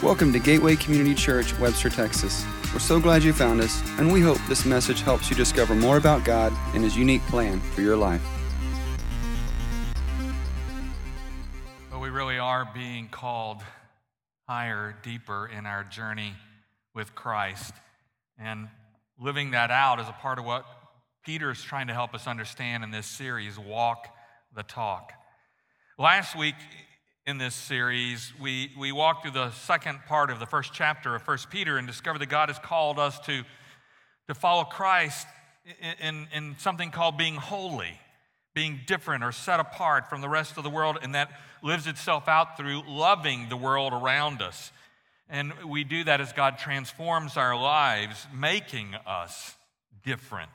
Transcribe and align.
Welcome 0.00 0.32
to 0.32 0.38
Gateway 0.38 0.76
Community 0.76 1.12
Church, 1.12 1.58
Webster, 1.58 1.90
Texas. 1.90 2.46
We're 2.72 2.78
so 2.78 3.00
glad 3.00 3.24
you 3.24 3.32
found 3.32 3.60
us, 3.60 3.82
and 3.98 4.12
we 4.12 4.20
hope 4.20 4.38
this 4.48 4.64
message 4.64 5.02
helps 5.02 5.28
you 5.28 5.34
discover 5.34 5.74
more 5.74 5.96
about 5.96 6.24
God 6.24 6.52
and 6.72 6.84
His 6.84 6.96
unique 6.96 7.22
plan 7.22 7.58
for 7.58 7.80
your 7.80 7.96
life. 7.96 8.22
But 11.90 12.00
we 12.00 12.10
really 12.10 12.38
are 12.38 12.70
being 12.72 13.08
called 13.08 13.60
higher, 14.46 14.94
deeper 15.02 15.48
in 15.48 15.66
our 15.66 15.82
journey 15.82 16.34
with 16.94 17.16
Christ. 17.16 17.74
And 18.38 18.68
living 19.20 19.50
that 19.50 19.72
out 19.72 19.98
is 19.98 20.06
a 20.08 20.12
part 20.12 20.38
of 20.38 20.44
what 20.44 20.64
Peter 21.24 21.50
is 21.50 21.60
trying 21.60 21.88
to 21.88 21.92
help 21.92 22.14
us 22.14 22.28
understand 22.28 22.84
in 22.84 22.92
this 22.92 23.08
series 23.08 23.58
walk 23.58 24.06
the 24.54 24.62
talk. 24.62 25.12
Last 25.98 26.38
week, 26.38 26.54
in 27.28 27.36
this 27.36 27.54
series, 27.54 28.32
we, 28.40 28.72
we 28.78 28.90
walked 28.90 29.20
through 29.22 29.32
the 29.32 29.50
second 29.50 29.98
part 30.06 30.30
of 30.30 30.40
the 30.40 30.46
first 30.46 30.72
chapter 30.72 31.14
of 31.14 31.20
First 31.20 31.50
Peter 31.50 31.76
and 31.76 31.86
discover 31.86 32.18
that 32.18 32.30
God 32.30 32.48
has 32.48 32.58
called 32.58 32.98
us 32.98 33.18
to, 33.26 33.44
to 34.28 34.34
follow 34.34 34.64
Christ 34.64 35.26
in, 35.78 36.08
in, 36.08 36.28
in 36.32 36.56
something 36.58 36.90
called 36.90 37.18
being 37.18 37.34
holy, 37.34 38.00
being 38.54 38.80
different 38.86 39.22
or 39.22 39.32
set 39.32 39.60
apart 39.60 40.08
from 40.08 40.22
the 40.22 40.28
rest 40.30 40.56
of 40.56 40.64
the 40.64 40.70
world, 40.70 41.00
and 41.02 41.14
that 41.14 41.30
lives 41.62 41.86
itself 41.86 42.28
out 42.28 42.56
through 42.56 42.80
loving 42.88 43.50
the 43.50 43.58
world 43.58 43.92
around 43.92 44.40
us. 44.40 44.72
And 45.28 45.52
we 45.66 45.84
do 45.84 46.04
that 46.04 46.22
as 46.22 46.32
God 46.32 46.56
transforms 46.56 47.36
our 47.36 47.54
lives, 47.54 48.26
making 48.34 48.94
us 49.06 49.54
different. 50.02 50.48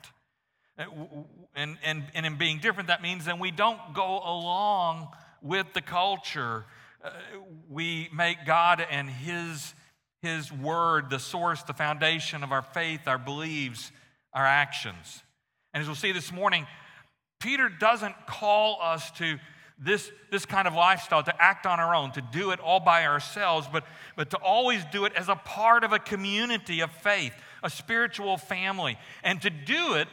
And, 1.54 1.78
and, 1.84 2.02
and 2.14 2.26
in 2.26 2.36
being 2.36 2.58
different, 2.58 2.88
that 2.88 3.00
means 3.00 3.26
then 3.26 3.38
we 3.38 3.52
don't 3.52 3.94
go 3.94 4.20
along 4.24 5.06
with 5.44 5.72
the 5.74 5.82
culture. 5.82 6.64
Uh, 7.04 7.10
we 7.70 8.08
make 8.12 8.38
God 8.46 8.84
and 8.90 9.08
His, 9.08 9.74
His 10.22 10.50
Word 10.50 11.10
the 11.10 11.20
source, 11.20 11.62
the 11.62 11.74
foundation 11.74 12.42
of 12.42 12.50
our 12.50 12.62
faith, 12.62 13.06
our 13.06 13.18
beliefs, 13.18 13.92
our 14.32 14.44
actions. 14.44 15.22
And 15.72 15.82
as 15.82 15.86
we'll 15.86 15.94
see 15.94 16.12
this 16.12 16.32
morning, 16.32 16.66
Peter 17.40 17.68
doesn't 17.68 18.26
call 18.26 18.78
us 18.80 19.10
to 19.12 19.38
this, 19.78 20.10
this 20.30 20.46
kind 20.46 20.66
of 20.66 20.74
lifestyle, 20.74 21.22
to 21.22 21.42
act 21.42 21.66
on 21.66 21.78
our 21.78 21.94
own, 21.94 22.12
to 22.12 22.22
do 22.32 22.52
it 22.52 22.60
all 22.60 22.80
by 22.80 23.04
ourselves, 23.04 23.68
but, 23.70 23.84
but 24.16 24.30
to 24.30 24.38
always 24.38 24.82
do 24.92 25.04
it 25.04 25.12
as 25.14 25.28
a 25.28 25.34
part 25.34 25.84
of 25.84 25.92
a 25.92 25.98
community 25.98 26.80
of 26.80 26.90
faith, 26.90 27.34
a 27.62 27.68
spiritual 27.68 28.38
family, 28.38 28.96
and 29.22 29.42
to 29.42 29.50
do 29.50 29.94
it 29.94 30.08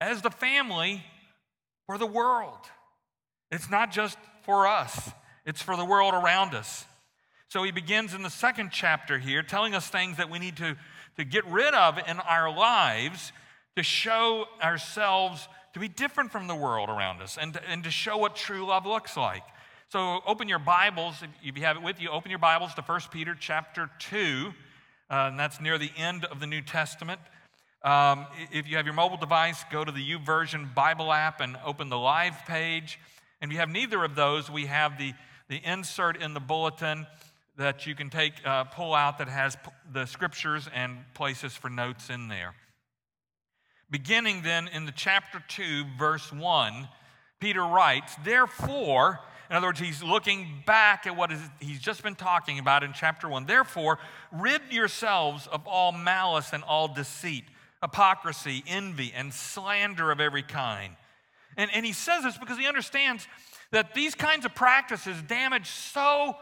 as 0.00 0.22
the 0.22 0.30
family 0.30 1.04
for 1.86 1.96
the 1.96 2.06
world. 2.06 2.58
It's 3.54 3.70
not 3.70 3.92
just 3.92 4.18
for 4.42 4.66
us, 4.66 5.12
it's 5.46 5.62
for 5.62 5.76
the 5.76 5.84
world 5.84 6.12
around 6.12 6.54
us. 6.54 6.84
So 7.48 7.62
he 7.62 7.70
begins 7.70 8.12
in 8.12 8.22
the 8.22 8.30
second 8.30 8.70
chapter 8.72 9.18
here, 9.18 9.42
telling 9.42 9.76
us 9.76 9.86
things 9.86 10.16
that 10.16 10.28
we 10.28 10.40
need 10.40 10.56
to, 10.56 10.76
to 11.18 11.24
get 11.24 11.46
rid 11.46 11.72
of 11.72 11.98
in 12.08 12.18
our 12.18 12.52
lives 12.52 13.32
to 13.76 13.84
show 13.84 14.46
ourselves 14.60 15.48
to 15.72 15.80
be 15.80 15.88
different 15.88 16.32
from 16.32 16.48
the 16.48 16.54
world 16.54 16.88
around 16.88 17.20
us 17.22 17.36
and 17.40 17.58
and 17.68 17.84
to 17.84 17.90
show 17.90 18.16
what 18.16 18.34
true 18.34 18.66
love 18.66 18.86
looks 18.86 19.16
like. 19.16 19.42
So 19.88 20.20
open 20.26 20.48
your 20.48 20.58
Bibles, 20.58 21.22
if 21.44 21.56
you 21.56 21.64
have 21.64 21.76
it 21.76 21.82
with 21.82 22.00
you, 22.00 22.10
open 22.10 22.30
your 22.30 22.40
Bibles 22.40 22.74
to 22.74 22.82
1 22.82 23.00
Peter 23.12 23.36
chapter 23.38 23.88
2, 24.00 24.52
uh, 25.10 25.14
and 25.14 25.38
that's 25.38 25.60
near 25.60 25.78
the 25.78 25.90
end 25.96 26.24
of 26.24 26.40
the 26.40 26.46
New 26.48 26.60
Testament. 26.60 27.20
Um, 27.84 28.26
if 28.50 28.68
you 28.68 28.76
have 28.78 28.86
your 28.86 28.94
mobile 28.94 29.18
device, 29.18 29.62
go 29.70 29.84
to 29.84 29.92
the 29.92 30.00
YouVersion 30.00 30.74
Bible 30.74 31.12
app 31.12 31.40
and 31.40 31.56
open 31.64 31.90
the 31.90 31.98
live 31.98 32.34
page. 32.46 32.98
And 33.40 33.50
if 33.50 33.54
you 33.54 33.60
have 33.60 33.68
neither 33.68 34.04
of 34.04 34.14
those, 34.14 34.50
we 34.50 34.66
have 34.66 34.98
the, 34.98 35.12
the 35.48 35.60
insert 35.64 36.16
in 36.20 36.34
the 36.34 36.40
bulletin 36.40 37.06
that 37.56 37.86
you 37.86 37.94
can 37.94 38.10
take, 38.10 38.34
uh, 38.44 38.64
pull 38.64 38.94
out 38.94 39.18
that 39.18 39.28
has 39.28 39.56
the 39.92 40.06
scriptures 40.06 40.68
and 40.74 40.98
places 41.14 41.54
for 41.54 41.70
notes 41.70 42.10
in 42.10 42.28
there. 42.28 42.54
Beginning 43.90 44.42
then 44.42 44.68
in 44.68 44.86
the 44.86 44.92
chapter 44.92 45.42
2, 45.48 45.84
verse 45.98 46.32
1, 46.32 46.88
Peter 47.38 47.62
writes, 47.62 48.16
Therefore, 48.24 49.20
in 49.50 49.56
other 49.56 49.68
words, 49.68 49.78
he's 49.78 50.02
looking 50.02 50.62
back 50.66 51.06
at 51.06 51.16
what 51.16 51.30
is, 51.30 51.40
he's 51.60 51.78
just 51.78 52.02
been 52.02 52.14
talking 52.14 52.58
about 52.58 52.82
in 52.82 52.92
chapter 52.92 53.28
1. 53.28 53.46
Therefore, 53.46 53.98
rid 54.32 54.62
yourselves 54.70 55.46
of 55.46 55.66
all 55.66 55.92
malice 55.92 56.52
and 56.52 56.64
all 56.64 56.88
deceit, 56.88 57.44
hypocrisy, 57.82 58.64
envy, 58.66 59.12
and 59.14 59.32
slander 59.32 60.10
of 60.10 60.18
every 60.18 60.42
kind. 60.42 60.96
And, 61.56 61.70
and 61.72 61.84
he 61.84 61.92
says 61.92 62.24
this 62.24 62.36
because 62.36 62.58
he 62.58 62.66
understands 62.66 63.26
that 63.70 63.94
these 63.94 64.14
kinds 64.14 64.44
of 64.44 64.54
practices 64.54 65.20
damage 65.22 65.68
so, 65.68 66.36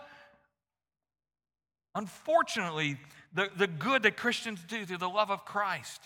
unfortunately, 1.95 2.99
the, 3.35 3.49
the 3.57 3.67
good 3.67 4.03
that 4.03 4.17
Christians 4.17 4.61
do 4.67 4.85
through 4.85 4.99
the 4.99 5.09
love 5.09 5.31
of 5.31 5.45
Christ. 5.45 6.01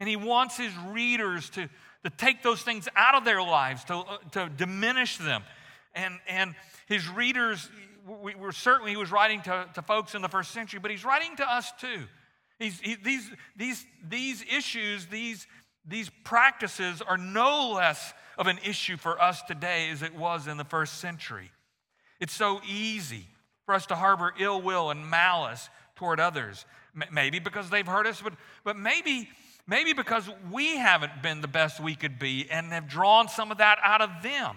And 0.00 0.08
he 0.08 0.16
wants 0.16 0.56
his 0.56 0.72
readers 0.88 1.48
to, 1.50 1.68
to 2.04 2.10
take 2.10 2.42
those 2.42 2.62
things 2.62 2.88
out 2.96 3.14
of 3.14 3.24
their 3.24 3.42
lives, 3.42 3.84
to, 3.84 3.94
uh, 3.94 4.18
to 4.32 4.48
diminish 4.48 5.16
them. 5.18 5.42
And, 5.94 6.18
and 6.28 6.54
his 6.86 7.08
readers, 7.08 7.70
we 8.22 8.34
were 8.34 8.52
certainly, 8.52 8.90
he 8.90 8.96
was 8.96 9.12
writing 9.12 9.42
to, 9.42 9.68
to 9.74 9.82
folks 9.82 10.14
in 10.14 10.22
the 10.22 10.28
first 10.28 10.50
century, 10.50 10.80
but 10.80 10.90
he's 10.90 11.04
writing 11.04 11.36
to 11.36 11.50
us 11.50 11.72
too. 11.80 12.04
He's, 12.58 12.80
he, 12.80 12.96
these, 12.96 13.30
these, 13.56 13.86
these 14.08 14.44
issues, 14.52 15.06
these, 15.06 15.46
these 15.86 16.10
practices 16.24 17.02
are 17.02 17.18
no 17.18 17.72
less 17.72 18.12
of 18.38 18.46
an 18.46 18.58
issue 18.64 18.96
for 18.96 19.20
us 19.20 19.42
today 19.42 19.90
as 19.90 20.02
it 20.02 20.14
was 20.14 20.46
in 20.46 20.56
the 20.56 20.64
first 20.64 20.98
century. 20.98 21.50
It's 22.20 22.32
so 22.32 22.60
easy 22.68 23.26
for 23.66 23.74
us 23.74 23.86
to 23.86 23.94
harbor 23.94 24.32
ill 24.38 24.60
will 24.60 24.90
and 24.90 25.08
malice 25.08 25.68
toward 25.96 26.20
others. 26.20 26.64
Maybe 27.10 27.38
because 27.38 27.70
they've 27.70 27.86
hurt 27.86 28.06
us, 28.06 28.20
but, 28.22 28.34
but 28.64 28.76
maybe, 28.76 29.28
maybe 29.66 29.92
because 29.92 30.28
we 30.50 30.76
haven't 30.76 31.22
been 31.22 31.40
the 31.40 31.48
best 31.48 31.80
we 31.80 31.94
could 31.94 32.18
be 32.18 32.50
and 32.50 32.72
have 32.72 32.88
drawn 32.88 33.28
some 33.28 33.50
of 33.50 33.58
that 33.58 33.78
out 33.82 34.02
of 34.02 34.10
them. 34.22 34.56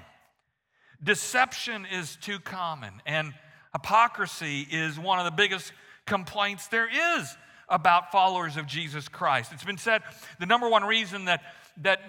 Deception 1.04 1.86
is 1.86 2.18
too 2.22 2.40
common, 2.40 2.94
and 3.06 3.34
hypocrisy 3.74 4.66
is 4.72 5.00
one 5.00 5.20
of 5.20 5.26
the 5.26 5.32
biggest 5.32 5.72
complaints 6.06 6.68
there 6.68 6.88
is 7.20 7.36
about 7.70 8.12
followers 8.12 8.58
of 8.58 8.68
Jesus 8.68 9.08
Christ. 9.08 9.52
It's 9.54 9.64
been 9.64 9.78
said 9.78 10.02
the 10.40 10.46
number 10.46 10.70
one 10.70 10.84
reason 10.84 11.26
that, 11.26 11.42
that 11.82 12.02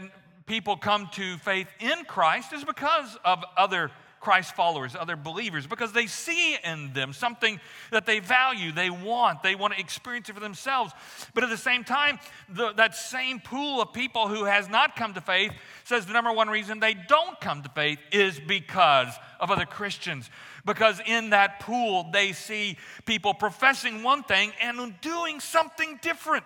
people 0.47 0.77
come 0.77 1.09
to 1.13 1.37
faith 1.39 1.69
in 1.81 2.05
Christ 2.05 2.53
is 2.53 2.65
because 2.65 3.19
of 3.25 3.45
other 3.57 3.91
Christ 4.27 4.57
followers, 4.57 4.97
other 4.99 5.15
believers, 5.15 5.69
because 5.69 5.93
they 5.93 6.09
see 6.09 6.57
in 6.65 6.93
them 6.93 7.13
something 7.13 7.61
that 7.93 8.07
they 8.07 8.19
value, 8.19 8.73
they 8.73 8.91
want, 8.91 9.43
they 9.45 9.55
want 9.55 9.75
to 9.75 9.79
experience 9.79 10.29
it 10.29 10.33
for 10.33 10.41
themselves. 10.41 10.93
But 11.33 11.45
at 11.45 11.51
the 11.51 11.57
same 11.57 11.85
time, 11.85 12.19
the, 12.49 12.73
that 12.73 12.97
same 12.97 13.39
pool 13.39 13.81
of 13.81 13.93
people 13.93 14.27
who 14.27 14.45
has 14.45 14.69
not 14.69 14.97
come 14.97 15.15
to 15.15 15.21
faith 15.21 15.53
says 15.85 16.07
the 16.07 16.13
number 16.13 16.33
one 16.33 16.49
reason 16.49 16.81
they 16.81 16.95
don't 16.95 17.41
come 17.41 17.63
to 17.63 17.69
faith 17.69 18.01
is 18.11 18.41
because 18.41 19.15
of 19.39 19.53
other 19.53 19.65
Christians. 19.65 20.29
Because 20.65 21.01
in 21.07 21.31
that 21.31 21.61
pool, 21.61 22.09
they 22.13 22.33
see 22.33 22.79
people 23.05 23.33
professing 23.33 24.03
one 24.03 24.25
thing 24.25 24.51
and 24.61 25.01
doing 25.01 25.39
something 25.39 26.01
different 26.03 26.45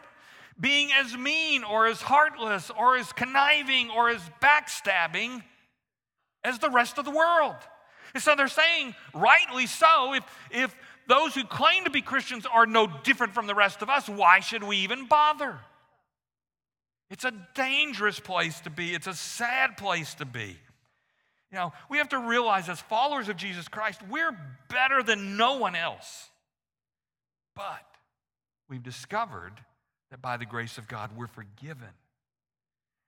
being 0.60 0.90
as 0.92 1.16
mean 1.16 1.64
or 1.64 1.86
as 1.86 2.02
heartless 2.02 2.70
or 2.78 2.96
as 2.96 3.12
conniving 3.12 3.90
or 3.90 4.10
as 4.10 4.20
backstabbing 4.42 5.42
as 6.44 6.58
the 6.58 6.70
rest 6.70 6.98
of 6.98 7.04
the 7.04 7.10
world. 7.10 7.56
And 8.14 8.22
so 8.22 8.34
they're 8.36 8.48
saying, 8.48 8.94
rightly 9.14 9.66
so, 9.66 10.14
if, 10.14 10.24
if 10.50 10.74
those 11.06 11.34
who 11.34 11.44
claim 11.44 11.84
to 11.84 11.90
be 11.90 12.02
Christians 12.02 12.46
are 12.46 12.66
no 12.66 12.86
different 13.04 13.34
from 13.34 13.46
the 13.46 13.54
rest 13.54 13.82
of 13.82 13.88
us, 13.88 14.08
why 14.08 14.40
should 14.40 14.62
we 14.62 14.78
even 14.78 15.06
bother? 15.06 15.58
It's 17.10 17.24
a 17.24 17.32
dangerous 17.54 18.20
place 18.20 18.60
to 18.60 18.70
be, 18.70 18.94
it's 18.94 19.06
a 19.06 19.14
sad 19.14 19.76
place 19.76 20.14
to 20.14 20.24
be. 20.24 20.56
You 21.50 21.58
know, 21.58 21.72
we 21.88 21.98
have 21.98 22.10
to 22.10 22.18
realize 22.18 22.68
as 22.68 22.80
followers 22.80 23.28
of 23.28 23.36
Jesus 23.36 23.66
Christ, 23.66 24.00
we're 24.08 24.36
better 24.68 25.02
than 25.02 25.36
no 25.36 25.56
one 25.56 25.74
else. 25.74 26.28
But 27.56 27.84
we've 28.68 28.82
discovered 28.82 29.54
that 30.10 30.20
by 30.20 30.36
the 30.36 30.46
grace 30.46 30.78
of 30.78 30.88
God, 30.88 31.10
we're 31.16 31.26
forgiven. 31.26 31.88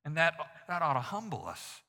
And 0.04 0.16
that, 0.16 0.34
that 0.68 0.82
ought 0.82 0.94
to 0.94 1.00
humble 1.00 1.46
us. 1.46 1.80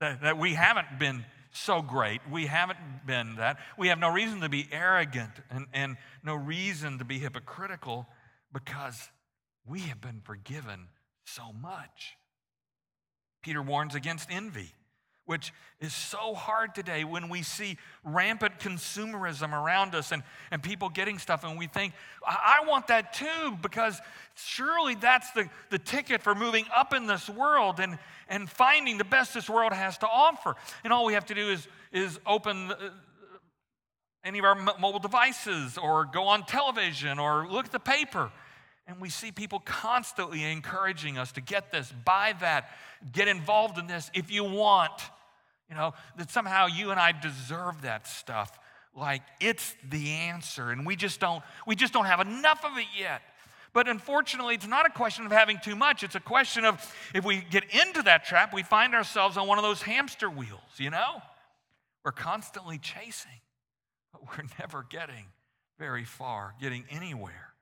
That, 0.00 0.22
that 0.22 0.38
we 0.38 0.54
haven't 0.54 0.98
been 0.98 1.24
so 1.50 1.82
great. 1.82 2.20
We 2.30 2.46
haven't 2.46 2.78
been 3.06 3.36
that. 3.36 3.58
We 3.76 3.88
have 3.88 3.98
no 3.98 4.10
reason 4.10 4.40
to 4.40 4.48
be 4.48 4.68
arrogant 4.70 5.32
and, 5.50 5.66
and 5.72 5.96
no 6.22 6.34
reason 6.34 6.98
to 6.98 7.04
be 7.04 7.18
hypocritical 7.18 8.06
because 8.52 9.08
we 9.66 9.80
have 9.80 10.00
been 10.00 10.20
forgiven 10.22 10.88
so 11.24 11.52
much. 11.52 12.16
Peter 13.42 13.62
warns 13.62 13.94
against 13.94 14.30
envy 14.30 14.72
which 15.28 15.52
is 15.78 15.92
so 15.92 16.32
hard 16.32 16.74
today 16.74 17.04
when 17.04 17.28
we 17.28 17.42
see 17.42 17.76
rampant 18.02 18.58
consumerism 18.58 19.52
around 19.52 19.94
us 19.94 20.10
and, 20.10 20.22
and 20.50 20.62
people 20.62 20.88
getting 20.88 21.18
stuff, 21.18 21.44
and 21.44 21.58
we 21.58 21.66
think, 21.66 21.92
I, 22.26 22.60
I 22.62 22.66
want 22.66 22.86
that 22.86 23.12
too, 23.12 23.58
because 23.60 24.00
surely 24.34 24.94
that's 24.94 25.30
the, 25.32 25.46
the 25.68 25.78
ticket 25.78 26.22
for 26.22 26.34
moving 26.34 26.64
up 26.74 26.94
in 26.94 27.06
this 27.06 27.28
world 27.28 27.78
and, 27.78 27.98
and 28.30 28.48
finding 28.48 28.96
the 28.96 29.04
best 29.04 29.34
this 29.34 29.50
world 29.50 29.74
has 29.74 29.98
to 29.98 30.08
offer. 30.08 30.56
And 30.82 30.94
all 30.94 31.04
we 31.04 31.12
have 31.12 31.26
to 31.26 31.34
do 31.34 31.50
is, 31.50 31.68
is 31.92 32.18
open 32.26 32.72
uh, 32.72 32.76
any 34.24 34.38
of 34.38 34.46
our 34.46 34.54
mobile 34.54 34.98
devices 34.98 35.76
or 35.76 36.06
go 36.06 36.24
on 36.24 36.46
television 36.46 37.18
or 37.18 37.46
look 37.46 37.66
at 37.66 37.72
the 37.72 37.78
paper. 37.78 38.32
And 38.86 38.98
we 38.98 39.10
see 39.10 39.30
people 39.30 39.60
constantly 39.60 40.42
encouraging 40.42 41.18
us 41.18 41.32
to 41.32 41.42
get 41.42 41.70
this, 41.70 41.92
buy 42.06 42.34
that, 42.40 42.70
get 43.12 43.28
involved 43.28 43.76
in 43.76 43.86
this 43.86 44.10
if 44.14 44.30
you 44.30 44.44
want. 44.44 45.02
You 45.68 45.76
know, 45.76 45.92
that 46.16 46.30
somehow 46.30 46.66
you 46.66 46.90
and 46.90 46.98
I 46.98 47.12
deserve 47.12 47.82
that 47.82 48.06
stuff. 48.06 48.58
Like 48.94 49.22
it's 49.40 49.74
the 49.88 50.10
answer. 50.10 50.70
And 50.70 50.86
we 50.86 50.96
just 50.96 51.20
don't, 51.20 51.42
we 51.66 51.76
just 51.76 51.92
don't 51.92 52.06
have 52.06 52.20
enough 52.20 52.64
of 52.64 52.76
it 52.78 52.86
yet. 52.98 53.22
But 53.74 53.86
unfortunately, 53.88 54.54
it's 54.54 54.66
not 54.66 54.86
a 54.86 54.90
question 54.90 55.26
of 55.26 55.32
having 55.32 55.58
too 55.62 55.76
much. 55.76 56.02
It's 56.02 56.14
a 56.14 56.20
question 56.20 56.64
of 56.64 56.94
if 57.14 57.24
we 57.24 57.44
get 57.50 57.64
into 57.72 58.02
that 58.02 58.24
trap, 58.24 58.54
we 58.54 58.62
find 58.62 58.94
ourselves 58.94 59.36
on 59.36 59.46
one 59.46 59.58
of 59.58 59.64
those 59.64 59.82
hamster 59.82 60.30
wheels, 60.30 60.60
you 60.78 60.90
know? 60.90 61.22
We're 62.04 62.12
constantly 62.12 62.78
chasing, 62.78 63.40
but 64.12 64.22
we're 64.22 64.44
never 64.58 64.86
getting 64.88 65.26
very 65.78 66.04
far, 66.04 66.54
getting 66.60 66.84
anywhere. 66.90 67.52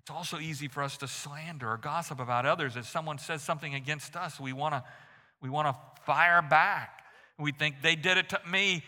It's 0.00 0.10
also 0.10 0.38
easy 0.38 0.68
for 0.68 0.82
us 0.82 0.96
to 0.98 1.08
slander 1.08 1.68
or 1.70 1.78
gossip 1.78 2.20
about 2.20 2.46
others. 2.46 2.76
If 2.76 2.86
someone 2.86 3.18
says 3.18 3.42
something 3.42 3.74
against 3.74 4.16
us, 4.16 4.38
we 4.38 4.52
want 4.52 4.74
to 4.74 4.84
we 5.40 5.48
want 5.48 5.68
to 5.68 6.02
fire 6.04 6.42
back. 6.42 7.02
We 7.38 7.52
think 7.52 7.82
they 7.82 7.96
did 7.96 8.16
it 8.16 8.30
to 8.30 8.40
me, 8.50 8.82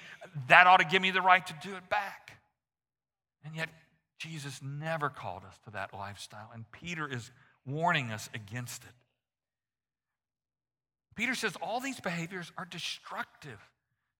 that 0.49 0.67
ought 0.67 0.79
to 0.79 0.87
give 0.87 1.03
me 1.03 1.11
the 1.11 1.21
right 1.21 1.47
to 1.47 1.55
do 1.63 1.75
it 1.77 1.89
back. 1.91 2.39
And 3.45 3.55
yet 3.55 3.69
Jesus 4.19 4.61
never 4.63 5.11
called 5.11 5.45
us 5.45 5.59
to 5.65 5.71
that 5.73 5.95
lifestyle, 5.95 6.51
and 6.53 6.65
Peter 6.73 7.07
is 7.11 7.31
warning 7.67 8.11
us 8.11 8.29
against 8.35 8.83
it. 8.85 8.91
Peter 11.15 11.35
says 11.35 11.57
all 11.61 11.81
these 11.81 12.01
behaviors 12.01 12.53
are 12.57 12.65
destructive 12.65 13.59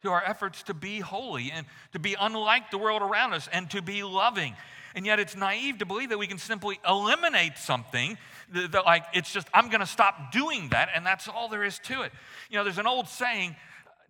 to 0.03 0.11
our 0.11 0.23
efforts 0.25 0.63
to 0.65 0.75
be 0.75 1.01
holy 1.01 1.51
and 1.51 1.67
to 1.93 1.99
be 1.99 2.17
unlike 2.19 2.71
the 2.71 2.79
world 2.79 3.03
around 3.03 3.33
us 3.33 3.49
and 3.53 3.71
to 3.71 3.83
be 3.83 4.03
loving. 4.03 4.55
And 4.95 5.05
yet 5.05 5.21
it's 5.21 5.37
naive 5.37 5.79
to 5.79 5.87
believe 5.87 6.11
that 6.11 6.19
we 6.19 6.27
can 6.27 6.39
simply 6.39 6.79
eliminate 6.89 7.59
something 7.59 8.17
that, 8.53 8.73
that 8.73 8.85
like 8.85 9.05
it's 9.13 9.33
just 9.33 9.49
I'm 9.53 9.69
going 9.69 9.81
to 9.81 9.87
stop 9.87 10.33
doing 10.33 10.69
that 10.71 10.89
and 10.95 11.05
that's 11.05 11.29
all 11.29 11.49
there 11.49 11.65
is 11.65 11.79
to 11.81 12.03
it. 12.03 12.13
You 12.51 12.59
know, 12.59 12.65
there's 12.65 12.79
an 12.79 12.87
old 12.87 13.09
saying, 13.09 13.57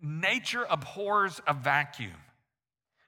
nature 0.01 0.65
abhors 0.69 1.41
a 1.47 1.53
vacuum. 1.53 2.13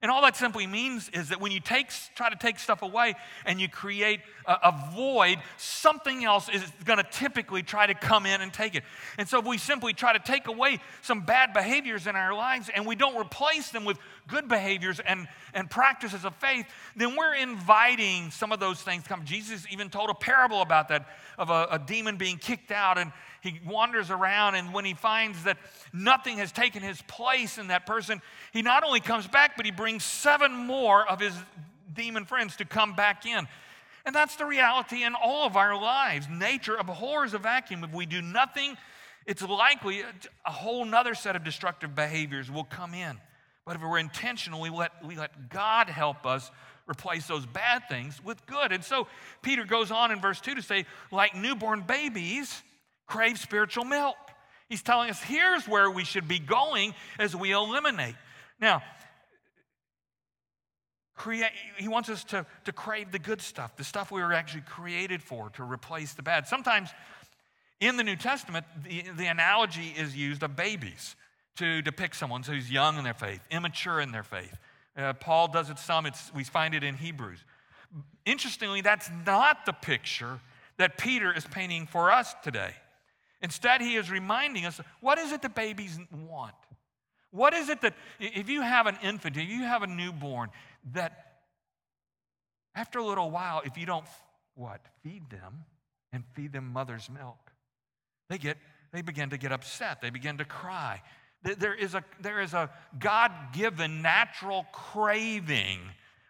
And 0.01 0.09
all 0.09 0.23
that 0.23 0.35
simply 0.35 0.65
means 0.65 1.09
is 1.09 1.29
that 1.29 1.39
when 1.39 1.51
you 1.51 1.59
take, 1.59 1.91
try 2.15 2.29
to 2.29 2.35
take 2.35 2.57
stuff 2.57 2.81
away 2.81 3.13
and 3.45 3.61
you 3.61 3.69
create 3.69 4.21
a, 4.47 4.53
a 4.53 4.91
void, 4.95 5.37
something 5.57 6.25
else 6.25 6.49
is 6.49 6.63
going 6.85 6.97
to 6.97 7.05
typically 7.11 7.61
try 7.61 7.85
to 7.85 7.93
come 7.93 8.25
in 8.25 8.41
and 8.41 8.51
take 8.51 8.73
it. 8.73 8.83
And 9.19 9.27
so 9.27 9.39
if 9.39 9.45
we 9.45 9.59
simply 9.59 9.93
try 9.93 10.13
to 10.13 10.19
take 10.19 10.47
away 10.47 10.79
some 11.03 11.21
bad 11.21 11.53
behaviors 11.53 12.07
in 12.07 12.15
our 12.15 12.33
lives 12.33 12.69
and 12.73 12.87
we 12.87 12.95
don't 12.95 13.15
replace 13.15 13.69
them 13.69 13.85
with 13.85 13.99
good 14.27 14.47
behaviors 14.47 14.99
and, 14.99 15.27
and 15.53 15.69
practices 15.69 16.25
of 16.25 16.35
faith, 16.37 16.65
then 16.95 17.15
we're 17.15 17.35
inviting 17.35 18.31
some 18.31 18.51
of 18.51 18.59
those 18.59 18.81
things 18.81 19.03
to 19.03 19.09
come. 19.09 19.23
Jesus 19.23 19.67
even 19.69 19.89
told 19.89 20.09
a 20.09 20.15
parable 20.15 20.61
about 20.61 20.89
that 20.89 21.07
of 21.37 21.51
a, 21.51 21.67
a 21.71 21.79
demon 21.79 22.17
being 22.17 22.37
kicked 22.37 22.71
out 22.71 22.97
and, 22.97 23.11
he 23.41 23.59
wanders 23.65 24.09
around, 24.11 24.55
and 24.55 24.73
when 24.73 24.85
he 24.85 24.93
finds 24.93 25.43
that 25.43 25.57
nothing 25.91 26.37
has 26.37 26.51
taken 26.51 26.81
his 26.81 27.01
place 27.03 27.57
in 27.57 27.67
that 27.67 27.85
person, 27.85 28.21
he 28.53 28.61
not 28.61 28.83
only 28.83 28.99
comes 28.99 29.27
back, 29.27 29.57
but 29.57 29.65
he 29.65 29.71
brings 29.71 30.03
seven 30.03 30.53
more 30.53 31.07
of 31.07 31.19
his 31.19 31.33
demon 31.93 32.25
friends 32.25 32.55
to 32.57 32.65
come 32.65 32.95
back 32.95 33.25
in. 33.25 33.47
And 34.05 34.15
that's 34.15 34.35
the 34.35 34.45
reality 34.45 35.03
in 35.03 35.13
all 35.15 35.45
of 35.45 35.57
our 35.57 35.79
lives. 35.79 36.27
Nature 36.29 36.75
abhors 36.75 37.33
a 37.33 37.37
vacuum. 37.37 37.83
If 37.83 37.93
we 37.93 38.05
do 38.05 38.21
nothing, 38.21 38.77
it's 39.25 39.41
likely 39.41 40.03
a 40.45 40.51
whole 40.51 40.85
nother 40.85 41.13
set 41.13 41.35
of 41.35 41.43
destructive 41.43 41.95
behaviors 41.95 42.49
will 42.49 42.63
come 42.63 42.93
in. 42.93 43.17
But 43.65 43.75
if 43.75 43.81
we're 43.81 43.99
intentional, 43.99 44.59
we 44.59 44.69
let, 44.69 44.91
we 45.05 45.15
let 45.15 45.49
God 45.49 45.87
help 45.87 46.25
us 46.25 46.49
replace 46.89 47.27
those 47.27 47.45
bad 47.45 47.87
things 47.87 48.23
with 48.23 48.43
good. 48.47 48.71
And 48.71 48.83
so 48.83 49.07
Peter 49.41 49.65
goes 49.65 49.91
on 49.91 50.11
in 50.11 50.19
verse 50.19 50.41
2 50.41 50.55
to 50.55 50.61
say, 50.61 50.85
like 51.11 51.35
newborn 51.35 51.81
babies, 51.81 52.63
crave 53.07 53.37
spiritual 53.37 53.85
milk. 53.85 54.15
He's 54.69 54.81
telling 54.81 55.09
us 55.09 55.21
here's 55.21 55.67
where 55.67 55.91
we 55.91 56.03
should 56.03 56.27
be 56.27 56.39
going 56.39 56.93
as 57.19 57.35
we 57.35 57.51
eliminate. 57.51 58.15
Now, 58.59 58.81
create, 61.15 61.51
he 61.77 61.87
wants 61.87 62.09
us 62.09 62.23
to, 62.25 62.45
to 62.65 62.71
crave 62.71 63.11
the 63.11 63.19
good 63.19 63.41
stuff, 63.41 63.75
the 63.75 63.83
stuff 63.83 64.11
we 64.11 64.21
were 64.21 64.33
actually 64.33 64.61
created 64.61 65.21
for, 65.21 65.49
to 65.51 65.63
replace 65.63 66.13
the 66.13 66.23
bad. 66.23 66.47
Sometimes 66.47 66.89
in 67.79 67.97
the 67.97 68.03
New 68.03 68.15
Testament, 68.15 68.65
the, 68.83 69.03
the 69.17 69.27
analogy 69.27 69.93
is 69.97 70.15
used 70.15 70.41
of 70.41 70.55
babies 70.55 71.15
to 71.57 71.81
depict 71.81 72.15
someone 72.15 72.43
who's 72.43 72.71
young 72.71 72.97
in 72.97 73.03
their 73.03 73.13
faith, 73.13 73.41
immature 73.51 73.99
in 73.99 74.11
their 74.11 74.23
faith. 74.23 74.57
Uh, 74.95 75.13
Paul 75.13 75.47
does 75.47 75.69
it 75.69 75.79
some, 75.79 76.05
it's, 76.05 76.33
we 76.33 76.43
find 76.43 76.73
it 76.73 76.83
in 76.83 76.95
Hebrews. 76.95 77.39
Interestingly, 78.25 78.81
that's 78.81 79.09
not 79.25 79.65
the 79.65 79.73
picture 79.73 80.39
that 80.77 80.97
Peter 80.97 81.33
is 81.35 81.45
painting 81.45 81.87
for 81.87 82.11
us 82.11 82.33
today. 82.43 82.73
Instead, 83.41 83.81
he 83.81 83.95
is 83.95 84.09
reminding 84.11 84.65
us 84.65 84.79
what 84.99 85.17
is 85.17 85.31
it 85.31 85.41
that 85.41 85.55
babies 85.55 85.97
want? 86.11 86.55
What 87.31 87.53
is 87.53 87.69
it 87.69 87.81
that, 87.81 87.95
if 88.19 88.49
you 88.49 88.61
have 88.61 88.87
an 88.87 88.97
infant, 89.01 89.37
if 89.37 89.49
you 89.49 89.63
have 89.63 89.83
a 89.83 89.87
newborn, 89.87 90.49
that 90.93 91.37
after 92.75 92.99
a 92.99 93.05
little 93.05 93.31
while, 93.31 93.61
if 93.65 93.77
you 93.77 93.85
don't, 93.85 94.05
what, 94.55 94.81
feed 95.01 95.29
them 95.29 95.65
and 96.11 96.23
feed 96.33 96.51
them 96.51 96.71
mother's 96.71 97.09
milk, 97.09 97.51
they 98.29 98.37
get, 98.37 98.57
they 98.91 99.01
begin 99.01 99.29
to 99.29 99.37
get 99.37 99.51
upset. 99.51 100.01
They 100.01 100.09
begin 100.09 100.37
to 100.37 100.45
cry. 100.45 101.01
There 101.43 101.73
is 101.73 101.95
a, 101.95 102.03
there 102.21 102.41
is 102.41 102.53
a 102.53 102.69
God 102.99 103.31
given 103.53 104.01
natural 104.01 104.65
craving 104.71 105.79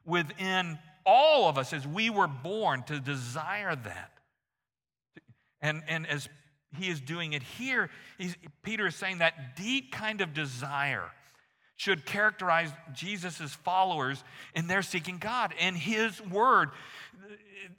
within 0.06 0.80
all 1.06 1.50
of 1.50 1.58
us 1.58 1.74
as 1.74 1.86
we 1.86 2.10
were 2.10 2.28
born 2.28 2.84
to 2.84 3.00
desire 3.00 3.76
that. 3.76 4.12
And, 5.62 5.84
and 5.88 6.08
as 6.08 6.30
he 6.78 6.90
is 6.90 7.02
doing 7.02 7.34
it 7.34 7.44
here. 7.44 7.90
Peter 8.64 8.88
is 8.88 8.96
saying 8.96 9.20
that 9.20 9.56
deep 9.56 9.92
kind 9.92 10.22
of 10.22 10.34
desire 10.34 11.12
should 11.76 12.06
characterize 12.06 12.70
Jesus' 12.94 13.56
followers 13.56 14.24
in 14.56 14.68
their 14.68 14.84
seeking 14.84 15.18
God 15.18 15.54
and 15.60 15.76
his 15.76 16.22
word. 16.22 16.70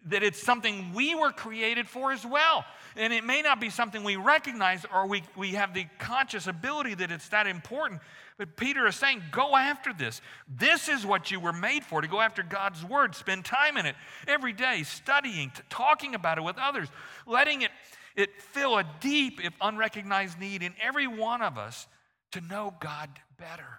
That 0.06 0.22
it's 0.22 0.42
something 0.42 0.92
we 0.92 1.14
were 1.14 1.30
created 1.30 1.88
for 1.88 2.10
as 2.12 2.26
well. 2.26 2.64
And 2.96 3.12
it 3.12 3.24
may 3.24 3.42
not 3.42 3.60
be 3.60 3.70
something 3.70 4.02
we 4.02 4.16
recognize 4.16 4.84
or 4.92 5.06
we, 5.06 5.22
we 5.36 5.52
have 5.52 5.72
the 5.72 5.86
conscious 5.98 6.46
ability 6.46 6.94
that 6.94 7.12
it's 7.12 7.28
that 7.28 7.46
important. 7.46 8.00
But 8.38 8.56
Peter 8.56 8.86
is 8.88 8.96
saying, 8.96 9.22
go 9.30 9.54
after 9.54 9.92
this. 9.92 10.20
This 10.48 10.88
is 10.88 11.06
what 11.06 11.30
you 11.30 11.38
were 11.38 11.52
made 11.52 11.84
for 11.84 12.00
to 12.00 12.08
go 12.08 12.20
after 12.20 12.42
God's 12.42 12.84
word. 12.84 13.14
Spend 13.14 13.44
time 13.44 13.76
in 13.76 13.86
it 13.86 13.94
every 14.26 14.52
day, 14.52 14.82
studying, 14.82 15.52
talking 15.70 16.16
about 16.16 16.38
it 16.38 16.42
with 16.42 16.58
others, 16.58 16.88
letting 17.24 17.62
it 17.62 17.70
it 18.16 18.30
fill 18.40 18.78
a 18.78 18.84
deep, 19.00 19.44
if 19.44 19.52
unrecognized 19.60 20.38
need 20.38 20.62
in 20.62 20.74
every 20.82 21.06
one 21.06 21.42
of 21.42 21.58
us 21.58 21.86
to 22.32 22.40
know 22.40 22.74
God 22.80 23.08
better. 23.38 23.78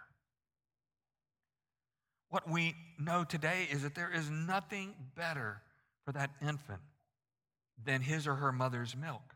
What 2.29 2.49
we 2.49 2.75
know 2.99 3.23
today 3.23 3.67
is 3.71 3.83
that 3.83 3.95
there 3.95 4.11
is 4.11 4.29
nothing 4.29 4.95
better 5.15 5.61
for 6.05 6.11
that 6.13 6.31
infant 6.41 6.81
than 7.83 8.01
his 8.01 8.27
or 8.27 8.35
her 8.35 8.51
mother's 8.51 8.95
milk. 8.95 9.35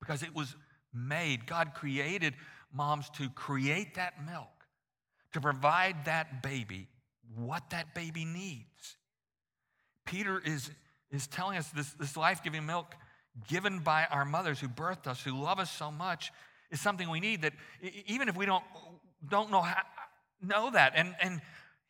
Because 0.00 0.22
it 0.22 0.34
was 0.34 0.54
made, 0.94 1.46
God 1.46 1.74
created 1.74 2.34
moms 2.72 3.10
to 3.10 3.28
create 3.30 3.96
that 3.96 4.24
milk, 4.24 4.48
to 5.32 5.40
provide 5.40 6.04
that 6.04 6.42
baby 6.42 6.88
what 7.36 7.70
that 7.70 7.94
baby 7.94 8.24
needs. 8.24 8.96
Peter 10.04 10.40
is, 10.44 10.70
is 11.10 11.26
telling 11.26 11.56
us 11.56 11.68
this, 11.70 11.92
this 11.94 12.16
life 12.16 12.42
giving 12.42 12.66
milk 12.66 12.94
given 13.48 13.80
by 13.80 14.06
our 14.10 14.24
mothers 14.24 14.60
who 14.60 14.68
birthed 14.68 15.06
us, 15.06 15.22
who 15.22 15.32
love 15.32 15.58
us 15.58 15.70
so 15.70 15.90
much, 15.90 16.32
is 16.70 16.80
something 16.80 17.08
we 17.08 17.20
need 17.20 17.42
that 17.42 17.52
even 18.06 18.28
if 18.28 18.36
we 18.36 18.46
don't, 18.46 18.64
don't 19.28 19.50
know, 19.50 19.62
how, 19.62 19.82
know 20.42 20.70
that. 20.70 20.92
And, 20.96 21.14
and 21.20 21.40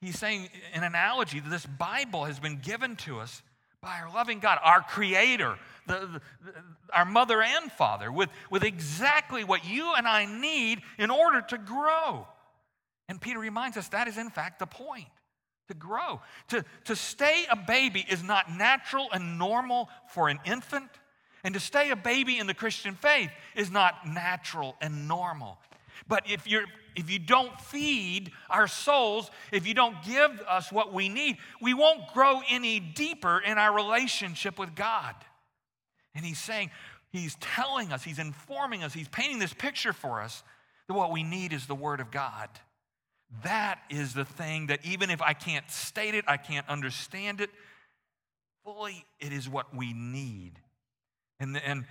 he's 0.01 0.19
saying 0.19 0.49
an 0.75 0.85
analogy 0.85 1.41
that 1.41 1.51
this 1.51 1.67
Bible 1.67 2.25
has 2.25 2.39
been 2.39 2.59
given 2.61 2.97
to 2.97 3.21
us 3.21 3.43
by 3.81 3.99
our 4.01 4.13
loving 4.13 4.39
God, 4.39 4.59
our 4.63 4.81
creator, 4.81 5.57
the, 5.87 6.21
the, 6.45 6.55
our 6.93 7.05
mother 7.05 7.43
and 7.43 7.71
father, 7.73 8.13
with, 8.13 8.29
with 8.51 8.63
exactly 8.63 9.43
what 9.43 9.65
you 9.65 9.95
and 9.95 10.07
I 10.07 10.25
need 10.27 10.83
in 10.99 11.11
order 11.11 11.43
to 11.49 11.59
grow. 11.59 12.27
And 13.09 13.21
Peter 13.21 13.41
reminds 13.41 13.77
us 13.77 13.89
that 13.89 14.07
is, 14.07 14.19
in 14.19 14.31
fact, 14.31 14.61
the 14.61 14.67
point 14.67 15.09
to 15.69 15.75
grow. 15.75 16.21
To, 16.49 16.65
to 16.85 16.97
stay 16.97 17.45
a 17.51 17.57
baby 17.57 18.05
is 18.09 18.23
not 18.23 18.51
natural 18.51 19.09
and 19.13 19.39
normal 19.39 19.89
for 20.09 20.29
an 20.29 20.39
infant. 20.45 20.91
And 21.45 21.55
to 21.55 21.61
stay 21.61 21.91
a 21.91 21.97
baby 21.97 22.39
in 22.39 22.47
the 22.47 22.55
Christian 22.55 22.95
faith 22.95 23.31
is 23.57 23.71
not 23.71 24.07
natural 24.07 24.77
and 24.81 25.09
normal. 25.09 25.59
But 26.07 26.29
if, 26.31 26.47
you're, 26.47 26.65
if 26.95 27.11
you 27.11 27.19
don't 27.19 27.61
feed 27.61 28.31
our 28.49 28.69
souls, 28.69 29.31
if 29.51 29.67
you 29.67 29.75
don't 29.75 29.97
give 30.05 30.41
us 30.49 30.71
what 30.71 30.93
we 30.93 31.09
need, 31.09 31.39
we 31.61 31.75
won't 31.75 32.13
grow 32.13 32.41
any 32.49 32.81
deeper 32.81 33.41
in 33.41 33.59
our 33.59 33.75
relationship 33.75 34.59
with 34.59 34.75
God. 34.75 35.15
And 36.15 36.25
he's 36.25 36.39
saying, 36.39 36.71
he's 37.11 37.37
telling 37.37 37.93
us, 37.93 38.03
he's 38.03 38.19
informing 38.19 38.85
us, 38.85 38.93
he's 38.93 39.09
painting 39.09 39.39
this 39.39 39.55
picture 39.55 39.93
for 39.93 40.21
us 40.21 40.43
that 40.89 40.95
what 40.95 41.11
we 41.11 41.23
need 41.23 41.53
is 41.53 41.67
the 41.67 41.75
Word 41.75 42.01
of 42.01 42.11
God. 42.11 42.49
That 43.45 43.81
is 43.89 44.13
the 44.13 44.25
thing 44.25 44.67
that 44.67 44.85
even 44.85 45.11
if 45.11 45.23
I 45.23 45.33
can't 45.33 45.69
state 45.71 46.15
it, 46.15 46.25
I 46.29 46.37
can't 46.37 46.69
understand 46.69 47.41
it 47.41 47.51
fully, 48.65 49.05
it 49.19 49.33
is 49.33 49.49
what 49.49 49.75
we 49.75 49.93
need. 49.93 50.53
And 51.43 51.57
the 51.57 51.69
and 51.69 51.85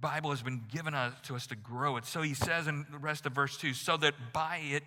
Bible 0.00 0.30
has 0.30 0.42
been 0.42 0.62
given 0.70 0.92
us, 0.92 1.14
to 1.24 1.34
us 1.34 1.46
to 1.46 1.56
grow 1.56 1.96
it. 1.96 2.04
So 2.04 2.20
he 2.20 2.34
says 2.34 2.66
in 2.66 2.86
the 2.92 2.98
rest 2.98 3.24
of 3.24 3.32
verse 3.32 3.56
2 3.56 3.72
so 3.72 3.96
that 3.96 4.14
by 4.34 4.60
it 4.62 4.84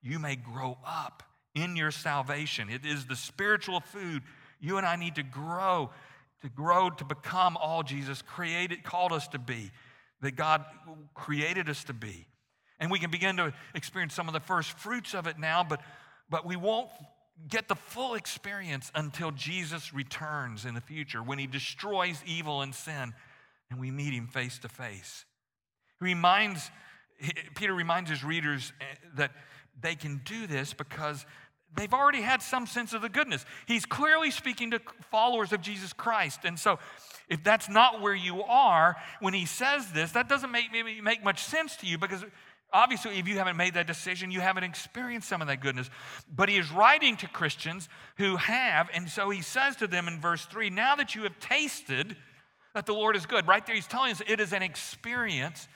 you 0.00 0.20
may 0.20 0.36
grow 0.36 0.78
up 0.86 1.24
in 1.56 1.74
your 1.74 1.90
salvation. 1.90 2.70
It 2.70 2.86
is 2.86 3.06
the 3.06 3.16
spiritual 3.16 3.80
food 3.80 4.22
you 4.60 4.78
and 4.78 4.86
I 4.86 4.94
need 4.94 5.16
to 5.16 5.24
grow, 5.24 5.90
to 6.42 6.48
grow 6.48 6.88
to 6.88 7.04
become 7.04 7.56
all 7.56 7.82
Jesus 7.82 8.22
created, 8.22 8.84
called 8.84 9.12
us 9.12 9.26
to 9.28 9.40
be, 9.40 9.72
that 10.20 10.36
God 10.36 10.64
created 11.14 11.68
us 11.68 11.82
to 11.84 11.92
be. 11.92 12.26
And 12.78 12.92
we 12.92 13.00
can 13.00 13.10
begin 13.10 13.36
to 13.38 13.52
experience 13.74 14.14
some 14.14 14.28
of 14.28 14.34
the 14.34 14.40
first 14.40 14.70
fruits 14.78 15.14
of 15.14 15.26
it 15.26 15.38
now, 15.38 15.64
but, 15.68 15.80
but 16.30 16.46
we 16.46 16.54
won't 16.54 16.90
get 17.48 17.66
the 17.66 17.74
full 17.74 18.14
experience 18.14 18.92
until 18.94 19.32
Jesus 19.32 19.92
returns 19.92 20.64
in 20.64 20.74
the 20.74 20.80
future 20.80 21.22
when 21.22 21.40
he 21.40 21.48
destroys 21.48 22.22
evil 22.24 22.62
and 22.62 22.72
sin 22.72 23.12
and 23.74 23.80
we 23.80 23.90
meet 23.90 24.14
him 24.14 24.28
face 24.28 24.58
to 24.60 24.68
face. 24.68 25.24
He 25.98 26.04
reminds, 26.04 26.70
Peter 27.56 27.74
reminds 27.74 28.08
his 28.08 28.22
readers 28.22 28.72
eh, 28.80 28.84
that 29.16 29.32
they 29.80 29.96
can 29.96 30.20
do 30.24 30.46
this 30.46 30.72
because 30.72 31.26
they've 31.76 31.92
already 31.92 32.20
had 32.20 32.40
some 32.40 32.68
sense 32.68 32.92
of 32.92 33.02
the 33.02 33.08
goodness. 33.08 33.44
He's 33.66 33.84
clearly 33.84 34.30
speaking 34.30 34.70
to 34.70 34.80
followers 35.10 35.52
of 35.52 35.60
Jesus 35.60 35.92
Christ. 35.92 36.40
And 36.44 36.56
so, 36.56 36.78
if 37.28 37.42
that's 37.42 37.68
not 37.68 38.00
where 38.00 38.14
you 38.14 38.44
are 38.44 38.94
when 39.18 39.34
he 39.34 39.44
says 39.44 39.90
this, 39.90 40.12
that 40.12 40.28
doesn't 40.28 40.52
make, 40.52 40.66
make 41.02 41.24
much 41.24 41.42
sense 41.42 41.74
to 41.78 41.86
you 41.86 41.98
because 41.98 42.24
obviously, 42.72 43.18
if 43.18 43.26
you 43.26 43.38
haven't 43.38 43.56
made 43.56 43.74
that 43.74 43.88
decision, 43.88 44.30
you 44.30 44.40
haven't 44.40 44.64
experienced 44.64 45.28
some 45.28 45.42
of 45.42 45.48
that 45.48 45.60
goodness. 45.60 45.90
But 46.32 46.48
he 46.48 46.58
is 46.58 46.70
writing 46.70 47.16
to 47.16 47.26
Christians 47.26 47.88
who 48.18 48.36
have, 48.36 48.88
and 48.94 49.08
so 49.08 49.30
he 49.30 49.42
says 49.42 49.74
to 49.76 49.88
them 49.88 50.06
in 50.06 50.20
verse 50.20 50.44
3 50.44 50.70
now 50.70 50.94
that 50.94 51.16
you 51.16 51.24
have 51.24 51.40
tasted 51.40 52.14
that 52.74 52.86
the 52.86 52.92
Lord 52.92 53.16
is 53.16 53.26
good, 53.26 53.46
right 53.46 53.64
there, 53.64 53.74
he's 53.74 53.86
telling 53.86 54.12
us 54.12 54.22
it 54.26 54.40
is 54.40 54.52
an 54.52 54.62
experience 54.62 55.68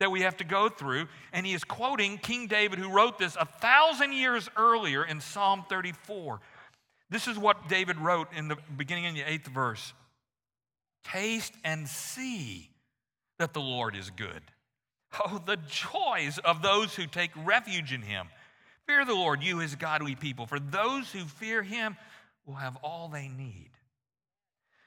that 0.00 0.10
we 0.10 0.22
have 0.22 0.36
to 0.38 0.44
go 0.44 0.68
through. 0.68 1.06
And 1.32 1.46
he 1.46 1.54
is 1.54 1.64
quoting 1.64 2.18
King 2.18 2.46
David, 2.46 2.78
who 2.78 2.90
wrote 2.90 3.18
this 3.18 3.36
a 3.38 3.46
thousand 3.46 4.12
years 4.12 4.48
earlier 4.56 5.04
in 5.04 5.20
Psalm 5.20 5.64
34. 5.68 6.40
This 7.08 7.28
is 7.28 7.38
what 7.38 7.68
David 7.68 7.98
wrote 7.98 8.28
in 8.34 8.48
the 8.48 8.56
beginning 8.76 9.04
in 9.04 9.14
the 9.14 9.22
eighth 9.22 9.46
verse 9.46 9.92
Taste 11.04 11.52
and 11.62 11.88
see 11.88 12.70
that 13.38 13.52
the 13.54 13.60
Lord 13.60 13.94
is 13.94 14.10
good. 14.10 14.42
Oh, 15.24 15.40
the 15.44 15.58
joys 15.68 16.38
of 16.38 16.62
those 16.62 16.94
who 16.94 17.06
take 17.06 17.30
refuge 17.44 17.92
in 17.92 18.02
him. 18.02 18.26
Fear 18.86 19.04
the 19.04 19.14
Lord, 19.14 19.42
you 19.42 19.58
his 19.58 19.74
godly 19.74 20.14
people, 20.14 20.46
for 20.46 20.60
those 20.60 21.10
who 21.10 21.20
fear 21.20 21.62
him 21.62 21.96
will 22.44 22.56
have 22.56 22.76
all 22.82 23.08
they 23.08 23.28
need. 23.28 23.70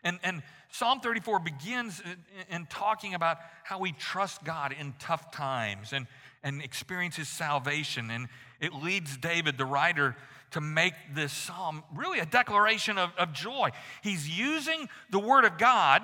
And, 0.04 0.20
and 0.24 0.44
Psalm 0.72 1.00
34 1.00 1.40
begins 1.40 2.02
in, 2.02 2.56
in, 2.56 2.66
talking 2.68 3.14
about 3.14 3.38
how 3.64 3.80
we 3.80 3.92
trust 3.92 4.44
God 4.44 4.74
in 4.80 4.94
tough 5.00 5.32
times 5.32 5.94
and, 5.94 6.08
and 6.44 6.62
experience 6.62 7.16
his 7.16 7.28
salvation. 7.28 8.10
And 8.10 8.28
it 8.62 8.74
leads 8.74 9.18
David, 9.18 9.58
the 9.58 9.66
writer, 9.66 10.16
to 10.52 10.62
make 10.62 10.94
this 11.14 11.34
psalm 11.34 11.84
really 11.94 12.20
a 12.20 12.26
declaration 12.26 12.98
of, 12.98 13.12
of 13.18 13.34
joy. 13.34 13.70
He's 14.02 14.28
using 14.30 14.88
the 15.10 15.20
word 15.20 15.46
of 15.46 15.58
God. 15.58 16.02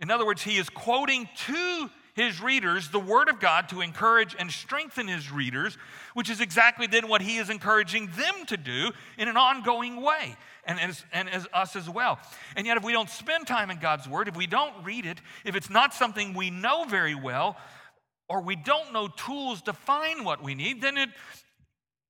In 0.00 0.10
other 0.10 0.26
words, 0.26 0.42
he 0.42 0.58
is 0.58 0.68
quoting 0.68 1.28
to 1.46 1.90
his 2.14 2.40
readers 2.40 2.88
the 2.88 2.98
Word 2.98 3.28
of 3.28 3.40
God 3.40 3.68
to 3.70 3.80
encourage 3.80 4.36
and 4.38 4.50
strengthen 4.50 5.08
his 5.08 5.30
readers, 5.30 5.78
which 6.14 6.30
is 6.30 6.40
exactly 6.40 6.86
then 6.86 7.08
what 7.08 7.22
he 7.22 7.38
is 7.38 7.50
encouraging 7.50 8.06
them 8.16 8.46
to 8.46 8.56
do 8.56 8.90
in 9.18 9.28
an 9.28 9.36
ongoing 9.36 10.00
way, 10.02 10.36
and 10.64 10.80
as, 10.80 11.04
and 11.12 11.28
as 11.28 11.46
us 11.52 11.76
as 11.76 11.88
well. 11.88 12.18
And 12.56 12.66
yet, 12.66 12.76
if 12.76 12.84
we 12.84 12.92
don't 12.92 13.10
spend 13.10 13.46
time 13.46 13.70
in 13.70 13.78
God's 13.78 14.08
Word, 14.08 14.28
if 14.28 14.36
we 14.36 14.46
don't 14.46 14.84
read 14.84 15.06
it, 15.06 15.20
if 15.44 15.56
it's 15.56 15.70
not 15.70 15.94
something 15.94 16.34
we 16.34 16.50
know 16.50 16.84
very 16.84 17.14
well, 17.14 17.56
or 18.28 18.42
we 18.42 18.56
don't 18.56 18.92
know 18.92 19.08
tools 19.08 19.62
to 19.62 19.72
find 19.72 20.24
what 20.24 20.42
we 20.42 20.54
need, 20.54 20.80
then 20.80 20.96
it, 20.96 21.08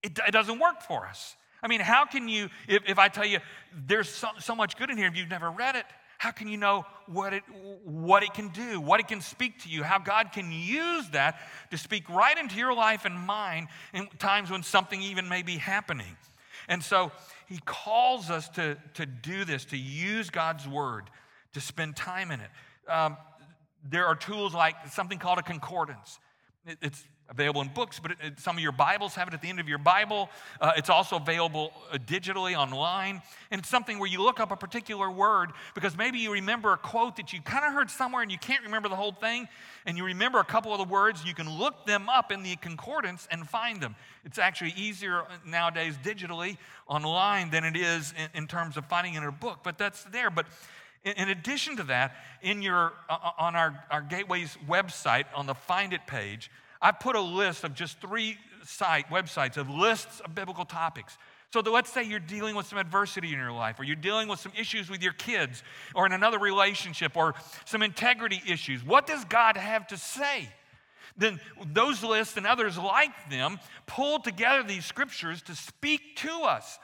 it, 0.02 0.19
it 0.28 0.33
doesn't 0.33 0.59
work 0.59 0.83
for 0.83 1.07
us. 1.07 1.35
I 1.62 1.69
mean, 1.69 1.80
how 1.80 2.04
can 2.04 2.28
you, 2.28 2.49
if, 2.69 2.83
if 2.87 2.99
I 2.99 3.09
tell 3.09 3.25
you 3.25 3.38
there's 3.87 4.09
so, 4.09 4.28
so 4.38 4.54
much 4.54 4.76
good 4.76 4.90
in 4.90 4.97
here 4.97 5.07
if 5.07 5.16
you've 5.16 5.30
never 5.30 5.50
read 5.50 5.76
it? 5.76 5.85
How 6.20 6.30
can 6.30 6.48
you 6.48 6.58
know 6.58 6.84
what 7.06 7.32
it, 7.32 7.42
what 7.82 8.22
it 8.22 8.34
can 8.34 8.48
do, 8.48 8.78
what 8.78 9.00
it 9.00 9.08
can 9.08 9.22
speak 9.22 9.62
to 9.62 9.70
you, 9.70 9.82
how 9.82 9.98
God 9.98 10.32
can 10.32 10.52
use 10.52 11.08
that 11.12 11.40
to 11.70 11.78
speak 11.78 12.10
right 12.10 12.36
into 12.36 12.56
your 12.56 12.74
life 12.74 13.06
and 13.06 13.18
mine 13.18 13.68
in 13.94 14.06
times 14.18 14.50
when 14.50 14.62
something 14.62 15.00
even 15.00 15.30
may 15.30 15.40
be 15.40 15.56
happening? 15.56 16.18
And 16.68 16.84
so 16.84 17.10
he 17.48 17.58
calls 17.64 18.28
us 18.28 18.50
to, 18.50 18.76
to 18.92 19.06
do 19.06 19.46
this, 19.46 19.64
to 19.66 19.78
use 19.78 20.28
God's 20.28 20.68
word, 20.68 21.04
to 21.54 21.60
spend 21.62 21.96
time 21.96 22.30
in 22.30 22.40
it. 22.40 22.50
Um, 22.86 23.16
there 23.88 24.04
are 24.04 24.14
tools 24.14 24.52
like 24.52 24.74
something 24.90 25.18
called 25.18 25.38
a 25.38 25.42
concordance. 25.42 26.18
It, 26.66 26.76
it's 26.82 27.02
available 27.30 27.60
in 27.60 27.68
books, 27.68 28.00
but 28.00 28.12
it, 28.12 28.38
some 28.38 28.56
of 28.56 28.62
your 28.62 28.72
Bibles 28.72 29.14
have 29.14 29.28
it 29.28 29.34
at 29.34 29.40
the 29.40 29.49
end 29.49 29.60
of 29.60 29.68
your 29.68 29.78
Bible. 29.78 30.28
Uh, 30.60 30.72
it's 30.76 30.90
also 30.90 31.16
available 31.16 31.72
uh, 31.92 31.96
digitally 31.96 32.56
online. 32.56 33.22
And 33.50 33.60
it's 33.60 33.68
something 33.68 33.99
where 33.99 34.08
you 34.08 34.20
look 34.22 34.40
up 34.40 34.50
a 34.50 34.56
particular 34.56 35.10
word 35.10 35.52
because 35.75 35.96
maybe 35.96 36.18
you 36.18 36.32
remember 36.32 36.72
a 36.72 36.76
quote 36.76 37.16
that 37.16 37.32
you 37.32 37.40
kind 37.40 37.64
of 37.64 37.72
heard 37.72 37.90
somewhere 37.90 38.22
and 38.22 38.32
you 38.32 38.38
can't 38.38 38.64
remember 38.64 38.88
the 38.88 38.96
whole 38.96 39.12
thing, 39.12 39.49
and 39.87 39.96
you 39.96 40.04
remember 40.04 40.40
a 40.40 40.44
couple 40.44 40.72
of 40.72 40.78
the 40.78 40.92
words. 40.92 41.25
You 41.25 41.34
can 41.34 41.49
look 41.49 41.87
them 41.87 42.08
up 42.08 42.32
in 42.32 42.42
the 42.42 42.56
concordance 42.56 43.28
and 43.30 43.49
find 43.49 43.80
them. 43.80 43.94
It's 44.25 44.38
actually 44.38 44.75
easier 44.76 45.22
nowadays 45.46 45.94
digitally 46.02 46.58
online 46.88 47.50
than 47.50 47.64
it 47.64 47.76
is 47.76 48.12
in, 48.18 48.42
in 48.42 48.46
terms 48.49 48.76
of 48.76 48.84
finding 48.87 49.14
in 49.14 49.25
a 49.25 49.32
book, 49.32 49.60
but 49.62 49.78
that's 49.78 50.04
there. 50.04 50.30
But 50.30 50.46
in 51.04 51.30
addition 51.30 51.76
to 51.76 51.84
that, 51.84 52.14
in 52.42 52.60
your, 52.60 52.92
uh, 53.08 53.16
uh, 53.22 53.30
on 53.38 53.56
our, 53.56 53.82
our 53.90 54.02
Gateway's 54.02 54.58
website, 54.68 55.25
on 55.34 55.46
the 55.46 55.54
Find 55.54 55.92
It 55.92 56.06
page, 56.06 56.50
I 56.80 56.92
put 56.92 57.16
a 57.16 57.20
list 57.20 57.64
of 57.64 57.75
just 57.75 58.00
three 58.00 58.38
site 58.64 59.08
websites 59.10 59.56
of 59.56 59.68
lists 59.68 60.20
of 60.20 60.34
biblical 60.34 60.64
topics. 60.64 61.16
So 61.52 61.60
let's 61.60 61.92
say 61.92 62.04
you're 62.04 62.20
dealing 62.20 62.54
with 62.54 62.66
some 62.66 62.78
adversity 62.78 63.32
in 63.32 63.38
your 63.38 63.52
life, 63.52 63.80
or 63.80 63.84
you're 63.84 63.96
dealing 63.96 64.28
with 64.28 64.38
some 64.38 64.52
issues 64.56 64.88
with 64.88 65.02
your 65.02 65.12
kids, 65.12 65.64
or 65.94 66.06
in 66.06 66.12
another 66.12 66.38
relationship, 66.38 67.16
or 67.16 67.34
some 67.64 67.82
integrity 67.82 68.40
issues. 68.46 68.84
What 68.84 69.06
does 69.06 69.25
God 69.25 69.56
have 69.56 69.88
to 69.88 69.96
say? 69.96 70.49
Then 71.16 71.40
those 71.72 72.04
lists 72.04 72.37
and 72.37 72.46
others 72.46 72.78
like 72.78 73.30
them 73.30 73.58
pull 73.87 74.20
together 74.20 74.62
these 74.62 74.84
scriptures 74.84 75.42
to 75.42 75.56
speak 75.56 76.16
to 76.16 76.30
us. 76.42 76.78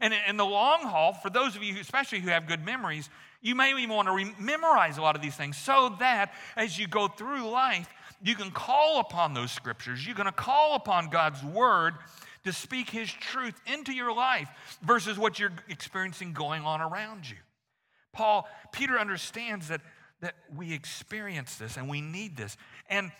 And 0.00 0.12
in 0.28 0.36
the 0.36 0.44
long 0.44 0.82
haul, 0.82 1.12
for 1.12 1.30
those 1.30 1.54
of 1.54 1.62
you, 1.62 1.78
especially 1.80 2.18
who 2.20 2.28
have 2.28 2.48
good 2.48 2.64
memories, 2.64 3.08
you 3.40 3.54
may 3.54 3.70
even 3.70 3.94
want 3.94 4.08
to 4.08 4.14
re- 4.14 4.34
memorize 4.38 4.98
a 4.98 5.02
lot 5.02 5.14
of 5.14 5.22
these 5.22 5.36
things 5.36 5.56
so 5.56 5.94
that 6.00 6.32
as 6.56 6.76
you 6.76 6.88
go 6.88 7.06
through 7.06 7.48
life, 7.48 7.88
you 8.22 8.34
can 8.34 8.50
call 8.50 9.00
upon 9.00 9.34
those 9.34 9.50
scriptures. 9.50 10.04
You're 10.04 10.14
going 10.14 10.26
to 10.26 10.32
call 10.32 10.74
upon 10.74 11.08
God's 11.08 11.42
word 11.42 11.94
to 12.44 12.52
speak 12.52 12.90
his 12.90 13.10
truth 13.10 13.60
into 13.66 13.92
your 13.92 14.14
life 14.14 14.48
versus 14.82 15.18
what 15.18 15.38
you're 15.38 15.52
experiencing 15.68 16.32
going 16.32 16.62
on 16.62 16.80
around 16.80 17.28
you. 17.28 17.36
Paul, 18.12 18.48
Peter 18.72 18.98
understands 18.98 19.68
that, 19.68 19.80
that 20.20 20.34
we 20.56 20.72
experience 20.72 21.56
this 21.56 21.76
and 21.76 21.88
we 21.88 22.00
need 22.00 22.36
this. 22.36 22.56
And 22.88 23.12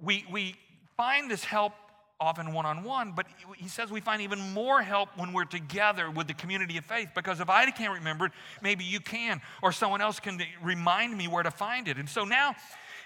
we, 0.00 0.24
we 0.30 0.54
find 0.96 1.30
this 1.30 1.44
help 1.44 1.72
often 2.20 2.52
one 2.52 2.66
on 2.66 2.82
one, 2.82 3.12
but 3.12 3.26
he 3.56 3.68
says 3.68 3.92
we 3.92 4.00
find 4.00 4.22
even 4.22 4.40
more 4.52 4.82
help 4.82 5.08
when 5.16 5.32
we're 5.32 5.44
together 5.44 6.10
with 6.10 6.26
the 6.26 6.34
community 6.34 6.76
of 6.76 6.84
faith 6.84 7.10
because 7.14 7.38
if 7.38 7.48
I 7.48 7.70
can't 7.70 7.94
remember 7.94 8.26
it, 8.26 8.32
maybe 8.60 8.82
you 8.82 8.98
can, 8.98 9.40
or 9.62 9.70
someone 9.70 10.00
else 10.00 10.18
can 10.18 10.40
remind 10.60 11.16
me 11.16 11.28
where 11.28 11.44
to 11.44 11.50
find 11.50 11.86
it. 11.86 11.96
And 11.96 12.08
so 12.08 12.24
now 12.24 12.56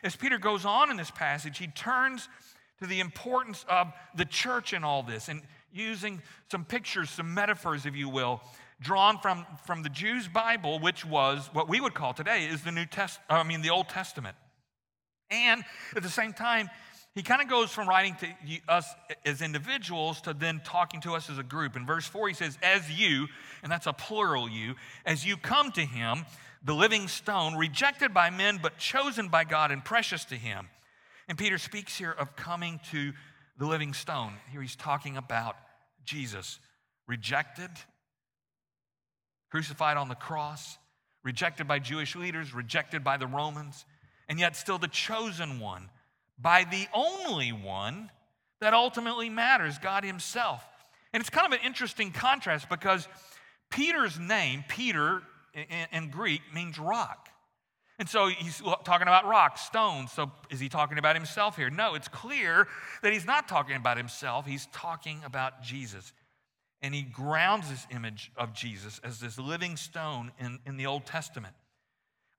as 0.03 0.17
Peter 0.17 0.39
goes 0.39 0.65
on 0.65 0.91
in 0.91 0.97
this 0.97 1.11
passage, 1.11 1.59
he 1.59 1.69
turns 1.69 2.29
to 2.81 2.87
the 2.87 3.01
importance 3.01 3.65
of 3.69 3.93
the 4.17 4.25
church 4.25 4.73
in 4.73 4.85
all 4.85 5.03
this 5.03 5.29
and 5.29 5.43
using 5.73 6.21
some 6.51 6.65
pictures, 6.65 7.11
some 7.11 7.33
metaphors, 7.33 7.87
if 7.87 7.97
you 7.97 8.09
will, 8.09 8.41
drawn 8.81 9.19
from, 9.19 9.47
from 9.65 9.83
the 9.83 9.89
Jews' 9.89 10.29
Bible, 10.29 10.81
which 10.81 11.05
was 11.05 11.49
what 11.53 11.69
we 11.69 11.81
would 11.81 11.95
call 11.95 12.13
today 12.13 12.47
is 12.47 12.63
the 12.63 12.73
New 12.73 12.85
Test, 12.85 13.21
I 13.31 13.43
mean 13.45 13.63
the 13.63 13.71
Old 13.71 13.89
Testament. 13.89 14.37
And 15.31 15.65
at 15.97 16.03
the 16.03 16.11
same 16.11 16.33
time, 16.33 16.69
he 17.15 17.23
kind 17.23 17.43
of 17.43 17.49
goes 17.49 17.71
from 17.71 17.89
writing 17.89 18.17
to 18.21 18.29
us 18.69 18.87
as 19.25 19.43
individuals 19.43 20.21
to 20.23 20.35
then 20.35 20.61
talking 20.65 21.01
to 21.03 21.13
us 21.13 21.29
as 21.29 21.39
a 21.39 21.43
group. 21.43 21.77
In 21.77 21.87
verse 21.87 22.07
4, 22.07 22.29
he 22.29 22.35
says, 22.35 22.59
As 22.63 22.91
you, 22.91 23.29
and 23.63 23.71
that's 23.71 23.87
a 23.87 23.93
plural 23.93 24.49
you, 24.49 24.75
as 25.05 25.25
you 25.25 25.37
come 25.37 25.71
to 25.73 25.83
him, 25.83 26.25
the 26.65 26.75
living 26.75 27.09
stone, 27.09 27.57
rejected 27.57 28.15
by 28.15 28.31
men, 28.31 28.59
but 28.63 28.79
chosen 28.79 29.29
by 29.29 29.45
God 29.45 29.71
and 29.71 29.85
precious 29.85 30.25
to 30.27 30.37
him. 30.37 30.69
And 31.29 31.37
Peter 31.37 31.59
speaks 31.59 31.97
here 31.97 32.13
of 32.13 32.37
coming 32.37 32.81
to 32.91 33.13
the 33.59 33.67
living 33.67 33.95
stone. 33.95 34.35
Here 34.51 34.61
he's 34.61 34.77
talking 34.77 35.17
about 35.17 35.57
Jesus, 36.05 36.59
rejected, 37.07 37.71
crucified 39.51 39.97
on 39.97 40.09
the 40.09 40.15
cross, 40.15 40.79
rejected 41.25 41.69
by 41.69 41.79
Jewish 41.79 42.17
leaders, 42.17 42.55
rejected 42.55 43.05
by 43.05 43.17
the 43.17 43.27
Romans, 43.27 43.85
and 44.29 44.39
yet 44.39 44.57
still 44.57 44.79
the 44.79 44.89
chosen 44.89 45.61
one 45.61 45.91
by 46.39 46.65
the 46.65 46.87
only 46.95 47.53
one 47.53 48.11
that 48.61 48.75
ultimately 48.75 49.29
matters, 49.29 49.79
God 49.79 50.05
Himself. 50.05 50.65
And 51.13 51.21
it's 51.21 51.31
kind 51.31 51.47
of 51.47 51.53
an 51.53 51.65
interesting 51.65 52.11
contrast 52.11 52.69
because 52.69 53.07
Peter's 53.71 54.19
name, 54.19 54.65
Peter 54.69 55.23
in, 55.55 56.11
Greek, 56.11 56.41
means 56.55 56.79
rock. 56.79 57.29
And 57.99 58.09
so 58.09 58.29
he's 58.29 58.61
talking 58.85 59.07
about 59.07 59.27
rock, 59.27 59.59
stone. 59.59 60.09
So 60.09 60.33
is 60.51 60.59
he 60.59 60.69
talking 60.69 60.99
about 60.99 61.15
himself 61.15 61.57
here? 61.57 61.71
No, 61.71 61.95
it's 61.95 62.09
clear 62.09 62.67
that 63.03 63.13
he's 63.13 63.27
not 63.27 63.49
talking 63.49 63.77
about 63.77 63.97
himself. 63.97 64.47
He's 64.47 64.67
talking 64.73 65.21
about 65.25 65.63
Jesus. 65.63 66.13
And 66.81 66.95
he 66.95 67.03
grounds 67.03 67.71
this 67.71 67.87
image 67.91 68.33
of 68.37 68.53
Jesus 68.55 69.01
as 69.05 69.21
this 69.21 69.39
living 69.39 69.77
stone 69.77 70.33
in, 70.41 70.59
in 70.67 70.77
the 70.77 70.87
Old 70.87 71.07
Testament. 71.07 71.55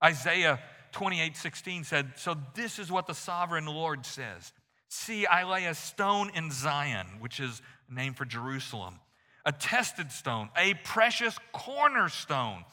Isaiah 0.02 0.60
28 0.92 1.36
16 1.36 1.84
said, 1.84 2.12
So 2.16 2.36
this 2.54 2.78
is 2.78 2.92
what 2.92 3.06
the 3.06 3.14
sovereign 3.14 3.66
Lord 3.66 4.04
says 4.04 4.52
See, 4.88 5.26
I 5.26 5.42
lay 5.42 5.66
a 5.66 5.74
stone 5.74 6.30
in 6.34 6.50
Zion, 6.52 7.06
which 7.18 7.40
is 7.40 7.62
a 7.90 7.94
name 7.94 8.14
for 8.14 8.24
Jerusalem, 8.24 9.00
a 9.44 9.50
tested 9.50 10.12
stone, 10.12 10.50
a 10.56 10.74
precious 10.84 11.36
cornerstone 11.52 12.64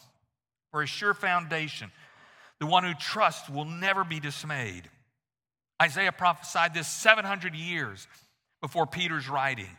for 0.72 0.82
a 0.82 0.88
sure 0.88 1.14
foundation. 1.14 1.92
The 2.60 2.66
one 2.66 2.84
who 2.84 2.94
trusts 2.94 3.50
will 3.50 3.66
never 3.66 4.04
be 4.04 4.20
dismayed. 4.20 4.90
Isaiah 5.82 6.12
prophesied 6.12 6.74
this 6.74 6.88
700 6.88 7.56
years 7.56 8.08
before 8.62 8.86
Peter's 8.86 9.28
writing. 9.28 9.70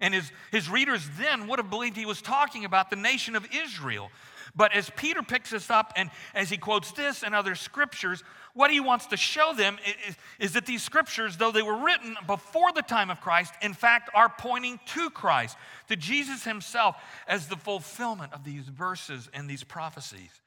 And 0.00 0.12
his, 0.12 0.32
his 0.50 0.68
readers 0.68 1.08
then 1.16 1.46
would 1.46 1.60
have 1.60 1.70
believed 1.70 1.96
he 1.96 2.06
was 2.06 2.20
talking 2.20 2.64
about 2.64 2.90
the 2.90 2.96
nation 2.96 3.36
of 3.36 3.46
Israel. 3.54 4.10
But 4.54 4.74
as 4.74 4.90
Peter 4.96 5.22
picks 5.22 5.50
this 5.50 5.70
up 5.70 5.92
and 5.96 6.10
as 6.34 6.50
he 6.50 6.58
quotes 6.58 6.90
this 6.92 7.22
and 7.22 7.34
other 7.34 7.54
scriptures, 7.54 8.24
what 8.52 8.70
he 8.70 8.80
wants 8.80 9.06
to 9.06 9.16
show 9.16 9.54
them 9.54 9.78
is, 10.08 10.16
is, 10.38 10.52
that 10.52 10.66
these 10.66 10.82
scriptures, 10.82 11.36
though 11.36 11.52
they 11.52 11.62
were 11.62 11.84
written 11.84 12.16
before 12.26 12.72
the 12.72 12.82
time 12.82 13.08
of 13.08 13.20
Christ, 13.20 13.54
in 13.62 13.72
fact 13.72 14.10
are 14.14 14.28
pointing 14.28 14.78
to 14.88 15.08
Christ, 15.08 15.56
to 15.88 15.96
Jesus 15.96 16.44
himself 16.44 16.96
as 17.26 17.46
the 17.46 17.56
fulfillment 17.56 18.32
of 18.34 18.44
these 18.44 18.64
verses 18.64 19.30
and 19.32 19.48
these 19.48 19.64
prophecies. 19.64 20.41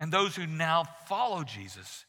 And 0.00 0.12
those 0.12 0.36
who 0.36 0.46
now 0.46 0.84
follow 1.06 1.42
Jesus 1.42 2.04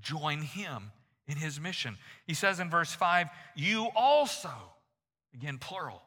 join 0.00 0.42
him 0.42 0.92
in 1.26 1.36
his 1.36 1.60
mission. 1.60 1.96
He 2.26 2.34
says 2.34 2.60
in 2.60 2.70
verse 2.70 2.92
5, 2.92 3.28
You 3.54 3.88
also, 3.94 4.50
again, 5.34 5.58
plural, 5.58 6.02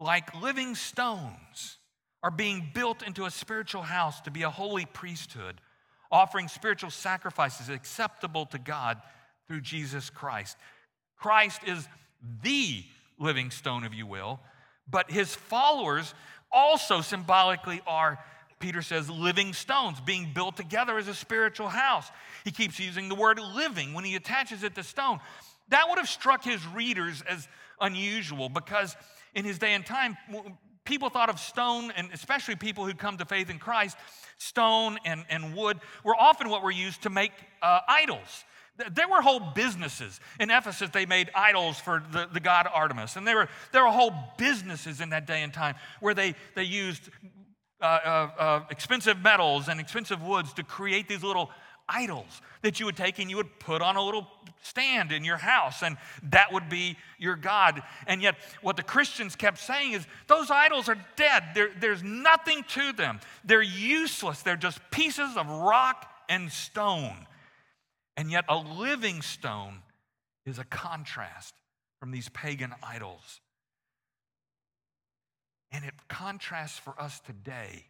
like 0.00 0.40
living 0.40 0.74
stones, 0.74 1.78
are 2.22 2.30
being 2.30 2.70
built 2.72 3.02
into 3.02 3.26
a 3.26 3.30
spiritual 3.30 3.82
house 3.82 4.22
to 4.22 4.30
be 4.30 4.42
a 4.42 4.50
holy 4.50 4.86
priesthood, 4.86 5.60
offering 6.10 6.48
spiritual 6.48 6.90
sacrifices 6.90 7.68
acceptable 7.68 8.46
to 8.46 8.58
God 8.58 8.98
through 9.46 9.60
Jesus 9.60 10.08
Christ. 10.08 10.56
Christ 11.18 11.60
is 11.66 11.86
the 12.42 12.82
living 13.18 13.50
stone, 13.50 13.84
if 13.84 13.94
you 13.94 14.06
will, 14.06 14.40
but 14.88 15.10
his 15.10 15.34
followers 15.34 16.14
also 16.50 17.02
symbolically 17.02 17.82
are 17.86 18.18
Peter 18.60 18.82
says, 18.82 19.10
living 19.10 19.52
stones 19.52 20.00
being 20.00 20.32
built 20.34 20.56
together 20.56 20.96
as 20.98 21.08
a 21.08 21.14
spiritual 21.14 21.68
house. 21.68 22.10
He 22.44 22.50
keeps 22.50 22.78
using 22.78 23.08
the 23.08 23.14
word 23.14 23.38
living 23.38 23.94
when 23.94 24.04
he 24.04 24.14
attaches 24.14 24.62
it 24.62 24.74
to 24.74 24.82
stone. 24.82 25.20
That 25.68 25.88
would 25.88 25.98
have 25.98 26.08
struck 26.08 26.44
his 26.44 26.66
readers 26.68 27.22
as 27.28 27.48
unusual 27.80 28.48
because 28.48 28.96
in 29.34 29.44
his 29.44 29.58
day 29.58 29.74
and 29.74 29.84
time, 29.84 30.16
people 30.84 31.08
thought 31.08 31.30
of 31.30 31.40
stone, 31.40 31.90
and 31.96 32.08
especially 32.12 32.56
people 32.56 32.84
who 32.84 32.94
come 32.94 33.16
to 33.18 33.24
faith 33.24 33.50
in 33.50 33.58
Christ, 33.58 33.96
stone 34.38 34.98
and, 35.04 35.24
and 35.28 35.54
wood 35.56 35.80
were 36.04 36.14
often 36.14 36.48
what 36.48 36.62
were 36.62 36.70
used 36.70 37.02
to 37.02 37.10
make 37.10 37.32
uh, 37.62 37.80
idols. 37.88 38.44
There 38.92 39.08
were 39.08 39.22
whole 39.22 39.40
businesses. 39.54 40.18
In 40.40 40.50
Ephesus, 40.50 40.90
they 40.90 41.06
made 41.06 41.30
idols 41.34 41.78
for 41.78 42.02
the, 42.10 42.28
the 42.32 42.40
god 42.40 42.66
Artemis. 42.72 43.14
And 43.14 43.26
there 43.26 43.36
were, 43.36 43.48
there 43.72 43.84
were 43.84 43.90
whole 43.90 44.12
businesses 44.36 45.00
in 45.00 45.10
that 45.10 45.26
day 45.26 45.42
and 45.42 45.52
time 45.52 45.76
where 46.00 46.12
they, 46.12 46.34
they 46.56 46.64
used 46.64 47.08
uh, 47.86 48.30
uh, 48.38 48.60
expensive 48.70 49.18
metals 49.18 49.68
and 49.68 49.80
expensive 49.80 50.22
woods 50.22 50.52
to 50.54 50.62
create 50.62 51.08
these 51.08 51.22
little 51.22 51.50
idols 51.88 52.40
that 52.62 52.80
you 52.80 52.86
would 52.86 52.96
take 52.96 53.18
and 53.18 53.28
you 53.30 53.36
would 53.36 53.58
put 53.58 53.82
on 53.82 53.96
a 53.96 54.02
little 54.02 54.26
stand 54.62 55.12
in 55.12 55.24
your 55.24 55.36
house, 55.36 55.82
and 55.82 55.98
that 56.30 56.52
would 56.52 56.68
be 56.68 56.96
your 57.18 57.36
God. 57.36 57.82
And 58.06 58.22
yet, 58.22 58.36
what 58.62 58.76
the 58.76 58.82
Christians 58.82 59.36
kept 59.36 59.58
saying 59.58 59.92
is 59.92 60.06
those 60.26 60.50
idols 60.50 60.88
are 60.88 60.96
dead. 61.16 61.44
There, 61.54 61.70
there's 61.78 62.02
nothing 62.02 62.64
to 62.70 62.92
them, 62.92 63.20
they're 63.44 63.62
useless. 63.62 64.42
They're 64.42 64.56
just 64.56 64.80
pieces 64.90 65.36
of 65.36 65.48
rock 65.48 66.10
and 66.28 66.50
stone. 66.50 67.26
And 68.16 68.30
yet, 68.30 68.44
a 68.48 68.56
living 68.56 69.20
stone 69.22 69.82
is 70.46 70.58
a 70.58 70.64
contrast 70.64 71.54
from 72.00 72.10
these 72.10 72.28
pagan 72.30 72.74
idols. 72.82 73.40
And 75.74 75.84
it 75.84 75.94
contrasts 76.08 76.78
for 76.78 76.94
us 77.00 77.20
today. 77.20 77.84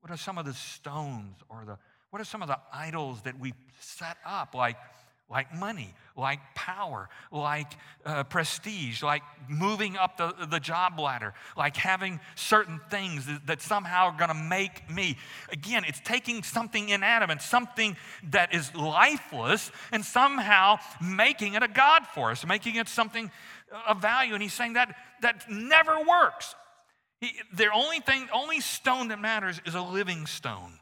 What 0.00 0.12
are 0.12 0.16
some 0.16 0.38
of 0.38 0.44
the 0.44 0.54
stones 0.54 1.36
or 1.48 1.64
the 1.64 1.78
what 2.10 2.20
are 2.20 2.24
some 2.24 2.42
of 2.42 2.48
the 2.48 2.58
idols 2.72 3.22
that 3.22 3.38
we 3.38 3.52
set 3.80 4.16
up 4.26 4.54
like 4.54 4.76
like 5.30 5.54
money, 5.54 5.92
like 6.16 6.40
power, 6.54 7.08
like 7.30 7.74
uh, 8.06 8.24
prestige, 8.24 9.02
like 9.02 9.22
moving 9.46 9.94
up 9.96 10.16
the, 10.16 10.46
the 10.50 10.58
job 10.58 10.98
ladder, 10.98 11.34
like 11.54 11.76
having 11.76 12.18
certain 12.34 12.80
things 12.90 13.26
that, 13.26 13.46
that 13.46 13.60
somehow 13.60 14.06
are 14.06 14.26
to 14.26 14.34
make 14.34 14.90
me. 14.90 15.18
Again, 15.52 15.84
it's 15.86 16.00
taking 16.00 16.42
something 16.42 16.88
inanimate, 16.88 17.42
something 17.42 17.94
that 18.30 18.54
is 18.54 18.74
lifeless, 18.74 19.70
and 19.92 20.02
somehow 20.02 20.78
making 21.02 21.54
it 21.54 21.62
a 21.62 21.68
God 21.68 22.06
for 22.14 22.30
us, 22.30 22.46
making 22.46 22.76
it 22.76 22.88
something 22.88 23.30
of 23.86 24.00
value. 24.00 24.32
And 24.32 24.42
he's 24.42 24.54
saying 24.54 24.72
that 24.74 24.96
that 25.20 25.44
never 25.50 26.00
works. 26.08 26.54
He, 27.20 27.32
the 27.52 27.70
only 27.72 28.00
thing, 28.00 28.28
only 28.32 28.60
stone 28.60 29.08
that 29.08 29.20
matters 29.20 29.60
is 29.66 29.74
a 29.74 29.82
living 29.82 30.26
stone. 30.26 30.78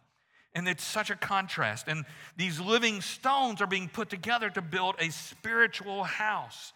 And 0.54 0.68
it's 0.68 0.84
such 0.84 1.10
a 1.10 1.16
contrast. 1.16 1.86
And 1.88 2.04
these 2.36 2.60
living 2.60 3.02
stones 3.02 3.60
are 3.60 3.66
being 3.66 3.88
put 3.88 4.08
together 4.08 4.48
to 4.50 4.62
build 4.62 4.94
a 4.98 5.10
spiritual 5.10 6.04
house, 6.04 6.72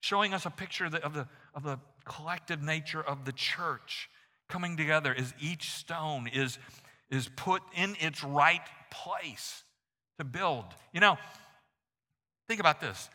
showing 0.00 0.34
us 0.34 0.44
a 0.46 0.50
picture 0.50 0.86
of 0.86 0.92
the, 0.92 1.04
of 1.04 1.14
the, 1.14 1.28
of 1.54 1.62
the 1.62 1.78
collective 2.04 2.62
nature 2.62 3.02
of 3.02 3.24
the 3.24 3.32
church 3.32 4.08
coming 4.48 4.76
together 4.76 5.14
as 5.16 5.32
each 5.40 5.70
stone 5.70 6.26
is, 6.26 6.58
is 7.10 7.28
put 7.36 7.62
in 7.74 7.96
its 8.00 8.22
right 8.22 8.60
place 8.90 9.62
to 10.18 10.24
build. 10.24 10.64
You 10.92 11.00
know, 11.00 11.16
think 12.48 12.60
about 12.60 12.80
this 12.80 13.08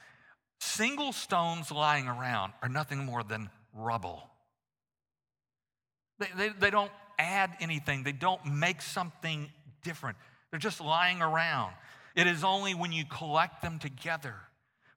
single 0.60 1.12
stones 1.12 1.72
lying 1.72 2.08
around 2.08 2.54
are 2.62 2.70
nothing 2.70 3.06
more 3.06 3.24
than 3.24 3.50
rubble. 3.74 4.24
They, 6.20 6.28
they, 6.36 6.50
they 6.50 6.70
don't 6.70 6.92
add 7.20 7.52
anything, 7.60 8.04
they 8.04 8.12
don't 8.12 8.46
make 8.46 8.82
something 8.82 9.50
different. 9.84 10.18
They're 10.52 10.60
just 10.60 10.82
lying 10.82 11.22
around. 11.22 11.74
It 12.16 12.28
is 12.28 12.44
only 12.44 12.74
when 12.74 12.92
you 12.92 13.06
collect 13.06 13.62
them 13.62 13.80
together, 13.80 14.36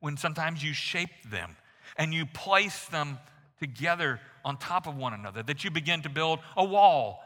when 0.01 0.17
sometimes 0.17 0.63
you 0.63 0.73
shape 0.73 1.31
them 1.31 1.57
and 1.97 2.15
you 2.15 2.25
place 2.27 2.87
them 2.87 3.19
together 3.59 4.21
on 4.45 4.57
top 4.57 4.87
of 4.87 4.97
one 4.97 5.13
another, 5.13 5.43
that 5.43 5.65
you 5.65 5.71
begin 5.71 6.03
to 6.03 6.09
build 6.09 6.39
a 6.57 6.65
wall 6.65 7.21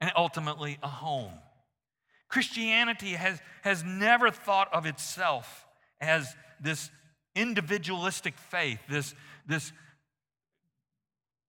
and 0.00 0.10
ultimately 0.16 0.78
a 0.82 0.88
home. 0.88 1.32
Christianity 2.28 3.12
has, 3.12 3.40
has 3.62 3.84
never 3.84 4.30
thought 4.30 4.72
of 4.72 4.86
itself 4.86 5.66
as 6.00 6.34
this 6.60 6.90
individualistic 7.34 8.36
faith, 8.36 8.80
this, 8.88 9.14
this 9.46 9.72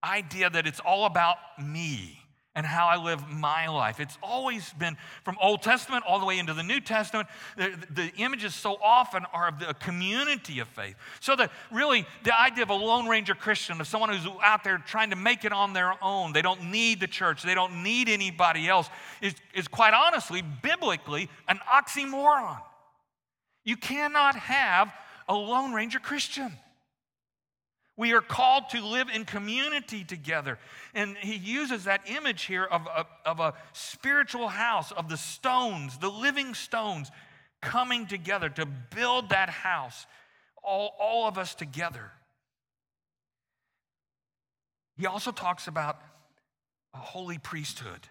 idea 0.04 0.50
that 0.50 0.68
it's 0.68 0.80
all 0.80 1.06
about 1.06 1.38
me 1.62 2.20
and 2.56 2.66
how 2.66 2.88
I 2.88 2.98
live 2.98 3.26
my 3.30 3.70
life. 3.70 4.00
It's 4.00 4.18
always 4.22 4.74
been 4.74 4.98
from 5.24 5.38
Old 5.42 5.62
Testament 5.62 6.04
all 6.06 6.20
the 6.20 6.26
way 6.26 6.40
into 6.40 6.54
the 6.54 6.64
New 6.64 6.82
Testament. 6.82 7.30
The, 7.56 7.74
the, 7.90 8.12
images 8.18 8.54
so 8.56 8.78
often 8.84 9.24
are 9.32 9.48
of 9.48 9.60
the 9.60 9.74
community 9.76 10.60
of 10.60 10.68
faith. 10.68 10.96
So 11.20 11.36
that 11.36 11.52
really 11.72 12.06
the 12.24 12.38
idea 12.38 12.64
of 12.64 12.70
a 12.70 12.74
Lone 12.74 13.08
Ranger 13.08 13.36
Christian, 13.36 13.80
of 13.80 13.88
someone 13.88 14.10
who's 14.10 14.28
out 14.44 14.64
there 14.64 14.78
trying 14.80 15.12
to 15.12 15.16
make 15.16 15.46
it 15.46 15.54
on 15.54 15.74
their 15.74 15.94
own, 16.04 16.34
they 16.34 16.42
don't 16.42 16.72
need 16.72 17.00
the 17.00 17.08
church, 17.08 17.44
they 17.44 17.56
don't 17.56 17.84
need 17.84 18.10
anybody 18.10 18.68
else, 18.68 18.90
is, 19.22 19.36
is 19.54 19.68
quite 19.68 19.94
honestly, 19.94 20.42
biblically, 20.42 21.30
an 21.48 21.60
oxymoron. 21.72 22.60
You 23.64 23.78
cannot 23.78 24.36
have 24.36 24.92
a 25.30 25.34
Lone 25.34 25.72
Ranger 25.72 26.00
Christian. 26.00 26.52
We 28.00 28.14
are 28.14 28.22
called 28.22 28.70
to 28.70 28.82
live 28.82 29.10
in 29.14 29.26
community 29.26 30.06
together. 30.06 30.58
And 30.96 31.18
he 31.18 31.36
uses 31.36 31.84
that 31.84 32.10
image 32.10 32.44
here 32.44 32.64
of 32.64 32.88
a, 32.88 33.06
of 33.26 33.42
a 33.42 33.56
spiritual 33.74 34.48
house, 34.48 34.94
of 34.94 35.10
the 35.10 35.18
stones, 35.18 35.98
the 35.98 36.10
living 36.10 36.54
stones 36.54 37.12
coming 37.62 38.08
together 38.08 38.48
to 38.52 38.66
build 38.66 39.32
that 39.32 39.50
house, 39.50 40.08
all, 40.64 40.96
all 40.98 41.28
of 41.28 41.38
us 41.38 41.54
together. 41.54 42.14
He 44.98 45.06
also 45.06 45.34
talks 45.34 45.68
about 45.68 46.00
a 46.94 47.00
holy 47.00 47.38
priesthood. 47.38 48.08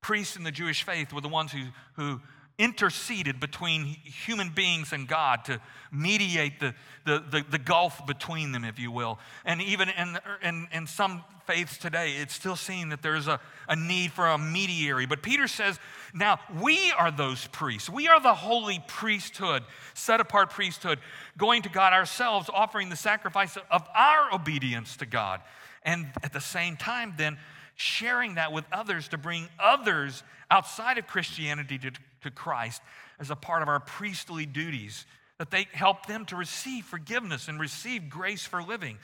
Priests 0.00 0.36
in 0.36 0.42
the 0.42 0.50
Jewish 0.50 0.82
faith 0.82 1.12
were 1.12 1.20
the 1.20 1.28
ones 1.28 1.52
who, 1.52 1.62
who 1.92 2.20
interceded 2.58 3.38
between 3.38 3.84
human 3.84 4.50
beings 4.50 4.92
and 4.92 5.06
God 5.06 5.44
to 5.44 5.60
mediate 5.92 6.58
the, 6.58 6.74
the, 7.06 7.24
the, 7.30 7.44
the, 7.48 7.58
gulf 7.58 8.04
between 8.04 8.50
them, 8.50 8.64
if 8.64 8.80
you 8.80 8.90
will. 8.90 9.20
And 9.44 9.62
even 9.62 9.88
in, 9.88 10.18
in, 10.42 10.68
in 10.72 10.86
some 10.88 11.22
faiths 11.46 11.78
today, 11.78 12.16
it's 12.16 12.34
still 12.34 12.56
seen 12.56 12.88
that 12.88 13.00
there's 13.00 13.28
a, 13.28 13.40
a 13.68 13.76
need 13.76 14.12
for 14.12 14.26
a 14.26 14.36
mediary. 14.36 15.06
But 15.06 15.22
Peter 15.22 15.46
says, 15.46 15.78
now 16.12 16.40
we 16.60 16.90
are 16.98 17.12
those 17.12 17.46
priests. 17.46 17.88
We 17.88 18.08
are 18.08 18.20
the 18.20 18.34
holy 18.34 18.82
priesthood, 18.88 19.62
set 19.94 20.20
apart 20.20 20.50
priesthood, 20.50 20.98
going 21.38 21.62
to 21.62 21.68
God 21.68 21.92
ourselves, 21.92 22.50
offering 22.52 22.88
the 22.88 22.96
sacrifice 22.96 23.56
of 23.70 23.86
our 23.94 24.34
obedience 24.34 24.96
to 24.96 25.06
God. 25.06 25.40
And 25.84 26.08
at 26.24 26.32
the 26.32 26.40
same 26.40 26.76
time, 26.76 27.14
then, 27.16 27.38
sharing 27.76 28.34
that 28.34 28.52
with 28.52 28.64
others 28.72 29.06
to 29.06 29.16
bring 29.16 29.48
others 29.58 30.24
outside 30.50 30.98
of 30.98 31.06
Christianity 31.06 31.78
to, 31.78 31.92
to 32.22 32.30
Christ 32.30 32.82
as 33.18 33.30
a 33.30 33.36
part 33.36 33.62
of 33.62 33.68
our 33.68 33.80
priestly 33.80 34.46
duties, 34.46 35.06
that 35.38 35.50
they 35.50 35.68
help 35.72 36.06
them 36.06 36.24
to 36.26 36.36
receive 36.36 36.84
forgiveness 36.84 37.48
and 37.48 37.60
receive 37.60 38.08
grace 38.08 38.44
for 38.44 38.62
living. 38.62 38.98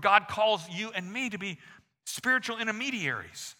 God 0.00 0.28
calls 0.28 0.62
you 0.70 0.90
and 0.94 1.12
me 1.12 1.30
to 1.30 1.38
be 1.38 1.58
spiritual 2.04 2.58
intermediaries 2.58 3.56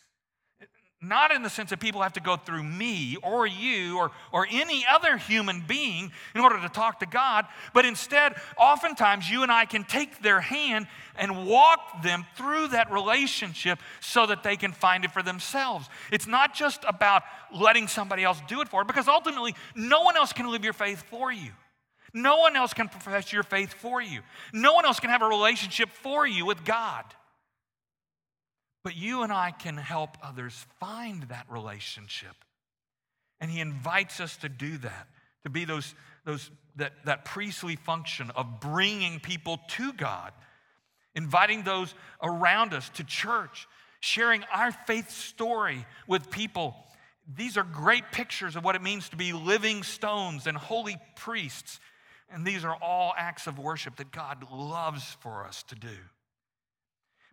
not 1.00 1.30
in 1.30 1.42
the 1.42 1.50
sense 1.50 1.70
that 1.70 1.78
people 1.78 2.02
have 2.02 2.14
to 2.14 2.20
go 2.20 2.36
through 2.36 2.64
me 2.64 3.16
or 3.22 3.46
you 3.46 3.98
or, 3.98 4.10
or 4.32 4.48
any 4.50 4.84
other 4.90 5.16
human 5.16 5.62
being 5.66 6.10
in 6.34 6.40
order 6.40 6.60
to 6.60 6.68
talk 6.68 6.98
to 7.00 7.06
God, 7.06 7.46
but 7.72 7.84
instead, 7.84 8.34
oftentimes 8.56 9.30
you 9.30 9.44
and 9.44 9.52
I 9.52 9.64
can 9.64 9.84
take 9.84 10.20
their 10.22 10.40
hand 10.40 10.88
and 11.16 11.46
walk 11.46 12.02
them 12.02 12.26
through 12.36 12.68
that 12.68 12.90
relationship 12.90 13.78
so 14.00 14.26
that 14.26 14.42
they 14.42 14.56
can 14.56 14.72
find 14.72 15.04
it 15.04 15.12
for 15.12 15.22
themselves. 15.22 15.88
It's 16.10 16.26
not 16.26 16.54
just 16.54 16.84
about 16.86 17.22
letting 17.54 17.86
somebody 17.86 18.24
else 18.24 18.40
do 18.48 18.60
it 18.60 18.68
for 18.68 18.82
it, 18.82 18.88
because 18.88 19.06
ultimately, 19.06 19.54
no 19.76 20.02
one 20.02 20.16
else 20.16 20.32
can 20.32 20.50
live 20.50 20.64
your 20.64 20.72
faith 20.72 21.04
for 21.08 21.30
you. 21.30 21.50
No 22.12 22.38
one 22.38 22.56
else 22.56 22.72
can 22.72 22.88
profess 22.88 23.32
your 23.32 23.42
faith 23.42 23.74
for 23.74 24.00
you. 24.00 24.22
No 24.52 24.72
one 24.72 24.84
else 24.84 24.98
can 24.98 25.10
have 25.10 25.22
a 25.22 25.28
relationship 25.28 25.90
for 25.90 26.26
you 26.26 26.46
with 26.46 26.64
God. 26.64 27.04
But 28.84 28.96
you 28.96 29.22
and 29.22 29.32
I 29.32 29.50
can 29.50 29.76
help 29.76 30.16
others 30.22 30.66
find 30.78 31.24
that 31.24 31.46
relationship. 31.50 32.34
And 33.40 33.50
he 33.50 33.60
invites 33.60 34.20
us 34.20 34.36
to 34.38 34.48
do 34.48 34.78
that, 34.78 35.08
to 35.44 35.50
be 35.50 35.64
those, 35.64 35.94
those, 36.24 36.50
that, 36.76 36.92
that 37.04 37.24
priestly 37.24 37.76
function 37.76 38.30
of 38.34 38.60
bringing 38.60 39.20
people 39.20 39.60
to 39.68 39.92
God, 39.92 40.32
inviting 41.14 41.62
those 41.62 41.94
around 42.22 42.74
us 42.74 42.88
to 42.90 43.04
church, 43.04 43.68
sharing 44.00 44.44
our 44.52 44.72
faith 44.72 45.10
story 45.10 45.84
with 46.06 46.30
people. 46.30 46.74
These 47.36 47.56
are 47.56 47.64
great 47.64 48.04
pictures 48.12 48.56
of 48.56 48.64
what 48.64 48.74
it 48.74 48.82
means 48.82 49.08
to 49.10 49.16
be 49.16 49.32
living 49.32 49.82
stones 49.82 50.46
and 50.46 50.56
holy 50.56 50.96
priests. 51.16 51.80
And 52.30 52.46
these 52.46 52.64
are 52.64 52.76
all 52.82 53.14
acts 53.16 53.46
of 53.46 53.58
worship 53.58 53.96
that 53.96 54.12
God 54.12 54.44
loves 54.52 55.16
for 55.20 55.44
us 55.44 55.62
to 55.64 55.74
do. 55.74 55.96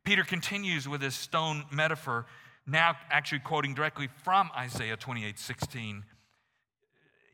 Peter 0.05 0.23
continues 0.23 0.87
with 0.87 1.01
this 1.01 1.15
stone 1.15 1.65
metaphor, 1.71 2.27
now 2.67 2.95
actually 3.09 3.39
quoting 3.39 3.73
directly 3.73 4.07
from 4.23 4.51
Isaiah 4.55 4.95
28 4.95 5.37
16. 5.37 6.03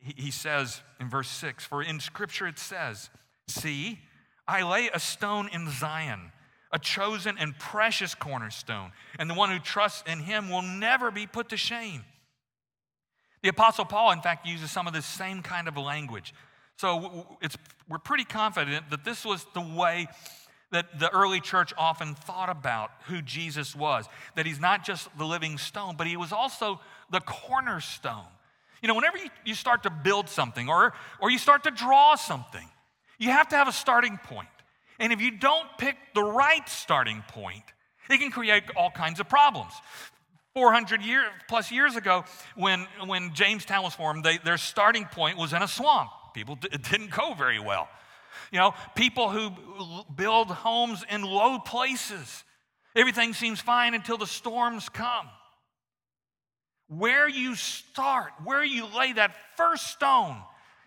He, 0.03 0.31
says 0.31 0.81
in 0.99 1.09
verse 1.09 1.29
6 1.29 1.63
For 1.65 1.83
in 1.83 1.99
Scripture 1.99 2.47
it 2.47 2.57
says, 2.57 3.09
See, 3.47 3.99
I 4.47 4.63
lay 4.63 4.89
a 4.91 4.99
stone 4.99 5.49
in 5.53 5.69
Zion, 5.69 6.31
a 6.71 6.79
chosen 6.79 7.35
and 7.37 7.57
precious 7.59 8.15
cornerstone, 8.15 8.93
and 9.19 9.29
the 9.29 9.35
one 9.35 9.51
who 9.51 9.59
trusts 9.59 10.03
in 10.09 10.19
him 10.19 10.49
will 10.49 10.63
never 10.63 11.11
be 11.11 11.27
put 11.27 11.49
to 11.49 11.57
shame. 11.57 12.03
The 13.43 13.49
Apostle 13.49 13.85
Paul, 13.85 14.11
in 14.11 14.21
fact, 14.21 14.47
uses 14.47 14.71
some 14.71 14.87
of 14.87 14.93
this 14.93 15.05
same 15.05 15.43
kind 15.43 15.67
of 15.67 15.77
language. 15.77 16.33
So 16.77 17.37
we're 17.87 17.99
pretty 17.99 18.23
confident 18.23 18.89
that 18.89 19.03
this 19.03 19.23
was 19.23 19.45
the 19.53 19.61
way 19.61 20.07
that 20.71 20.99
the 20.99 21.09
early 21.13 21.39
church 21.39 21.73
often 21.77 22.15
thought 22.15 22.49
about 22.49 22.91
who 23.07 23.21
Jesus 23.21 23.75
was. 23.75 24.07
That 24.35 24.45
he's 24.45 24.59
not 24.59 24.85
just 24.85 25.09
the 25.17 25.25
living 25.25 25.57
stone, 25.57 25.95
but 25.97 26.07
he 26.07 26.17
was 26.17 26.31
also 26.31 26.79
the 27.11 27.19
cornerstone. 27.19 28.25
You 28.81 28.87
know, 28.87 28.95
whenever 28.95 29.17
you, 29.45 29.53
start 29.53 29.83
to 29.83 29.89
build 29.89 30.27
something 30.27 30.67
or, 30.67 30.93
or 31.19 31.29
you 31.29 31.37
start 31.37 31.63
to 31.65 31.71
draw 31.71 32.15
something, 32.15 32.67
you 33.19 33.29
have 33.29 33.49
to 33.49 33.55
have 33.55 33.67
a 33.67 33.73
starting 33.73 34.17
point. 34.17 34.47
And 34.97 35.13
if 35.13 35.21
you 35.21 35.31
don't 35.31 35.67
pick 35.77 35.97
the 36.15 36.23
right 36.23 36.67
starting 36.67 37.23
point, 37.27 37.63
it 38.09 38.17
can 38.19 38.31
create 38.31 38.63
all 38.75 38.89
kinds 38.89 39.19
of 39.19 39.29
problems. 39.29 39.73
400 40.53 41.03
year, 41.03 41.23
plus 41.47 41.71
years 41.71 41.95
ago, 41.95 42.25
when, 42.55 42.87
when 43.05 43.33
Jamestown 43.33 43.83
was 43.83 43.93
formed, 43.93 44.23
they, 44.23 44.37
their 44.39 44.57
starting 44.57 45.05
point 45.05 45.37
was 45.37 45.53
in 45.53 45.61
a 45.61 45.67
swamp. 45.67 46.09
People, 46.33 46.57
it 46.71 46.83
didn't 46.89 47.11
go 47.11 47.33
very 47.33 47.59
well. 47.59 47.87
You 48.51 48.59
know, 48.59 48.73
people 48.95 49.29
who 49.29 49.51
build 50.13 50.47
homes 50.47 51.03
in 51.09 51.23
low 51.23 51.59
places. 51.59 52.43
Everything 52.95 53.33
seems 53.33 53.61
fine 53.61 53.93
until 53.93 54.17
the 54.17 54.27
storms 54.27 54.89
come. 54.89 55.27
Where 56.87 57.27
you 57.27 57.55
start, 57.55 58.31
where 58.43 58.63
you 58.63 58.85
lay 58.85 59.13
that 59.13 59.35
first 59.55 59.87
stone, 59.87 60.37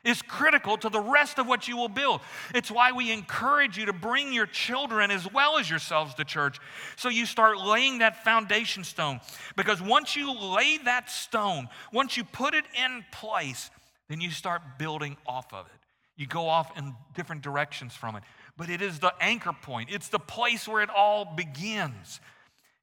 is 0.05 0.21
critical 0.21 0.77
to 0.77 0.89
the 0.91 1.01
rest 1.01 1.39
of 1.39 1.47
what 1.47 1.67
you 1.67 1.77
will 1.77 1.89
build. 1.89 2.21
It's 2.55 2.71
why 2.71 2.93
we 2.93 3.11
encourage 3.11 3.79
you 3.79 3.87
to 3.87 3.93
bring 3.93 4.33
your 4.33 4.47
children 4.47 5.11
as 5.11 5.31
well 5.33 5.59
as 5.59 5.69
yourselves 5.69 6.15
to 6.17 6.25
church. 6.25 6.59
So 6.97 7.09
you 7.09 7.27
start 7.27 7.59
laying 7.59 7.99
that 7.99 8.23
foundation 8.23 8.85
stone. 8.85 9.21
Because 9.57 9.81
once 9.81 10.15
you 10.15 10.33
lay 10.33 10.79
that 10.85 11.11
stone, 11.11 11.69
once 11.93 12.17
you 12.17 12.25
put 12.25 12.55
it 12.55 12.65
in 12.75 13.05
place, 13.13 13.71
then 14.09 14.21
you 14.21 14.31
start 14.31 14.61
building 14.79 15.17
off 15.27 15.53
of 15.55 15.67
it. 15.67 15.84
You 16.17 16.27
go 16.27 16.49
off 16.49 16.77
in 16.79 16.95
different 17.15 17.43
directions 17.43 17.95
from 17.95 18.17
it. 18.17 18.23
But 18.57 18.71
it 18.71 18.81
is 18.81 19.01
the 19.01 19.13
anchor 19.21 19.53
point, 19.53 19.91
it's 19.93 20.09
the 20.09 20.19
place 20.19 20.69
where 20.69 20.83
it 20.83 20.91
all 20.91 21.25
begins. 21.25 22.21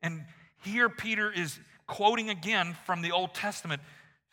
And 0.01 0.25
here 0.63 0.89
Peter 0.89 1.31
is 1.31 1.59
quoting 1.87 2.29
again 2.29 2.75
from 2.85 3.01
the 3.01 3.11
Old 3.11 3.33
Testament, 3.33 3.81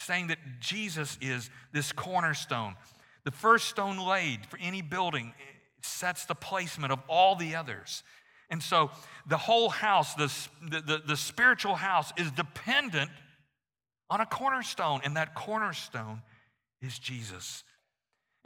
saying 0.01 0.29
that 0.29 0.39
Jesus 0.61 1.19
is 1.21 1.51
this 1.73 1.93
cornerstone. 1.93 2.75
The 3.25 3.31
first 3.31 3.69
stone 3.69 3.99
laid 3.99 4.47
for 4.47 4.59
any 4.59 4.83
building 4.83 5.35
sets 5.83 6.25
the 6.25 6.35
placement 6.35 6.93
of 6.93 7.01
all 7.09 7.37
the 7.37 7.55
others. 7.57 8.03
And 8.51 8.63
so 8.63 8.91
the 9.27 9.37
whole 9.37 9.69
house, 9.69 10.15
the, 10.15 10.33
the, 10.63 11.03
the, 11.07 11.17
spiritual 11.17 11.75
house, 11.75 12.13
is 12.17 12.31
dependent 12.31 13.11
on 14.09 14.21
a 14.21 14.27
cornerstone, 14.27 15.01
and 15.05 15.17
that 15.17 15.35
cornerstone 15.35 16.23
is 16.81 16.99
Jesus. 16.99 17.65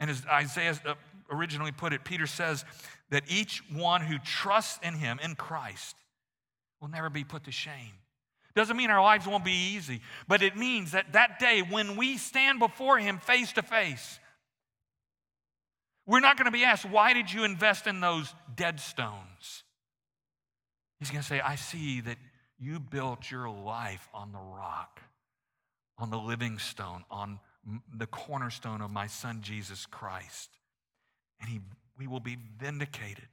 And 0.03 0.11
as 0.11 0.25
Isaiah 0.25 0.77
uh, 0.85 0.95
originally 1.31 1.71
put 1.71 1.93
it, 1.93 2.03
Peter 2.03 2.27
says 2.27 2.65
that 3.09 3.23
each 3.29 3.63
one 3.71 4.01
who 4.01 4.17
trusts 4.17 4.77
in 4.85 4.95
him, 4.95 5.17
in 5.23 5.33
Christ, 5.33 5.95
will 6.81 6.89
never 6.89 7.09
be 7.09 7.23
put 7.23 7.45
to 7.45 7.53
shame. 7.53 7.93
Doesn't 8.53 8.75
mean 8.75 8.89
our 8.89 9.01
lives 9.01 9.25
won't 9.25 9.45
be 9.45 9.73
easy, 9.73 10.01
but 10.27 10.41
it 10.41 10.57
means 10.57 10.91
that 10.91 11.13
that 11.13 11.39
day 11.39 11.61
when 11.61 11.95
we 11.95 12.17
stand 12.17 12.59
before 12.59 12.99
him 12.99 13.17
face 13.17 13.53
to 13.53 13.61
face, 13.61 14.19
we're 16.05 16.19
not 16.19 16.35
going 16.35 16.47
to 16.47 16.51
be 16.51 16.65
asked, 16.65 16.83
Why 16.83 17.13
did 17.13 17.31
you 17.31 17.45
invest 17.45 17.87
in 17.87 18.01
those 18.01 18.35
dead 18.57 18.81
stones? 18.81 19.63
He's 20.99 21.11
going 21.11 21.21
to 21.21 21.27
say, 21.27 21.39
I 21.39 21.55
see 21.55 22.01
that 22.01 22.17
you 22.59 22.81
built 22.81 23.31
your 23.31 23.49
life 23.49 24.09
on 24.13 24.33
the 24.33 24.39
rock, 24.39 24.99
on 25.97 26.09
the 26.09 26.19
living 26.19 26.59
stone, 26.59 27.05
on 27.09 27.39
the 27.95 28.07
cornerstone 28.07 28.81
of 28.81 28.91
my 28.91 29.07
son 29.07 29.39
Jesus 29.41 29.85
Christ. 29.85 30.49
And 31.39 31.49
he, 31.49 31.59
we 31.97 32.07
will 32.07 32.19
be 32.19 32.37
vindicated. 32.59 33.27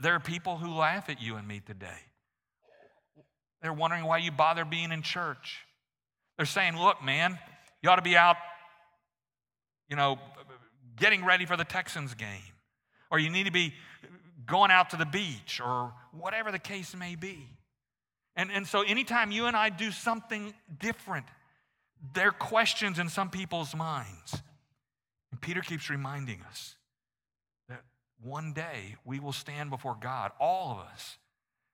There 0.00 0.14
are 0.14 0.20
people 0.20 0.56
who 0.56 0.72
laugh 0.74 1.08
at 1.08 1.20
you 1.20 1.36
and 1.36 1.46
me 1.46 1.60
today. 1.64 2.00
They're 3.62 3.72
wondering 3.72 4.04
why 4.04 4.18
you 4.18 4.30
bother 4.30 4.64
being 4.64 4.92
in 4.92 5.02
church. 5.02 5.64
They're 6.36 6.46
saying, 6.46 6.76
look, 6.76 7.02
man, 7.02 7.38
you 7.82 7.90
ought 7.90 7.96
to 7.96 8.02
be 8.02 8.16
out, 8.16 8.36
you 9.88 9.96
know, 9.96 10.18
getting 10.96 11.24
ready 11.24 11.46
for 11.46 11.56
the 11.56 11.64
Texans 11.64 12.14
game. 12.14 12.28
Or 13.10 13.18
you 13.18 13.30
need 13.30 13.46
to 13.46 13.52
be 13.52 13.74
going 14.46 14.70
out 14.70 14.90
to 14.90 14.96
the 14.96 15.06
beach 15.06 15.60
or 15.64 15.92
whatever 16.12 16.52
the 16.52 16.58
case 16.58 16.94
may 16.94 17.14
be. 17.14 17.48
And, 18.34 18.50
and 18.50 18.66
so 18.66 18.82
anytime 18.82 19.30
you 19.30 19.46
and 19.46 19.56
I 19.56 19.70
do 19.70 19.90
something 19.90 20.52
different, 20.78 21.26
there 22.14 22.28
are 22.28 22.32
questions 22.32 22.98
in 22.98 23.08
some 23.08 23.30
people's 23.30 23.74
minds. 23.74 24.42
And 25.30 25.40
Peter 25.40 25.60
keeps 25.60 25.90
reminding 25.90 26.42
us 26.48 26.76
that 27.68 27.82
one 28.22 28.52
day 28.52 28.96
we 29.04 29.20
will 29.20 29.32
stand 29.32 29.70
before 29.70 29.96
God, 30.00 30.32
all 30.40 30.72
of 30.72 30.78
us, 30.78 31.18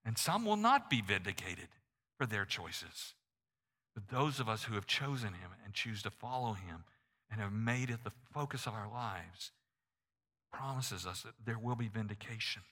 and 0.05 0.19
some 0.19 0.45
will 0.45 0.57
not 0.57 0.91
be 0.91 1.01
vindicated 1.01 1.69
for 2.19 2.27
their 2.27 2.45
choices. 2.45 3.15
But 3.95 4.09
those 4.09 4.41
of 4.41 4.49
us 4.49 4.65
who 4.65 4.75
have 4.75 4.87
chosen 4.87 5.29
him 5.29 5.51
and 5.65 5.75
choose 5.75 6.03
to 6.03 6.11
follow 6.11 6.55
him 6.55 6.85
and 7.31 7.41
have 7.41 7.53
made 7.53 7.91
it 7.91 8.05
the 8.05 8.13
focus 8.33 8.67
of 8.67 8.75
our 8.75 8.91
lives 8.91 9.53
promises 10.53 11.07
us 11.07 11.23
that 11.23 11.35
there 11.45 11.59
will 11.59 11.77
be 11.77 11.89
vindication. 11.89 12.63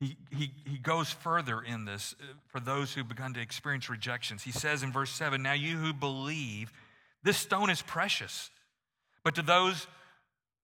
He, 0.00 0.16
he, 0.30 0.50
he 0.64 0.78
goes 0.78 1.10
further 1.10 1.60
in 1.60 1.86
this 1.86 2.14
uh, 2.20 2.24
for 2.48 2.60
those 2.60 2.92
who've 2.92 3.08
begun 3.08 3.32
to 3.34 3.40
experience 3.40 3.88
rejections. 3.88 4.42
He 4.42 4.52
says 4.52 4.82
in 4.82 4.92
verse 4.92 5.10
7 5.10 5.42
Now 5.42 5.54
you 5.54 5.76
who 5.76 5.92
believe, 5.92 6.72
this 7.22 7.38
stone 7.38 7.70
is 7.70 7.82
precious. 7.82 8.50
But 9.24 9.34
to 9.36 9.42
those 9.42 9.86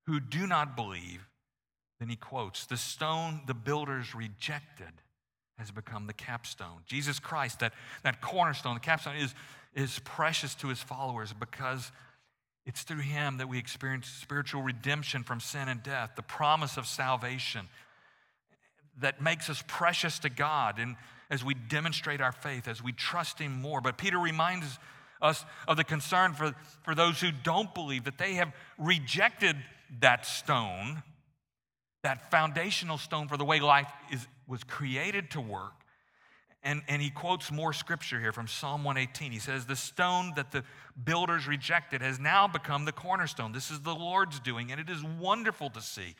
who 0.07 0.21
do 0.21 0.47
not 0.47 0.77
believe, 0.77 1.27
then 1.99 2.09
he 2.09 2.16
quotes, 2.16 2.66
the 2.66 2.77
stone 2.77 3.40
the 3.47 3.55
builders 3.55 4.14
rejected 4.14 4.92
has 5.59 5.71
become 5.71 6.07
the 6.07 6.12
capstone. 6.12 6.81
Jesus 6.87 7.18
Christ, 7.18 7.61
that, 7.61 7.73
that 8.03 8.21
cornerstone, 8.21 8.75
the 8.75 8.81
capstone, 8.81 9.16
is, 9.16 9.35
is 9.75 9.99
precious 10.01 10.55
to 10.57 10.68
his 10.68 10.81
followers 10.81 11.33
because 11.33 11.90
it's 12.66 12.83
through 12.83 13.01
him 13.01 13.38
that 13.38 13.49
we 13.49 13.59
experience 13.59 14.07
spiritual 14.07 14.62
redemption 14.62 15.23
from 15.23 15.40
sin 15.40 15.68
and 15.68 15.83
death, 15.83 16.12
the 16.16 16.23
promise 16.23 16.77
of 16.77 16.87
salvation 16.87 17.68
that 19.01 19.21
makes 19.21 19.49
us 19.49 19.63
precious 19.67 20.19
to 20.21 20.29
God 20.29 20.79
and 20.79 20.97
as 21.31 21.43
we 21.43 21.55
demonstrate 21.55 22.21
our 22.21 22.33
faith, 22.33 22.69
as 22.69 22.83
we 22.83 22.93
trust 22.93 23.39
Him 23.39 23.61
more. 23.63 23.81
But 23.81 23.97
Peter 23.97 24.19
reminds 24.19 24.79
us 25.23 25.45
of 25.67 25.79
the 25.79 25.85
concern 25.85 26.35
for, 26.35 26.55
for 26.83 26.95
those 26.95 27.21
who 27.21 27.31
don't 27.33 27.75
believe 27.75 28.05
that 28.05 28.19
they 28.19 28.35
have 28.35 28.53
rejected 28.77 29.57
that 30.01 30.27
stone, 30.27 31.03
that 32.03 32.31
foundational 32.31 32.99
stone 32.99 33.29
for 33.29 33.39
the 33.39 33.45
way 33.45 33.61
life 33.61 33.91
is, 34.11 34.27
was 34.47 34.63
created 34.65 35.31
to 35.31 35.41
work. 35.41 35.73
And, 36.65 36.83
and 36.87 37.01
he 37.01 37.11
quotes 37.11 37.51
more 37.51 37.73
scripture 37.73 38.21
here 38.21 38.33
from 38.33 38.47
Psalm 38.47 38.85
118. 38.85 39.33
He 39.33 39.39
says, 39.39 39.67
The 39.67 39.75
stone 39.75 40.33
that 40.37 40.53
the 40.53 40.63
builders 41.03 41.49
rejected 41.49 42.03
has 42.03 42.21
now 42.21 42.47
become 42.47 42.85
the 42.85 42.93
cornerstone. 42.93 43.53
This 43.53 43.71
is 43.71 43.81
the 43.81 43.95
Lord's 43.95 44.39
doing, 44.39 44.71
and 44.71 44.81
it 44.81 44.89
is 44.89 45.03
wonderful 45.03 45.71
to 45.71 45.81
see. 45.81 46.15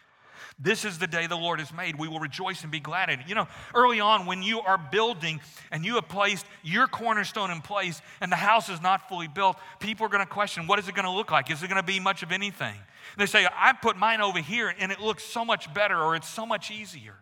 This 0.59 0.85
is 0.85 0.99
the 0.99 1.07
day 1.07 1.27
the 1.27 1.37
Lord 1.37 1.61
has 1.61 1.73
made. 1.73 1.99
We 1.99 2.09
will 2.09 2.21
rejoice 2.21 2.63
and 2.63 2.71
be 2.71 2.81
glad 2.81 3.11
in 3.11 3.21
it. 3.21 3.29
You 3.29 3.35
know, 3.35 3.49
early 3.75 4.01
on, 4.01 4.27
when 4.27 4.43
you 4.43 4.61
are 4.61 4.79
building 4.79 5.41
and 5.71 5.85
you 5.85 5.97
have 5.97 6.09
placed 6.09 6.47
your 6.63 6.87
cornerstone 6.87 7.51
in 7.51 7.61
place 7.61 8.01
and 8.21 8.31
the 8.31 8.37
house 8.37 8.69
is 8.69 8.81
not 8.81 9.09
fully 9.09 9.29
built, 9.29 9.57
people 9.81 10.07
are 10.07 10.09
going 10.09 10.25
to 10.25 10.33
question 10.33 10.67
what 10.67 10.79
is 10.79 10.89
it 10.89 10.95
going 10.95 11.07
to 11.07 11.11
look 11.11 11.31
like? 11.31 11.51
Is 11.51 11.63
it 11.63 11.69
going 11.69 11.81
to 11.81 11.87
be 11.87 12.01
much 12.01 12.23
of 12.23 12.33
anything? 12.33 12.75
And 12.75 13.19
they 13.19 13.27
say, 13.27 13.47
I 13.55 13.73
put 13.73 13.97
mine 13.97 14.21
over 14.21 14.39
here 14.39 14.73
and 14.79 14.93
it 14.93 15.01
looks 15.01 15.25
so 15.25 15.45
much 15.45 15.73
better 15.75 15.99
or 15.99 16.17
it's 16.17 16.29
so 16.29 16.47
much 16.47 16.71
easier. 16.71 17.17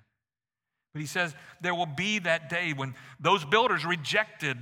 But 0.93 1.01
he 1.01 1.07
says, 1.07 1.35
there 1.61 1.75
will 1.75 1.87
be 1.87 2.19
that 2.21 2.51
day 2.51 2.73
when 2.73 2.95
those 3.21 3.45
builders 3.45 3.85
rejected 3.85 4.59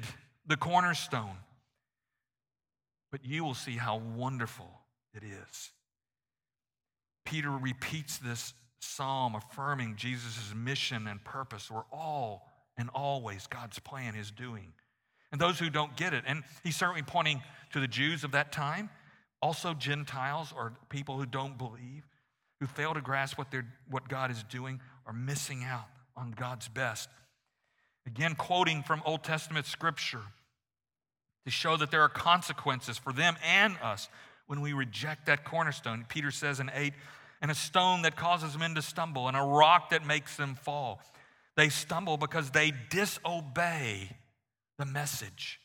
the 0.47 0.57
cornerstone. 0.57 1.37
But 3.11 3.25
you 3.25 3.45
will 3.45 3.55
see 3.55 3.77
how 3.77 3.97
wonderful 3.97 4.71
it 5.15 5.23
is. 5.23 5.71
Peter 7.29 7.51
repeats 7.51 8.17
this 8.17 8.55
psalm 8.81 9.35
affirming 9.35 9.97
Jesus' 9.97 10.55
mission 10.57 11.07
and 11.07 11.23
purpose 11.25 11.71
were 11.71 11.85
all 11.93 12.49
and 12.79 12.89
always 12.95 13.47
God's 13.47 13.79
plan 13.79 14.15
is 14.15 14.31
doing. 14.31 14.73
And 15.31 15.39
those 15.39 15.59
who 15.59 15.69
don't 15.69 15.95
get 15.95 16.15
it, 16.15 16.25
and 16.27 16.43
he's 16.65 16.77
certainly 16.77 17.03
pointing 17.03 17.43
to 17.75 17.81
the 17.81 17.87
Jews 17.87 18.25
of 18.25 18.33
that 18.33 18.51
time, 18.51 18.89
also 19.43 19.75
Gentiles 19.75 20.55
or 20.57 20.73
people 20.89 21.19
who 21.19 21.27
don't 21.27 21.59
believe, 21.59 22.09
who 22.61 22.67
fail 22.67 22.95
to 22.95 23.03
grasp 23.03 23.37
what, 23.37 23.51
they're, 23.51 23.67
what 23.91 24.09
God 24.09 24.31
is 24.31 24.43
doing, 24.45 24.81
are 25.07 25.13
missing 25.13 25.65
out 25.65 25.89
on 26.17 26.31
God's 26.31 26.69
best. 26.69 27.11
Again, 28.07 28.37
quoting 28.37 28.83
from 28.83 29.03
Old 29.05 29.23
Testament 29.23 29.67
scripture 29.67 30.23
to 31.45 31.51
show 31.51 31.77
that 31.77 31.91
there 31.91 32.01
are 32.01 32.09
consequences 32.09 32.97
for 32.97 33.13
them 33.13 33.37
and 33.45 33.77
us 33.83 34.09
when 34.47 34.63
we 34.63 34.73
reject 34.73 35.27
that 35.27 35.45
cornerstone. 35.45 36.07
Peter 36.09 36.31
says 36.31 36.59
in 36.59 36.71
8, 36.75 36.95
and 37.41 37.51
a 37.51 37.55
stone 37.55 38.03
that 38.03 38.17
causes 38.17 38.59
men 38.59 38.75
to 38.75 38.83
stumble, 38.83 39.29
and 39.29 39.37
a 39.37 39.43
rock 39.43 39.91
that 39.91 40.05
makes 40.05 40.37
them 40.37 40.55
fall. 40.55 41.01
They 41.57 41.69
stumble 41.69 42.17
because 42.17 42.51
they 42.51 42.73
disobey 42.91 44.11
the 44.79 44.87
message, 44.87 45.61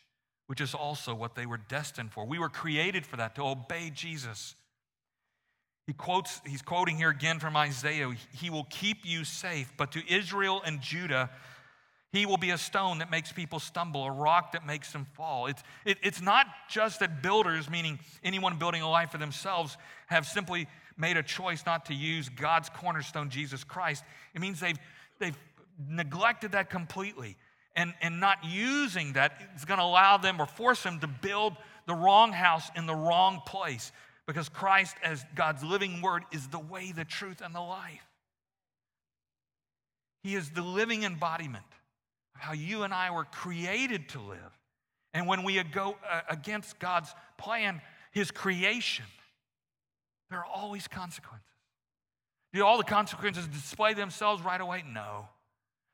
which 0.48 0.62
is 0.62 0.74
also 0.74 1.14
what 1.14 1.36
they 1.36 1.46
were 1.46 1.60
destined 1.70 2.12
for. 2.12 2.26
We 2.26 2.40
were 2.40 2.50
created 2.50 3.06
for 3.06 3.18
that, 3.18 3.36
to 3.36 3.44
obey 3.44 3.92
Jesus. 3.94 4.56
He 5.86 5.94
quotes, 5.94 6.42
he's 6.46 6.62
quoting 6.62 6.98
here 6.98 7.10
again 7.10 7.40
from 7.40 7.58
Isaiah 7.58 8.10
He 8.36 8.50
will 8.50 8.66
keep 8.70 9.00
you 9.04 9.24
safe, 9.24 9.72
but 9.78 9.92
to 9.92 10.02
Israel 10.12 10.62
and 10.66 10.82
Judah, 10.82 11.30
he 12.14 12.28
will 12.28 12.38
be 12.38 12.52
a 12.52 12.58
stone 12.60 13.00
that 13.00 13.10
makes 13.10 13.32
people 13.32 13.60
stumble, 13.60 14.06
a 14.06 14.12
rock 14.12 14.52
that 14.52 14.66
makes 14.66 14.92
them 14.92 15.06
fall. 15.14 15.48
It's, 15.48 15.64
it, 15.84 15.98
it's 16.04 16.22
not 16.22 16.46
just 16.70 17.00
that 17.00 17.24
builders, 17.24 17.70
meaning 17.70 18.00
anyone 18.24 18.58
building 18.58 18.84
a 18.84 18.90
life 18.90 19.10
for 19.12 19.18
themselves, 19.18 19.78
have 20.06 20.28
simply 20.28 20.68
made 20.98 21.18
a 21.18 21.24
choice 21.24 21.66
not 21.66 21.86
to 21.88 21.94
use 21.94 22.30
God's 22.30 22.70
cornerstone, 22.70 23.30
Jesus 23.30 23.64
Christ. 23.64 24.04
It 24.34 24.42
means 24.42 24.60
they've, 24.60 24.80
they've 25.20 25.38
neglected 25.90 26.52
that 26.54 26.70
completely. 26.70 27.38
And, 27.76 27.94
and 28.02 28.20
not 28.20 28.38
using 28.44 29.14
that 29.14 29.42
is 29.56 29.66
going 29.66 29.80
to 29.80 29.84
allow 29.84 30.18
them 30.18 30.40
or 30.40 30.46
force 30.46 30.84
them 30.84 31.00
to 31.00 31.08
build 31.08 31.54
the 31.88 31.96
wrong 31.96 32.32
house 32.32 32.70
in 32.76 32.86
the 32.86 32.96
wrong 32.96 33.42
place 33.48 33.92
because 34.26 34.48
Christ, 34.48 34.96
as 35.04 35.26
God's 35.36 35.64
living 35.64 36.02
word, 36.02 36.24
is 36.32 36.48
the 36.48 36.60
way, 36.60 36.92
the 36.92 37.04
truth, 37.04 37.42
and 37.44 37.54
the 37.54 37.62
life. 37.62 38.08
He 40.24 40.36
is 40.36 40.52
the 40.52 40.62
living 40.62 41.04
embodiment 41.04 41.66
of 42.36 42.42
how 42.42 42.54
you 42.54 42.84
and 42.84 42.94
I 42.94 43.12
were 43.12 43.26
created 43.26 44.10
to 44.10 44.22
live. 44.22 44.60
And 45.14 45.28
when 45.28 45.44
we 45.44 45.62
go 45.64 45.98
uh, 46.10 46.22
against 46.30 46.80
God's 46.80 47.14
plan, 47.38 47.82
His 48.12 48.32
creation, 48.32 49.06
there 50.34 50.40
are 50.40 50.46
always 50.46 50.88
consequences. 50.88 51.46
Do 52.54 52.66
all 52.66 52.78
the 52.78 52.84
consequences 52.84 53.48
display 53.48 53.94
themselves 53.94 54.44
right 54.44 54.60
away? 54.60 54.84
No. 54.92 55.28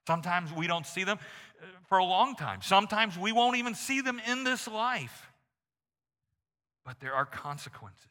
Sometimes 0.08 0.54
we 0.54 0.66
don't 0.66 0.86
see 0.86 1.04
them 1.04 1.20
uh, 1.62 1.66
for 1.90 1.98
a 1.98 2.06
long 2.06 2.36
time. 2.36 2.62
Sometimes 2.62 3.18
we 3.18 3.34
won't 3.34 3.58
even 3.58 3.76
see 3.76 4.00
them 4.00 4.22
in 4.28 4.46
this 4.46 4.66
life. 4.66 5.30
But 6.86 7.02
there 7.02 7.14
are 7.14 7.26
consequences. 7.26 8.06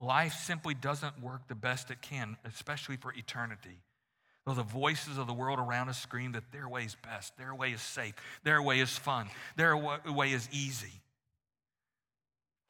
Life 0.00 0.34
simply 0.34 0.74
doesn't 0.74 1.20
work 1.20 1.48
the 1.48 1.56
best 1.56 1.90
it 1.90 2.00
can, 2.00 2.36
especially 2.44 2.96
for 2.96 3.12
eternity. 3.12 3.80
Though 4.46 4.54
the 4.54 4.62
voices 4.62 5.18
of 5.18 5.26
the 5.26 5.34
world 5.34 5.58
around 5.58 5.88
us 5.88 6.00
scream 6.00 6.32
that 6.32 6.52
their 6.52 6.68
way 6.68 6.84
is 6.84 6.96
best, 7.02 7.36
their 7.36 7.54
way 7.54 7.72
is 7.72 7.82
safe, 7.82 8.14
their 8.44 8.62
way 8.62 8.78
is 8.78 8.96
fun, 8.96 9.28
their 9.56 9.76
way 9.76 10.32
is 10.32 10.48
easy. 10.52 11.02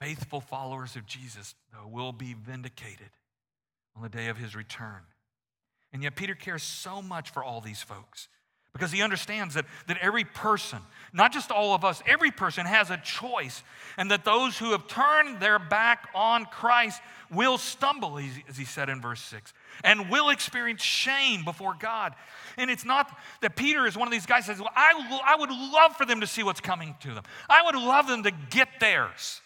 Faithful 0.03 0.41
followers 0.41 0.97
of 0.97 1.07
Jesus, 1.07 1.55
though, 1.73 1.87
will 1.87 2.13
be 2.13 2.35
vindicated 2.35 3.11
on 3.95 4.03
the 4.03 4.09
day 4.09 4.27
of 4.27 4.37
his 4.37 4.57
return. 4.57 5.03
And 5.93 6.03
yet, 6.03 6.17
Peter 6.17 6.35
cares 6.35 6.65
so 6.65 7.01
much 7.01 7.31
for 7.31 7.45
all 7.45 7.61
these 7.61 7.83
folks 7.83 8.27
because 8.73 8.91
he 8.91 9.01
understands 9.01 9.55
that, 9.55 9.65
that 9.87 9.99
every 9.99 10.25
person, 10.25 10.81
not 11.13 11.33
just 11.33 11.53
all 11.53 11.73
of 11.73 11.85
us, 11.85 12.03
every 12.05 12.33
person 12.33 12.67
has 12.67 12.91
a 12.91 12.97
choice, 12.97 13.63
and 13.97 14.11
that 14.11 14.25
those 14.25 14.59
who 14.59 14.73
have 14.73 14.89
turned 14.89 15.39
their 15.39 15.61
back 15.61 16.09
on 16.17 16.47
Christ 16.47 17.01
will 17.31 17.57
stumble, 17.57 18.19
as 18.49 18.57
he 18.57 18.65
said 18.65 18.89
in 18.89 19.01
verse 19.01 19.21
6, 19.21 19.55
and 19.85 20.11
will 20.11 20.31
experience 20.31 20.83
shame 20.83 21.45
before 21.45 21.77
God. 21.79 22.15
And 22.59 22.73
it's 22.73 22.85
not 22.85 23.17
that 23.41 23.55
Peter 23.55 23.87
is 23.87 23.97
one 23.97 24.09
of 24.09 24.13
these 24.13 24.27
guys 24.27 24.49
that 24.49 24.55
says, 24.57 24.61
well, 24.61 24.73
I, 24.75 25.23
I 25.25 25.37
would 25.37 25.51
love 25.51 25.97
for 25.97 26.07
them 26.07 26.23
to 26.23 26.27
see 26.27 26.43
what's 26.43 26.61
coming 26.61 26.97
to 27.03 27.15
them, 27.15 27.23
I 27.49 27.63
would 27.67 27.77
love 27.77 28.09
them 28.09 28.25
to 28.25 28.33
get 28.51 28.69
theirs. 28.81 29.41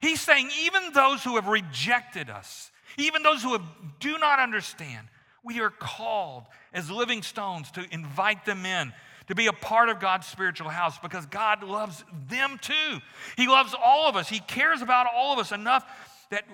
He's 0.00 0.20
saying, 0.20 0.50
even 0.62 0.92
those 0.92 1.22
who 1.22 1.36
have 1.36 1.48
rejected 1.48 2.30
us, 2.30 2.70
even 2.98 3.22
those 3.22 3.42
who 3.42 3.52
have, 3.52 3.64
do 4.00 4.18
not 4.18 4.38
understand, 4.38 5.08
we 5.44 5.60
are 5.60 5.70
called 5.70 6.44
as 6.72 6.90
living 6.90 7.22
stones 7.22 7.70
to 7.72 7.86
invite 7.90 8.44
them 8.44 8.66
in, 8.66 8.92
to 9.28 9.34
be 9.34 9.46
a 9.46 9.52
part 9.52 9.88
of 9.88 10.00
God's 10.00 10.26
spiritual 10.26 10.68
house 10.68 10.98
because 10.98 11.26
God 11.26 11.62
loves 11.62 12.04
them 12.28 12.58
too. 12.60 13.00
He 13.36 13.48
loves 13.48 13.74
all 13.74 14.08
of 14.08 14.16
us. 14.16 14.28
He 14.28 14.40
cares 14.40 14.82
about 14.82 15.06
all 15.12 15.32
of 15.32 15.38
us 15.38 15.52
enough 15.52 15.84
that 16.30 16.44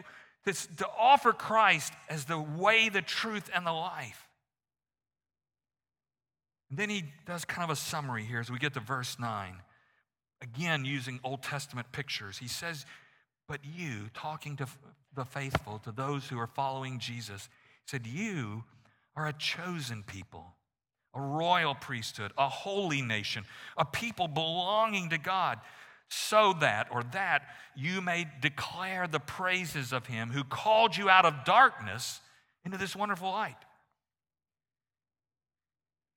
this, 0.44 0.66
to 0.78 0.87
offer 0.98 1.33
Christ 1.33 1.92
as 2.09 2.24
the 2.24 2.38
way, 2.38 2.88
the 2.88 3.02
truth, 3.02 3.50
and 3.55 3.66
the 3.66 3.72
life. 3.72 4.28
And 6.70 6.78
then 6.78 6.90
he 6.90 7.05
does 7.26 7.44
kind 7.44 7.64
of 7.64 7.70
a 7.70 7.76
summary 7.76 8.24
here 8.24 8.40
as 8.40 8.50
we 8.50 8.59
get 8.59 8.74
to 8.74 8.81
verse 8.81 9.18
9. 9.20 9.55
Again, 10.40 10.85
using 10.85 11.20
Old 11.22 11.42
Testament 11.42 11.92
pictures. 11.92 12.38
He 12.38 12.48
says, 12.48 12.85
But 13.48 13.61
you, 13.64 14.09
talking 14.14 14.57
to 14.57 14.66
the 15.14 15.24
faithful, 15.24 15.78
to 15.81 15.92
those 15.92 16.28
who 16.28 16.38
are 16.38 16.46
following 16.46 16.98
Jesus, 16.98 17.48
said, 17.87 18.07
You 18.07 18.64
are 19.16 19.26
a 19.26 19.33
chosen 19.33 20.02
people, 20.02 20.55
a 21.14 21.20
royal 21.20 21.74
priesthood, 21.74 22.33
a 22.38 22.48
holy 22.48 23.02
nation, 23.02 23.44
a 23.76 23.85
people 23.85 24.28
belonging 24.28 25.11
to 25.11 25.18
God, 25.18 25.61
so 26.09 26.55
that, 26.61 26.88
or 26.90 27.02
that, 27.12 27.42
you 27.74 28.00
may 28.00 28.26
declare 28.40 29.07
the 29.07 29.20
praises 29.20 29.92
of 29.92 30.07
him 30.07 30.31
who 30.31 30.44
called 30.44 30.96
you 30.96 31.09
out 31.09 31.24
of 31.24 31.44
darkness 31.44 32.20
into 32.64 32.78
this 32.78 32.94
wonderful 32.94 33.31
light. 33.31 33.57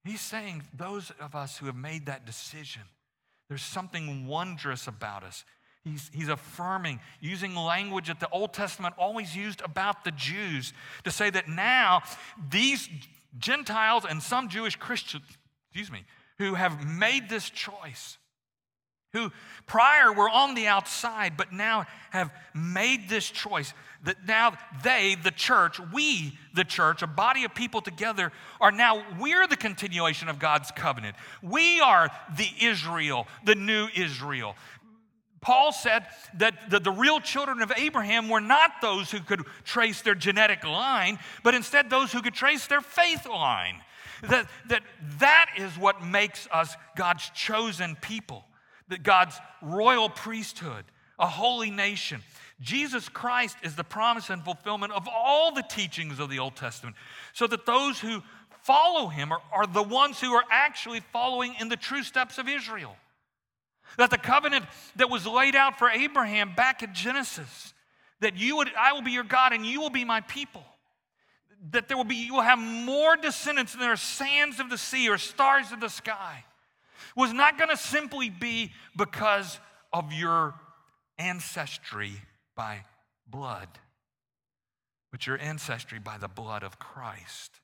He's 0.04 0.22
saying, 0.22 0.64
those 0.78 1.12
of 1.20 1.34
us 1.34 1.58
who 1.58 1.66
have 1.66 1.76
made 1.76 2.06
that 2.06 2.26
decision, 2.26 2.84
there's 3.50 3.64
something 3.64 4.28
wondrous 4.28 4.88
about 4.88 5.24
us. 5.24 5.44
He's, 5.86 6.10
he's 6.12 6.30
affirming, 6.30 7.00
using 7.22 7.56
language 7.56 8.08
that 8.08 8.20
the 8.20 8.30
Old 8.30 8.54
Testament 8.54 8.96
always 8.98 9.36
used 9.36 9.62
about 9.62 10.04
the 10.04 10.12
Jews 10.12 10.74
to 11.04 11.12
say 11.12 11.30
that 11.30 11.48
now 11.48 12.02
these, 12.50 12.90
Gentiles 13.38 14.04
and 14.10 14.22
some 14.22 14.50
Jewish 14.50 14.76
Christians, 14.76 15.26
excuse 15.70 15.92
me, 15.92 16.04
who 16.38 16.56
have 16.56 16.86
made 16.86 17.30
this 17.30 17.50
choice, 17.50 18.18
who 19.14 19.32
prior 19.66 20.12
were 20.12 20.30
on 20.30 20.56
the 20.56 20.68
outside, 20.68 21.38
but 21.38 21.54
now 21.54 21.86
have 22.10 22.32
made 22.54 23.08
this 23.08 23.30
choice. 23.30 23.74
That 24.04 24.28
now 24.28 24.58
they, 24.84 25.16
the 25.16 25.32
church, 25.32 25.80
we, 25.94 26.38
the 26.54 26.66
church, 26.66 27.02
a 27.02 27.08
body 27.08 27.46
of 27.46 27.56
people 27.56 27.82
together, 27.82 28.32
are 28.60 28.72
now, 28.72 29.04
we're 29.20 29.48
the 29.48 29.56
continuation 29.56 30.28
of 30.28 30.38
God's 30.38 30.70
covenant. 30.72 31.16
We 31.42 31.80
are 31.80 32.10
the 32.38 32.50
Israel, 32.62 33.28
the 33.46 33.56
new 33.56 33.88
Israel. 33.96 34.56
Paul 35.46 35.72
said 35.72 36.08
that 36.40 36.72
the, 36.72 36.80
the, 36.80 36.92
real 36.92 37.20
children 37.20 37.62
of 37.62 37.72
Abraham 37.78 38.30
were 38.30 38.42
not 38.42 38.82
those 38.82 39.12
who 39.12 39.20
could 39.20 39.44
trace 39.64 40.02
their 40.02 40.16
genetic 40.16 40.64
line, 40.64 41.20
but 41.44 41.54
instead 41.54 41.88
those 41.88 42.12
who 42.12 42.24
could 42.24 42.34
trace 42.34 42.66
their 42.66 42.82
faith 42.82 43.28
line. 43.28 43.76
That, 44.24 44.48
that, 44.70 44.82
that 45.20 45.52
is 45.56 45.78
what 45.78 46.04
makes 46.04 46.48
us 46.52 46.76
God's 46.96 47.30
chosen 47.30 47.96
people, 48.02 48.44
that 48.88 49.04
God's 49.04 49.40
royal 49.62 50.10
priesthood, 50.10 50.84
a 51.20 51.28
holy 51.28 51.70
nation. 51.70 52.22
Jesus 52.60 53.08
Christ 53.08 53.58
is 53.62 53.76
the 53.76 53.84
promise 53.84 54.32
and 54.32 54.44
fulfillment 54.44 54.94
of 54.94 55.08
all 55.08 55.52
the 55.52 55.62
teachings 55.70 56.20
of 56.20 56.32
the 56.32 56.40
Old 56.40 56.56
Testament, 56.56 56.96
so 57.34 57.46
that 57.46 57.68
those 57.68 58.00
who 58.00 58.24
follow 58.64 59.10
him 59.10 59.32
are, 59.32 59.42
are 59.54 59.68
the 59.68 59.84
ones 59.84 60.20
who 60.20 60.34
are 60.34 60.46
actually 60.50 61.02
following 61.14 61.54
in 61.60 61.70
the 61.70 61.78
true 61.78 62.02
steps 62.02 62.40
of 62.40 62.50
Israel. 62.50 62.96
That 63.98 64.10
the 64.10 64.18
covenant 64.18 64.66
that 64.98 65.10
was 65.10 65.26
laid 65.26 65.56
out 65.56 65.80
for 65.80 65.90
Abraham 65.90 66.54
back 66.56 66.84
in 66.84 66.94
Genesis, 66.94 67.74
that 68.20 68.38
you 68.38 68.58
would, 68.58 68.70
I 68.78 68.94
will 68.94 69.02
be 69.02 69.12
your 69.12 69.24
God 69.24 69.54
and 69.54 69.66
you 69.66 69.80
will 69.80 69.90
be 69.90 70.06
my 70.06 70.22
people. 70.22 70.64
That 71.72 71.88
there 71.88 71.98
will 71.98 72.04
be, 72.04 72.16
you 72.16 72.36
will 72.36 72.42
have 72.42 72.60
more 72.60 73.16
descendants 73.16 73.72
than 73.72 73.82
there 73.82 73.94
are 73.94 73.98
sands 73.98 74.60
of 74.60 74.70
the 74.70 74.78
sea 74.78 75.10
or 75.10 75.18
stars 75.18 75.72
of 75.72 75.80
the 75.80 75.90
sky, 75.90 76.44
was 77.16 77.34
not 77.34 77.58
going 77.58 77.70
to 77.70 77.78
simply 77.78 78.30
be 78.30 78.72
because 78.98 79.60
of 79.94 80.12
your 80.12 80.54
ancestry 81.18 82.12
by 82.56 82.84
blood, 83.28 83.70
but 85.12 85.26
your 85.26 85.40
ancestry 85.40 86.00
by 86.00 86.18
the 86.18 86.28
blood 86.28 86.64
of 86.64 86.78
Christ, 86.78 87.62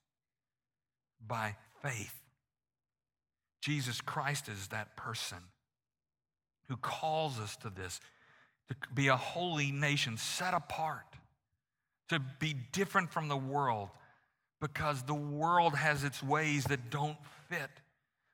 by 1.25 1.55
faith. 1.81 2.15
Jesus 3.61 4.01
Christ 4.01 4.47
is 4.47 4.69
that 4.69 4.95
person 4.95 5.37
who 6.71 6.77
calls 6.77 7.37
us 7.37 7.57
to 7.57 7.69
this, 7.69 7.99
to 8.69 8.75
be 8.93 9.09
a 9.09 9.17
holy 9.17 9.73
nation 9.73 10.15
set 10.15 10.53
apart, 10.53 11.05
to 12.07 12.17
be 12.39 12.55
different 12.71 13.11
from 13.11 13.27
the 13.27 13.35
world, 13.35 13.89
because 14.61 15.03
the 15.03 15.13
world 15.13 15.75
has 15.75 16.05
its 16.05 16.23
ways 16.23 16.63
that 16.65 16.89
don't 16.89 17.17
fit. 17.49 17.69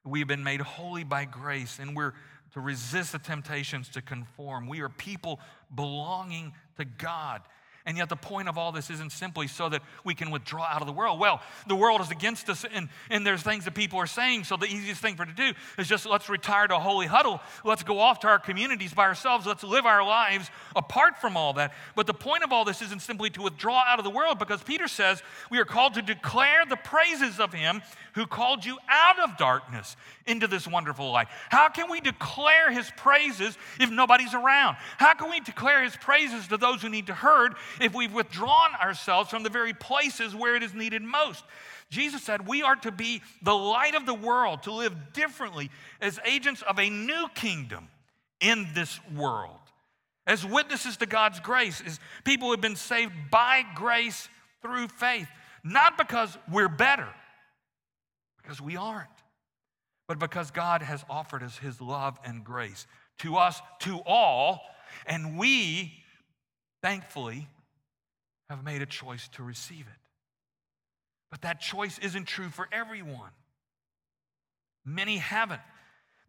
We've 0.05 0.27
been 0.27 0.43
made 0.43 0.61
holy 0.61 1.03
by 1.03 1.25
grace, 1.25 1.79
and 1.79 1.95
we're 1.95 2.13
to 2.53 2.59
resist 2.59 3.13
the 3.13 3.17
temptations 3.17 3.89
to 3.89 4.03
conform. 4.03 4.67
We 4.67 4.81
are 4.81 4.89
people 4.89 5.39
belonging 5.73 6.53
to 6.77 6.85
God. 6.85 7.41
And 7.87 7.97
yet, 7.97 8.09
the 8.09 8.17
point 8.17 8.49
of 8.49 8.57
all 8.57 8.73
this 8.73 8.89
isn't 8.89 9.13
simply 9.13 9.47
so 9.47 9.69
that 9.69 9.81
we 10.03 10.13
can 10.13 10.29
withdraw 10.29 10.65
out 10.65 10.81
of 10.81 10.87
the 10.87 10.93
world. 10.93 11.21
Well, 11.21 11.41
the 11.67 11.75
world 11.75 12.01
is 12.01 12.11
against 12.11 12.49
us, 12.49 12.65
and, 12.65 12.89
and 13.09 13.25
there's 13.25 13.41
things 13.41 13.63
that 13.63 13.75
people 13.75 13.97
are 13.97 14.07
saying. 14.07 14.43
So, 14.43 14.57
the 14.57 14.65
easiest 14.65 14.99
thing 14.99 15.15
for 15.15 15.25
to 15.25 15.31
do 15.31 15.53
is 15.77 15.87
just 15.87 16.05
let's 16.05 16.27
retire 16.27 16.67
to 16.67 16.75
a 16.75 16.79
holy 16.79 17.07
huddle. 17.07 17.39
Let's 17.63 17.83
go 17.83 17.99
off 17.99 18.19
to 18.19 18.27
our 18.27 18.39
communities 18.39 18.93
by 18.93 19.03
ourselves. 19.03 19.47
Let's 19.47 19.63
live 19.63 19.85
our 19.85 20.03
lives 20.03 20.51
apart 20.75 21.21
from 21.21 21.37
all 21.37 21.53
that. 21.53 21.73
But 21.95 22.07
the 22.07 22.13
point 22.13 22.43
of 22.43 22.51
all 22.51 22.65
this 22.65 22.81
isn't 22.81 23.01
simply 23.01 23.29
to 23.29 23.41
withdraw 23.41 23.81
out 23.87 23.99
of 23.99 24.03
the 24.03 24.11
world, 24.11 24.37
because 24.37 24.61
Peter 24.61 24.89
says 24.89 25.23
we 25.49 25.57
are 25.57 25.65
called 25.65 25.93
to 25.93 26.01
declare 26.01 26.65
the 26.65 26.75
praises 26.75 27.39
of 27.39 27.53
Him 27.53 27.81
who 28.17 28.25
called 28.25 28.65
you 28.65 28.77
out 28.89 29.19
of 29.19 29.37
darkness 29.37 29.95
into 30.25 30.47
this 30.47 30.67
wonderful 30.67 31.11
light. 31.11 31.27
How 31.49 31.69
can 31.69 31.89
we 31.89 32.01
declare 32.01 32.71
his 32.71 32.89
praises 32.97 33.57
if 33.79 33.91
nobody's 33.91 34.33
around? 34.33 34.75
How 34.97 35.13
can 35.13 35.29
we 35.29 35.39
declare 35.39 35.83
his 35.83 35.95
praises 35.95 36.47
to 36.47 36.57
those 36.57 36.81
who 36.81 36.89
need 36.89 37.07
to 37.07 37.13
heard 37.13 37.53
if 37.81 37.93
we've 37.93 38.13
withdrawn 38.13 38.75
ourselves 38.81 39.29
from 39.29 39.43
the 39.43 39.49
very 39.49 39.73
places 39.73 40.35
where 40.35 40.55
it 40.55 40.63
is 40.63 40.73
needed 40.73 41.01
most? 41.01 41.43
Jesus 41.89 42.21
said 42.23 42.47
we 42.47 42.63
are 42.63 42.75
to 42.77 42.91
be 42.91 43.21
the 43.41 43.55
light 43.55 43.95
of 43.95 44.05
the 44.05 44.13
world, 44.13 44.63
to 44.63 44.73
live 44.73 45.13
differently 45.13 45.71
as 46.01 46.19
agents 46.25 46.61
of 46.63 46.79
a 46.79 46.89
new 46.89 47.27
kingdom 47.33 47.87
in 48.39 48.67
this 48.73 48.99
world. 49.15 49.59
As 50.25 50.45
witnesses 50.45 50.97
to 50.97 51.05
God's 51.05 51.39
grace, 51.39 51.81
as 51.85 51.99
people 52.25 52.47
who 52.47 52.51
have 52.51 52.61
been 52.61 52.75
saved 52.75 53.13
by 53.31 53.63
grace 53.75 54.27
through 54.61 54.89
faith, 54.89 55.29
not 55.63 55.97
because 55.97 56.37
we're 56.51 56.67
better 56.67 57.07
because 58.47 58.61
we 58.61 58.77
aren't. 58.77 59.09
But 60.07 60.19
because 60.19 60.51
God 60.51 60.81
has 60.81 61.03
offered 61.09 61.43
us 61.43 61.57
His 61.57 61.81
love 61.81 62.17
and 62.23 62.43
grace 62.43 62.87
to 63.19 63.35
us, 63.35 63.61
to 63.79 63.99
all, 64.05 64.61
and 65.05 65.37
we, 65.37 65.93
thankfully, 66.81 67.47
have 68.49 68.63
made 68.63 68.81
a 68.81 68.85
choice 68.85 69.27
to 69.29 69.43
receive 69.43 69.81
it. 69.81 69.99
But 71.29 71.41
that 71.41 71.59
choice 71.59 71.99
isn't 71.99 72.25
true 72.25 72.49
for 72.49 72.67
everyone. 72.71 73.31
Many 74.85 75.17
haven't. 75.17 75.61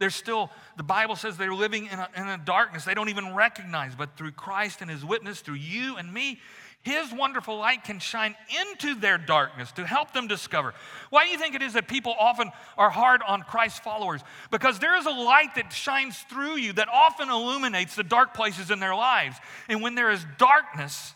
They're 0.00 0.10
still, 0.10 0.50
the 0.76 0.82
Bible 0.82 1.16
says 1.16 1.36
they're 1.36 1.54
living 1.54 1.86
in 1.86 1.98
a, 1.98 2.08
in 2.16 2.28
a 2.28 2.38
darkness 2.38 2.84
they 2.84 2.94
don't 2.94 3.08
even 3.08 3.34
recognize. 3.34 3.94
But 3.94 4.16
through 4.16 4.32
Christ 4.32 4.80
and 4.80 4.90
His 4.90 5.04
witness, 5.04 5.40
through 5.40 5.54
you 5.54 5.96
and 5.96 6.12
me, 6.12 6.40
his 6.82 7.12
wonderful 7.12 7.58
light 7.58 7.84
can 7.84 7.98
shine 7.98 8.36
into 8.62 8.94
their 8.94 9.18
darkness 9.18 9.72
to 9.72 9.86
help 9.86 10.12
them 10.12 10.28
discover. 10.28 10.74
Why 11.10 11.24
do 11.24 11.30
you 11.30 11.38
think 11.38 11.54
it 11.54 11.62
is 11.62 11.72
that 11.72 11.88
people 11.88 12.14
often 12.18 12.50
are 12.76 12.88
hard 12.88 13.20
on 13.26 13.42
Christ 13.42 13.82
followers? 13.82 14.22
Because 14.50 14.78
there 14.78 14.96
is 14.96 15.04
a 15.04 15.10
light 15.10 15.56
that 15.56 15.72
shines 15.72 16.18
through 16.30 16.56
you 16.56 16.72
that 16.74 16.88
often 16.88 17.28
illuminates 17.28 17.96
the 17.96 18.04
dark 18.04 18.32
places 18.32 18.70
in 18.70 18.78
their 18.78 18.94
lives. 18.94 19.36
And 19.68 19.82
when 19.82 19.96
there 19.96 20.10
is 20.10 20.24
darkness, 20.38 21.14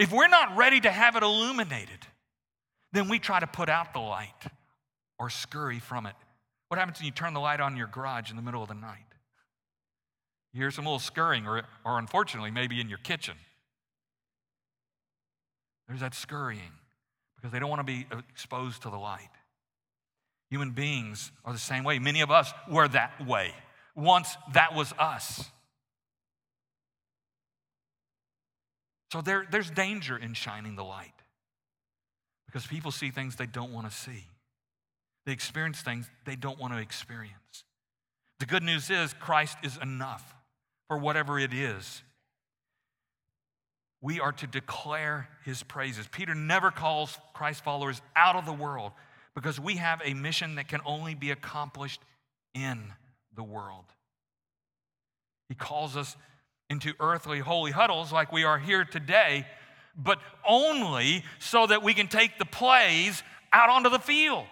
if 0.00 0.10
we're 0.10 0.28
not 0.28 0.56
ready 0.56 0.80
to 0.80 0.90
have 0.90 1.14
it 1.16 1.22
illuminated, 1.22 2.06
then 2.92 3.10
we 3.10 3.18
try 3.18 3.38
to 3.38 3.46
put 3.46 3.68
out 3.68 3.92
the 3.92 4.00
light 4.00 4.46
or 5.18 5.28
scurry 5.28 5.78
from 5.78 6.06
it. 6.06 6.14
What 6.68 6.78
happens 6.78 6.98
when 6.98 7.04
you 7.04 7.12
turn 7.12 7.34
the 7.34 7.40
light 7.40 7.60
on 7.60 7.72
in 7.72 7.78
your 7.78 7.86
garage 7.86 8.30
in 8.30 8.36
the 8.36 8.42
middle 8.42 8.62
of 8.62 8.68
the 8.68 8.74
night? 8.74 9.04
You 10.54 10.62
hear 10.62 10.70
some 10.70 10.86
little 10.86 10.98
scurrying, 10.98 11.46
or, 11.46 11.64
or 11.84 11.98
unfortunately, 11.98 12.50
maybe 12.50 12.80
in 12.80 12.88
your 12.88 12.98
kitchen. 12.98 13.34
There's 15.86 16.00
that 16.00 16.14
scurrying 16.14 16.72
because 17.36 17.52
they 17.52 17.58
don't 17.58 17.68
want 17.68 17.80
to 17.80 17.84
be 17.84 18.06
uh, 18.10 18.22
exposed 18.30 18.82
to 18.82 18.90
the 18.90 18.96
light. 18.96 19.28
Human 20.48 20.70
beings 20.70 21.30
are 21.44 21.52
the 21.52 21.58
same 21.58 21.84
way. 21.84 21.98
Many 21.98 22.22
of 22.22 22.30
us 22.30 22.52
were 22.70 22.88
that 22.88 23.26
way. 23.26 23.52
Once 23.94 24.34
that 24.54 24.74
was 24.74 24.94
us. 24.98 25.50
So 29.12 29.20
there, 29.20 29.46
there's 29.50 29.70
danger 29.70 30.16
in 30.16 30.34
shining 30.34 30.76
the 30.76 30.84
light 30.84 31.14
because 32.46 32.66
people 32.66 32.90
see 32.90 33.10
things 33.10 33.36
they 33.36 33.46
don't 33.46 33.72
want 33.72 33.90
to 33.90 33.96
see. 33.96 34.24
They 35.26 35.32
experience 35.32 35.80
things 35.80 36.08
they 36.24 36.36
don't 36.36 36.58
want 36.58 36.72
to 36.72 36.80
experience. 36.80 37.64
The 38.38 38.46
good 38.46 38.62
news 38.62 38.88
is 38.90 39.12
Christ 39.14 39.58
is 39.62 39.78
enough 39.82 40.34
for 40.88 40.96
whatever 40.98 41.38
it 41.38 41.52
is 41.52 42.02
we 44.02 44.20
are 44.20 44.32
to 44.32 44.46
declare 44.46 45.28
his 45.44 45.62
praises. 45.62 46.06
Peter 46.10 46.34
never 46.34 46.70
calls 46.70 47.18
Christ 47.34 47.62
followers 47.62 48.00
out 48.16 48.36
of 48.36 48.46
the 48.46 48.52
world 48.52 48.92
because 49.34 49.60
we 49.60 49.76
have 49.76 50.00
a 50.04 50.14
mission 50.14 50.54
that 50.54 50.68
can 50.68 50.80
only 50.86 51.14
be 51.14 51.30
accomplished 51.30 52.00
in 52.54 52.92
the 53.36 53.42
world. 53.42 53.84
He 55.48 55.54
calls 55.54 55.96
us 55.96 56.16
into 56.70 56.94
earthly 57.00 57.40
holy 57.40 57.72
huddles 57.72 58.12
like 58.12 58.32
we 58.32 58.44
are 58.44 58.58
here 58.58 58.84
today, 58.84 59.46
but 59.96 60.20
only 60.48 61.24
so 61.40 61.66
that 61.66 61.82
we 61.82 61.92
can 61.92 62.06
take 62.06 62.38
the 62.38 62.46
plays 62.46 63.22
out 63.52 63.68
onto 63.68 63.90
the 63.90 63.98
field. 63.98 64.46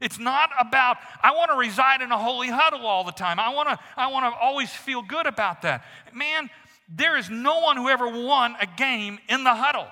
It's 0.00 0.18
not 0.18 0.50
about, 0.60 0.96
I 1.22 1.32
want 1.32 1.50
to 1.50 1.56
reside 1.56 2.02
in 2.02 2.12
a 2.12 2.18
holy 2.18 2.48
huddle 2.48 2.86
all 2.86 3.02
the 3.02 3.12
time. 3.12 3.40
I 3.40 3.52
want 3.52 3.68
to, 3.68 3.78
I 3.96 4.06
want 4.06 4.32
to 4.32 4.40
always 4.40 4.70
feel 4.70 5.02
good 5.02 5.26
about 5.26 5.62
that. 5.62 5.84
Man, 6.14 6.48
there 6.88 7.18
is 7.18 7.28
no 7.28 7.58
one 7.60 7.76
who 7.76 7.88
ever 7.88 8.06
won 8.06 8.54
a 8.60 8.66
game 8.66 9.18
in 9.28 9.42
the 9.42 9.54
huddle. 9.54 9.88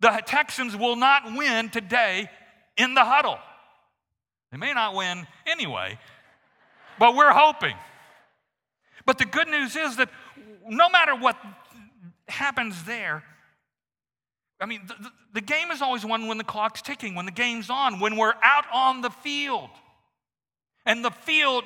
The 0.00 0.22
Texans 0.26 0.76
will 0.76 0.96
not 0.96 1.34
win 1.34 1.70
today 1.70 2.28
in 2.76 2.92
the 2.92 3.04
huddle. 3.04 3.38
They 4.50 4.58
may 4.58 4.74
not 4.74 4.94
win 4.94 5.26
anyway, 5.46 5.98
but 6.98 7.16
we're 7.16 7.32
hoping. 7.32 7.74
But 9.04 9.18
the 9.18 9.24
good 9.24 9.48
news 9.48 9.76
is 9.76 9.96
that 9.96 10.10
no 10.68 10.88
matter 10.88 11.14
what 11.14 11.36
happens 12.28 12.84
there, 12.84 13.24
I 14.60 14.66
mean, 14.66 14.82
the, 14.86 15.10
the, 15.34 15.40
game 15.40 15.72
is 15.72 15.82
always 15.82 16.04
won 16.04 16.28
when 16.28 16.38
the 16.38 16.44
clock's 16.44 16.82
ticking, 16.82 17.16
when 17.16 17.26
the 17.26 17.32
game's 17.32 17.68
on, 17.68 17.98
when 17.98 18.16
we're 18.16 18.34
out 18.42 18.64
on 18.72 19.00
the 19.00 19.10
field. 19.10 19.70
And 20.86 21.04
the 21.04 21.10
field 21.10 21.64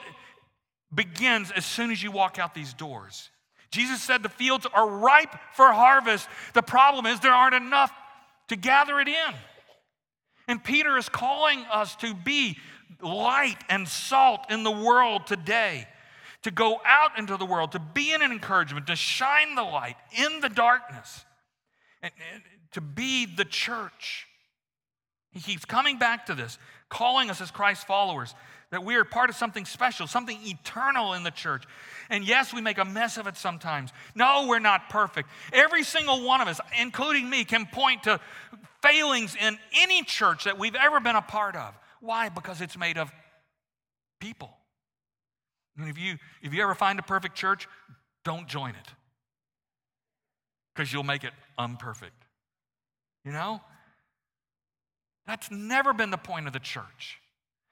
begins 0.95 1.51
as 1.51 1.66
soon 1.66 1.91
as 1.91 2.03
you 2.03 2.11
walk 2.11 2.39
out 2.39 2.55
these 2.55 2.72
doors. 2.72 3.30
Jesus 3.70 4.03
said 4.03 4.22
the 4.22 4.30
fields 4.30 4.66
are 4.72 4.89
ripe 4.89 5.34
for 5.53 5.70
harvest. 5.72 6.26
The 6.55 6.62
problem 6.62 7.05
is 7.05 7.20
there 7.20 7.34
aren't 7.34 7.55
enough 7.55 7.93
to 8.49 8.57
gather 8.57 8.99
it 9.01 9.09
in. 9.09 9.34
And 10.49 10.62
Peter 10.62 10.97
is 10.97 11.09
calling 11.09 11.64
us 11.70 11.97
to 11.97 12.14
be 12.14 12.57
light 13.03 13.59
and 13.68 13.87
salt 13.87 14.47
in 14.49 14.62
the 14.62 14.70
world 14.70 15.26
today, 15.26 15.87
to 16.47 16.53
go 16.53 16.80
out 16.84 17.18
into 17.18 17.36
the 17.36 17.44
world, 17.44 17.72
to 17.72 17.80
be 17.80 18.12
an 18.12 18.22
encouragement, 18.22 18.86
to 18.86 18.94
shine 18.94 19.57
the 19.57 19.64
light 19.64 19.97
in 20.16 20.38
the 20.38 20.49
darkness, 20.49 21.24
and, 22.01 22.12
and 22.32 22.40
to 22.70 22.80
be 22.80 23.26
the 23.26 23.44
church. 23.44 24.28
He 25.32 25.40
keeps 25.40 25.64
coming 25.64 25.99
back 25.99 26.26
to 26.26 26.36
this, 26.36 26.57
calling 26.88 27.30
us 27.30 27.40
as 27.40 27.51
Christ 27.51 27.88
followers 27.88 28.32
that 28.70 28.84
we 28.84 28.94
are 28.94 29.05
part 29.05 29.28
of 29.28 29.34
something 29.34 29.64
special, 29.64 30.07
something 30.07 30.38
eternal 30.44 31.14
in 31.14 31.24
the 31.24 31.32
church. 31.32 31.64
And 32.11 32.22
yes, 32.22 32.55
we 32.55 32.61
make 32.61 32.78
a 32.78 32.84
mess 32.84 33.16
of 33.16 33.26
it 33.26 33.36
sometimes. 33.36 33.90
No, 34.14 34.47
we're 34.49 34.61
not 34.61 34.88
perfect. 34.88 35.28
Every 35.53 35.82
single 35.82 36.24
one 36.24 36.40
of 36.40 36.47
us, 36.47 36.61
including 36.80 37.28
me, 37.28 37.44
can 37.44 37.66
point 37.66 38.05
to 38.05 38.20
failings 38.82 39.34
in 39.34 39.59
any 39.80 40.05
church 40.05 40.44
that 40.44 40.61
we've 40.61 40.76
ever 40.76 41.01
been 41.01 41.16
a 41.16 41.22
part 41.22 41.57
of. 41.57 41.74
Why? 42.01 42.28
Because 42.28 42.61
it's 42.61 42.78
made 42.78 42.99
of 42.99 43.11
people. 44.20 44.56
And 45.77 45.89
if 45.89 45.99
you 45.99 46.16
if 46.43 46.55
you 46.55 46.62
ever 46.62 46.74
find 46.74 46.99
a 46.99 47.03
perfect 47.03 47.35
church, 47.35 47.68
don't 48.24 48.49
join 48.49 48.70
it. 48.70 48.89
Because 50.74 50.93
you'll 50.93 51.05
make 51.05 51.24
it 51.24 51.33
unperfect. 51.59 52.24
You 53.24 53.33
know? 53.33 53.61
That's 55.27 55.51
never 55.51 55.93
been 55.93 56.11
the 56.11 56.18
point 56.18 56.47
of 56.47 56.53
the 56.53 56.61
church. 56.61 57.18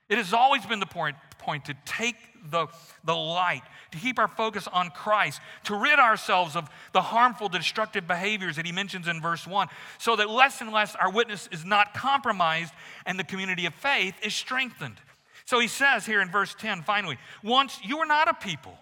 It 0.08 0.18
has 0.18 0.34
always 0.34 0.66
been 0.66 0.80
the 0.80 0.86
point, 0.86 1.16
point 1.38 1.64
to 1.66 1.74
take 1.86 2.16
the, 2.50 2.66
the 3.04 3.14
light, 3.14 3.62
to 3.92 3.98
keep 3.98 4.18
our 4.18 4.28
focus 4.28 4.68
on 4.70 4.90
Christ, 4.90 5.40
to 5.64 5.76
rid 5.76 5.98
ourselves 5.98 6.56
of 6.56 6.68
the 6.92 7.00
harmful, 7.00 7.48
destructive 7.48 8.06
behaviors 8.06 8.56
that 8.56 8.66
he 8.66 8.72
mentions 8.72 9.08
in 9.08 9.22
verse 9.22 9.46
1, 9.46 9.68
so 9.98 10.14
that 10.16 10.28
less 10.28 10.60
and 10.60 10.72
less 10.72 10.94
our 10.96 11.10
witness 11.10 11.48
is 11.52 11.64
not 11.64 11.94
compromised 11.94 12.74
and 13.06 13.18
the 13.18 13.24
community 13.24 13.64
of 13.64 13.74
faith 13.74 14.14
is 14.22 14.34
strengthened. 14.34 14.96
So 15.44 15.60
he 15.60 15.68
says 15.68 16.06
here 16.06 16.20
in 16.20 16.30
verse 16.30 16.54
10, 16.58 16.82
finally, 16.82 17.18
once 17.42 17.78
you 17.84 17.98
were 17.98 18.06
not 18.06 18.28
a 18.28 18.34
people, 18.34 18.78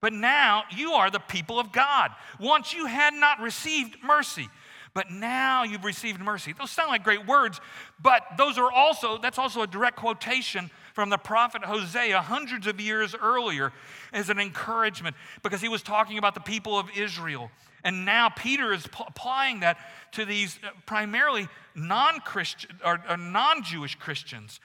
but 0.00 0.12
now 0.12 0.64
you 0.74 0.92
are 0.92 1.10
the 1.10 1.20
people 1.20 1.58
of 1.58 1.72
God. 1.72 2.10
Once 2.38 2.72
you 2.72 2.86
had 2.86 3.14
not 3.14 3.40
received 3.40 3.96
mercy, 4.02 4.48
but 4.92 5.10
now 5.10 5.62
you've 5.62 5.84
received 5.84 6.20
mercy. 6.20 6.52
Those 6.52 6.70
sound 6.70 6.88
like 6.88 7.04
great 7.04 7.26
words, 7.26 7.60
but 8.02 8.22
those 8.36 8.58
are 8.58 8.72
also, 8.72 9.18
that's 9.18 9.38
also 9.38 9.62
a 9.62 9.66
direct 9.66 9.96
quotation 9.96 10.70
from 10.94 11.10
the 11.10 11.18
prophet 11.18 11.64
Hosea 11.64 12.20
hundreds 12.20 12.66
of 12.66 12.80
years 12.80 13.14
earlier 13.14 13.72
as 14.12 14.30
an 14.30 14.40
encouragement 14.40 15.14
because 15.42 15.60
he 15.60 15.68
was 15.68 15.82
talking 15.82 16.18
about 16.18 16.34
the 16.34 16.40
people 16.40 16.78
of 16.78 16.88
Israel. 16.96 17.50
And 17.84 18.04
now 18.04 18.30
Peter 18.30 18.72
is 18.72 18.84
applying 18.84 19.60
that 19.60 19.78
to 20.12 20.24
these 20.24 20.58
uh, 20.62 20.70
primarily 20.86 21.48
non 21.74 22.20
Christian 22.20 22.70
or, 22.84 23.02
or 23.08 23.16
non 23.16 23.62
Jewish 23.62 23.94
Christians 23.94 24.60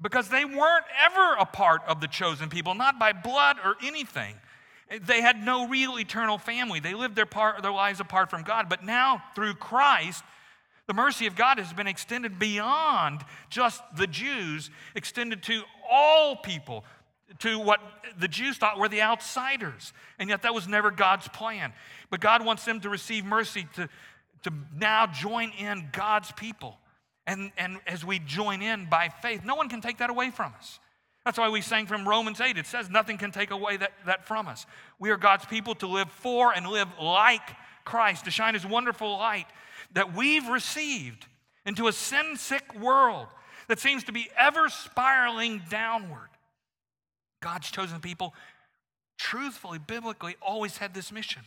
because 0.00 0.28
they 0.28 0.44
weren't 0.44 0.84
ever 1.04 1.34
a 1.38 1.44
part 1.44 1.82
of 1.86 2.00
the 2.00 2.08
chosen 2.08 2.48
people, 2.48 2.74
not 2.74 2.98
by 2.98 3.12
blood 3.12 3.56
or 3.64 3.76
anything. 3.82 4.34
They 5.02 5.20
had 5.20 5.44
no 5.44 5.68
real 5.68 5.98
eternal 5.98 6.38
family. 6.38 6.80
They 6.80 6.94
lived 6.94 7.14
their, 7.14 7.26
part, 7.26 7.62
their 7.62 7.72
lives 7.72 8.00
apart 8.00 8.30
from 8.30 8.42
God. 8.42 8.68
But 8.68 8.84
now, 8.84 9.22
through 9.34 9.54
Christ, 9.54 10.24
the 10.86 10.94
mercy 10.94 11.26
of 11.26 11.36
God 11.36 11.58
has 11.58 11.72
been 11.72 11.86
extended 11.86 12.38
beyond 12.38 13.22
just 13.50 13.82
the 13.96 14.06
Jews, 14.06 14.70
extended 14.94 15.42
to 15.44 15.62
all 15.90 16.36
people, 16.36 16.84
to 17.40 17.58
what 17.58 17.80
the 18.18 18.28
Jews 18.28 18.56
thought 18.56 18.78
were 18.78 18.88
the 18.88 19.02
outsiders. 19.02 19.92
And 20.18 20.30
yet, 20.30 20.42
that 20.42 20.54
was 20.54 20.66
never 20.66 20.90
God's 20.90 21.28
plan. 21.28 21.74
But 22.08 22.20
God 22.20 22.42
wants 22.42 22.64
them 22.64 22.80
to 22.80 22.88
receive 22.88 23.26
mercy, 23.26 23.66
to, 23.74 23.90
to 24.44 24.52
now 24.74 25.06
join 25.06 25.50
in 25.58 25.90
God's 25.92 26.32
people. 26.32 26.78
And, 27.28 27.52
and 27.58 27.76
as 27.86 28.06
we 28.06 28.18
join 28.18 28.62
in 28.62 28.86
by 28.86 29.10
faith, 29.10 29.44
no 29.44 29.54
one 29.54 29.68
can 29.68 29.82
take 29.82 29.98
that 29.98 30.08
away 30.08 30.30
from 30.30 30.54
us. 30.58 30.80
That's 31.26 31.38
why 31.38 31.50
we 31.50 31.60
sang 31.60 31.86
from 31.86 32.08
Romans 32.08 32.40
8. 32.40 32.56
It 32.56 32.66
says 32.66 32.88
nothing 32.88 33.18
can 33.18 33.32
take 33.32 33.50
away 33.50 33.76
that, 33.76 33.92
that 34.06 34.26
from 34.26 34.48
us. 34.48 34.64
We 34.98 35.10
are 35.10 35.18
God's 35.18 35.44
people 35.44 35.74
to 35.76 35.86
live 35.86 36.10
for 36.10 36.54
and 36.54 36.66
live 36.66 36.88
like 37.00 37.42
Christ, 37.84 38.24
to 38.24 38.30
shine 38.30 38.54
his 38.54 38.64
wonderful 38.64 39.18
light 39.18 39.46
that 39.92 40.14
we've 40.14 40.48
received 40.48 41.26
into 41.66 41.86
a 41.86 41.92
sin 41.92 42.34
sick 42.36 42.74
world 42.80 43.26
that 43.68 43.78
seems 43.78 44.04
to 44.04 44.12
be 44.12 44.30
ever 44.38 44.70
spiraling 44.70 45.60
downward. 45.68 46.30
God's 47.42 47.70
chosen 47.70 48.00
people, 48.00 48.32
truthfully, 49.18 49.78
biblically, 49.78 50.36
always 50.40 50.78
had 50.78 50.94
this 50.94 51.12
mission 51.12 51.42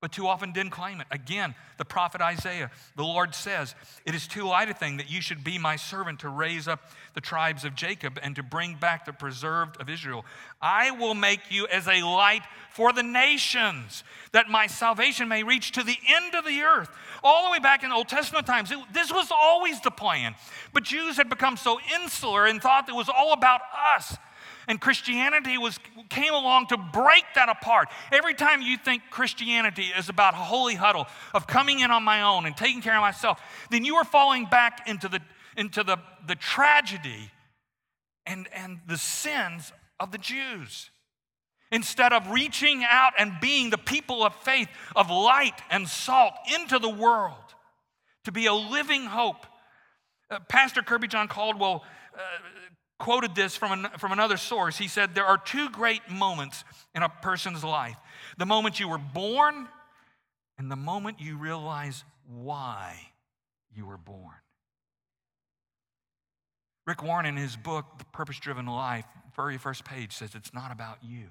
but 0.00 0.12
too 0.12 0.28
often 0.28 0.52
didn't 0.52 0.70
claim 0.70 1.00
it. 1.00 1.06
Again, 1.10 1.54
the 1.76 1.84
prophet 1.84 2.20
Isaiah, 2.20 2.70
the 2.96 3.02
Lord 3.02 3.34
says, 3.34 3.74
It 4.06 4.14
is 4.14 4.28
too 4.28 4.44
light 4.44 4.68
a 4.68 4.74
thing 4.74 4.98
that 4.98 5.10
you 5.10 5.20
should 5.20 5.42
be 5.42 5.58
my 5.58 5.76
servant 5.76 6.20
to 6.20 6.28
raise 6.28 6.68
up 6.68 6.80
the 7.14 7.20
tribes 7.20 7.64
of 7.64 7.74
Jacob 7.74 8.18
and 8.22 8.36
to 8.36 8.42
bring 8.42 8.74
back 8.74 9.06
the 9.06 9.12
preserved 9.12 9.80
of 9.80 9.90
Israel. 9.90 10.24
I 10.62 10.92
will 10.92 11.14
make 11.14 11.40
you 11.50 11.66
as 11.66 11.88
a 11.88 12.02
light 12.02 12.42
for 12.70 12.92
the 12.92 13.02
nations, 13.02 14.04
that 14.30 14.48
my 14.48 14.68
salvation 14.68 15.26
may 15.26 15.42
reach 15.42 15.72
to 15.72 15.82
the 15.82 15.96
end 16.08 16.34
of 16.36 16.44
the 16.44 16.60
earth. 16.62 16.90
All 17.24 17.46
the 17.46 17.50
way 17.50 17.58
back 17.58 17.82
in 17.82 17.90
Old 17.90 18.08
Testament 18.08 18.46
times, 18.46 18.70
it, 18.70 18.78
this 18.92 19.12
was 19.12 19.32
always 19.32 19.80
the 19.80 19.90
plan. 19.90 20.36
But 20.72 20.84
Jews 20.84 21.16
had 21.16 21.28
become 21.28 21.56
so 21.56 21.80
insular 22.00 22.46
and 22.46 22.62
thought 22.62 22.88
it 22.88 22.94
was 22.94 23.08
all 23.08 23.32
about 23.32 23.62
us 23.96 24.16
and 24.68 24.80
Christianity 24.80 25.58
was, 25.58 25.78
came 26.10 26.34
along 26.34 26.66
to 26.68 26.76
break 26.76 27.24
that 27.34 27.48
apart. 27.48 27.88
Every 28.12 28.34
time 28.34 28.60
you 28.62 28.76
think 28.76 29.02
Christianity 29.10 29.86
is 29.98 30.08
about 30.08 30.34
a 30.34 30.36
holy 30.36 30.74
huddle 30.74 31.06
of 31.34 31.46
coming 31.46 31.80
in 31.80 31.90
on 31.90 32.04
my 32.04 32.22
own 32.22 32.46
and 32.46 32.56
taking 32.56 32.82
care 32.82 32.94
of 32.94 33.00
myself, 33.00 33.40
then 33.70 33.84
you 33.84 33.96
are 33.96 34.04
falling 34.04 34.44
back 34.44 34.86
into 34.86 35.08
the, 35.08 35.20
into 35.56 35.82
the, 35.82 35.96
the 36.26 36.36
tragedy 36.36 37.32
and, 38.26 38.46
and 38.54 38.80
the 38.86 38.98
sins 38.98 39.72
of 39.98 40.12
the 40.12 40.18
Jews. 40.18 40.90
Instead 41.72 42.12
of 42.12 42.30
reaching 42.30 42.84
out 42.88 43.12
and 43.18 43.32
being 43.40 43.70
the 43.70 43.78
people 43.78 44.22
of 44.22 44.34
faith, 44.36 44.68
of 44.94 45.10
light 45.10 45.60
and 45.70 45.88
salt 45.88 46.34
into 46.54 46.78
the 46.78 46.88
world, 46.88 47.34
to 48.24 48.32
be 48.32 48.46
a 48.46 48.54
living 48.54 49.06
hope. 49.06 49.46
Uh, 50.30 50.38
Pastor 50.48 50.82
Kirbyjon 50.82 51.28
Caldwell 51.30 51.82
uh, 52.14 52.18
quoted 52.98 53.34
this 53.34 53.56
from, 53.56 53.84
an, 53.84 53.90
from 53.98 54.12
another 54.12 54.36
source. 54.36 54.76
He 54.76 54.88
said, 54.88 55.14
There 55.14 55.24
are 55.24 55.38
two 55.38 55.70
great 55.70 56.10
moments 56.10 56.64
in 56.94 57.02
a 57.02 57.08
person's 57.08 57.64
life 57.64 57.96
the 58.36 58.46
moment 58.46 58.80
you 58.80 58.88
were 58.88 58.98
born 58.98 59.68
and 60.58 60.70
the 60.70 60.76
moment 60.76 61.20
you 61.20 61.36
realize 61.36 62.04
why 62.26 63.00
you 63.74 63.86
were 63.86 63.96
born. 63.96 64.34
Rick 66.86 67.02
Warren, 67.02 67.26
in 67.26 67.36
his 67.36 67.56
book, 67.56 67.84
The 67.98 68.04
Purpose 68.06 68.38
Driven 68.38 68.66
Life, 68.66 69.04
very 69.36 69.58
first 69.58 69.84
page 69.84 70.12
says 70.12 70.34
it's 70.34 70.54
not 70.54 70.72
about 70.72 70.98
you. 71.02 71.24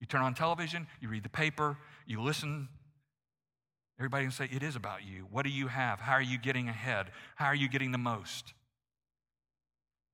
You 0.00 0.06
turn 0.06 0.20
on 0.20 0.34
television, 0.34 0.86
you 1.00 1.08
read 1.08 1.22
the 1.22 1.28
paper, 1.28 1.78
you 2.06 2.20
listen. 2.20 2.68
Everybody 3.98 4.24
can 4.24 4.32
say, 4.32 4.48
It 4.50 4.62
is 4.62 4.76
about 4.76 5.04
you. 5.04 5.26
What 5.30 5.44
do 5.44 5.50
you 5.50 5.68
have? 5.68 6.00
How 6.00 6.12
are 6.12 6.22
you 6.22 6.38
getting 6.38 6.68
ahead? 6.68 7.06
How 7.36 7.46
are 7.46 7.54
you 7.54 7.68
getting 7.68 7.92
the 7.92 7.98
most? 7.98 8.52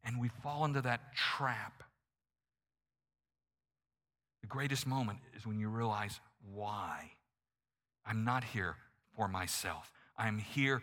And 0.08 0.18
we 0.18 0.30
fall 0.42 0.64
into 0.64 0.80
that 0.80 1.14
trap. 1.14 1.84
The 4.40 4.46
greatest 4.46 4.86
moment 4.86 5.18
is 5.36 5.46
when 5.46 5.60
you 5.60 5.68
realize 5.68 6.18
why. 6.54 7.12
I'm 8.06 8.24
not 8.24 8.42
here 8.42 8.76
for 9.14 9.28
myself. 9.28 9.92
I'm 10.16 10.38
here 10.38 10.82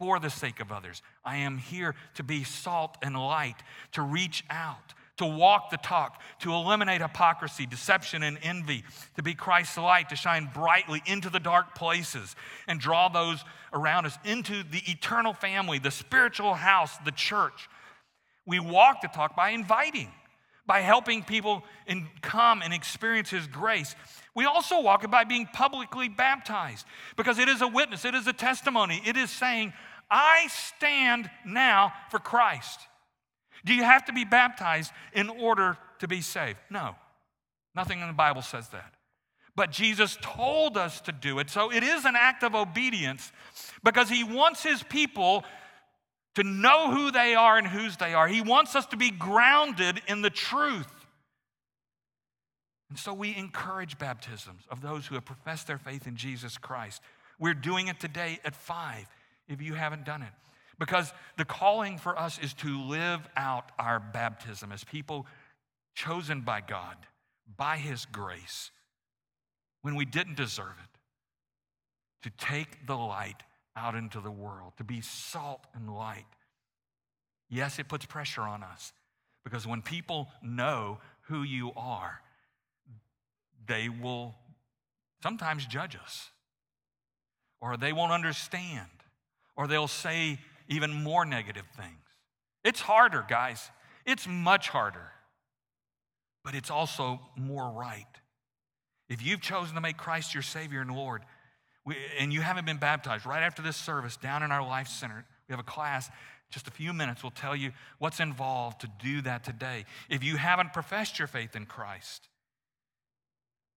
for 0.00 0.18
the 0.18 0.28
sake 0.28 0.58
of 0.58 0.72
others. 0.72 1.02
I 1.24 1.36
am 1.36 1.56
here 1.56 1.94
to 2.16 2.24
be 2.24 2.42
salt 2.42 2.96
and 3.00 3.16
light, 3.16 3.54
to 3.92 4.02
reach 4.02 4.42
out, 4.50 4.92
to 5.18 5.24
walk 5.24 5.70
the 5.70 5.76
talk, 5.76 6.20
to 6.40 6.52
eliminate 6.52 7.00
hypocrisy, 7.00 7.66
deception, 7.66 8.24
and 8.24 8.38
envy, 8.42 8.82
to 9.14 9.22
be 9.22 9.34
Christ's 9.34 9.78
light, 9.78 10.08
to 10.08 10.16
shine 10.16 10.50
brightly 10.52 11.00
into 11.06 11.30
the 11.30 11.38
dark 11.38 11.76
places 11.76 12.34
and 12.66 12.80
draw 12.80 13.08
those 13.08 13.44
around 13.72 14.06
us 14.06 14.18
into 14.24 14.64
the 14.64 14.82
eternal 14.86 15.32
family, 15.32 15.78
the 15.78 15.92
spiritual 15.92 16.54
house, 16.54 16.98
the 17.04 17.12
church. 17.12 17.68
We 18.46 18.60
walk 18.60 19.00
the 19.02 19.08
talk 19.08 19.34
by 19.34 19.50
inviting, 19.50 20.10
by 20.66 20.80
helping 20.80 21.22
people 21.22 21.62
in, 21.86 22.08
come 22.20 22.62
and 22.62 22.72
experience 22.72 23.30
His 23.30 23.46
grace. 23.46 23.94
We 24.34 24.44
also 24.44 24.80
walk 24.80 25.04
it 25.04 25.10
by 25.10 25.24
being 25.24 25.46
publicly 25.46 26.08
baptized 26.08 26.86
because 27.16 27.38
it 27.38 27.48
is 27.48 27.62
a 27.62 27.68
witness, 27.68 28.04
it 28.04 28.14
is 28.14 28.26
a 28.26 28.32
testimony. 28.32 29.00
It 29.04 29.16
is 29.16 29.30
saying, 29.30 29.72
I 30.10 30.48
stand 30.48 31.30
now 31.46 31.92
for 32.10 32.18
Christ. 32.18 32.80
Do 33.64 33.72
you 33.72 33.82
have 33.82 34.04
to 34.06 34.12
be 34.12 34.24
baptized 34.24 34.92
in 35.14 35.28
order 35.28 35.78
to 36.00 36.08
be 36.08 36.20
saved? 36.20 36.58
No. 36.70 36.96
Nothing 37.74 38.00
in 38.00 38.06
the 38.06 38.12
Bible 38.12 38.42
says 38.42 38.68
that. 38.68 38.94
But 39.56 39.70
Jesus 39.70 40.18
told 40.20 40.76
us 40.76 41.00
to 41.02 41.12
do 41.12 41.38
it. 41.38 41.48
So 41.48 41.72
it 41.72 41.82
is 41.82 42.04
an 42.04 42.14
act 42.16 42.42
of 42.42 42.54
obedience 42.54 43.32
because 43.82 44.08
he 44.08 44.24
wants 44.24 44.62
his 44.62 44.82
people 44.82 45.44
to 46.34 46.42
know 46.42 46.90
who 46.90 47.10
they 47.10 47.34
are 47.34 47.56
and 47.56 47.66
whose 47.66 47.96
they 47.96 48.14
are. 48.14 48.26
He 48.26 48.40
wants 48.40 48.74
us 48.74 48.86
to 48.86 48.96
be 48.96 49.10
grounded 49.10 50.02
in 50.08 50.22
the 50.22 50.30
truth. 50.30 50.90
And 52.90 52.98
so 52.98 53.12
we 53.12 53.34
encourage 53.36 53.98
baptisms 53.98 54.62
of 54.70 54.80
those 54.80 55.06
who 55.06 55.14
have 55.14 55.24
professed 55.24 55.66
their 55.66 55.78
faith 55.78 56.06
in 56.06 56.16
Jesus 56.16 56.58
Christ. 56.58 57.02
We're 57.38 57.54
doing 57.54 57.88
it 57.88 57.98
today 57.98 58.38
at 58.44 58.54
five 58.54 59.06
if 59.48 59.60
you 59.60 59.74
haven't 59.74 60.04
done 60.04 60.22
it. 60.22 60.32
Because 60.78 61.12
the 61.36 61.44
calling 61.44 61.98
for 61.98 62.18
us 62.18 62.38
is 62.38 62.52
to 62.54 62.80
live 62.82 63.20
out 63.36 63.70
our 63.78 64.00
baptism 64.00 64.72
as 64.72 64.82
people 64.84 65.26
chosen 65.94 66.40
by 66.40 66.60
God, 66.60 66.96
by 67.56 67.76
His 67.76 68.06
grace, 68.06 68.70
when 69.82 69.94
we 69.94 70.04
didn't 70.04 70.36
deserve 70.36 70.74
it, 70.82 72.28
to 72.28 72.30
take 72.44 72.86
the 72.86 72.96
light 72.96 73.42
out 73.76 73.94
into 73.94 74.20
the 74.20 74.30
world, 74.30 74.72
to 74.78 74.84
be 74.84 75.00
salt 75.00 75.60
and 75.74 75.94
light. 75.94 76.26
Yes, 77.48 77.78
it 77.78 77.88
puts 77.88 78.04
pressure 78.06 78.42
on 78.42 78.62
us 78.62 78.92
because 79.42 79.66
when 79.66 79.82
people 79.82 80.28
know 80.42 80.98
who 81.22 81.42
you 81.42 81.72
are, 81.76 82.20
they 83.66 83.88
will 83.88 84.34
sometimes 85.22 85.66
judge 85.66 85.96
us, 85.96 86.30
or 87.60 87.76
they 87.76 87.92
won't 87.92 88.12
understand, 88.12 88.90
or 89.56 89.66
they'll 89.66 89.88
say 89.88 90.38
even 90.68 90.92
more 90.92 91.24
negative 91.24 91.64
things. 91.76 92.04
It's 92.62 92.80
harder, 92.80 93.24
guys. 93.28 93.70
It's 94.06 94.26
much 94.26 94.68
harder, 94.68 95.12
but 96.44 96.54
it's 96.54 96.70
also 96.70 97.20
more 97.36 97.70
right. 97.70 98.06
If 99.08 99.22
you've 99.22 99.40
chosen 99.40 99.74
to 99.74 99.80
make 99.80 99.96
Christ 99.96 100.34
your 100.34 100.42
Savior 100.42 100.80
and 100.80 100.90
Lord, 100.90 101.22
we, 101.84 101.96
and 102.18 102.32
you 102.32 102.40
haven't 102.40 102.64
been 102.64 102.78
baptized, 102.78 103.26
right 103.26 103.42
after 103.42 103.62
this 103.62 103.76
service, 103.76 104.16
down 104.16 104.42
in 104.42 104.50
our 104.50 104.66
Life 104.66 104.88
Center, 104.88 105.24
we 105.48 105.52
have 105.52 105.60
a 105.60 105.64
class. 105.64 106.10
Just 106.50 106.68
a 106.68 106.70
few 106.70 106.92
minutes 106.92 107.22
will 107.22 107.30
tell 107.30 107.54
you 107.54 107.72
what's 107.98 108.20
involved 108.20 108.80
to 108.82 108.90
do 109.02 109.20
that 109.22 109.44
today. 109.44 109.84
If 110.08 110.22
you 110.22 110.36
haven't 110.36 110.72
professed 110.72 111.18
your 111.18 111.28
faith 111.28 111.56
in 111.56 111.66
Christ, 111.66 112.28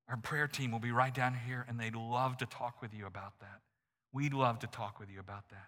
our 0.08 0.18
prayer 0.18 0.47
team 0.47 0.72
will 0.72 0.80
be 0.80 0.91
right 0.91 1.14
down 1.14 1.34
here 1.34 1.66
and 1.68 1.80
they'd 1.80 1.95
love 1.95 2.38
to 2.38 2.45
talk 2.45 2.82
with 2.82 2.93
you 2.93 3.05
about 3.05 3.39
that. 3.39 3.62
We'd 4.14 4.34
love 4.34 4.60
to 4.60 4.68
talk 4.68 4.99
with 4.99 5.10
you 5.12 5.20
about 5.20 5.49
that 5.49 5.68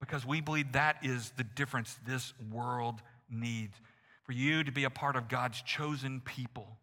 because 0.00 0.24
we 0.24 0.40
believe 0.40 0.72
that 0.72 0.96
is 1.02 1.32
the 1.36 1.44
difference 1.44 1.98
this 2.06 2.32
world 2.50 3.02
needs. 3.28 3.76
For 4.24 4.32
you 4.32 4.64
to 4.64 4.72
be 4.72 4.84
a 4.84 4.90
part 4.90 5.16
of 5.16 5.28
God's 5.28 5.60
chosen 5.62 6.20
people, 6.20 6.78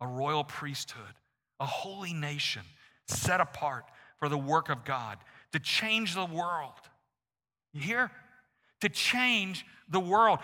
a 0.00 0.06
royal 0.06 0.44
priesthood, 0.44 1.14
a 1.58 1.66
holy 1.66 2.12
nation 2.12 2.62
set 3.10 3.40
apart 3.40 3.84
for 4.18 4.28
the 4.28 4.38
work 4.38 4.68
of 4.68 4.84
God, 4.84 5.18
to 5.52 5.58
change 5.58 6.14
the 6.14 6.26
world. 6.26 6.72
You 7.72 7.80
hear? 7.80 8.10
To 8.80 8.88
change 8.88 9.64
the 9.88 10.00
world. 10.00 10.38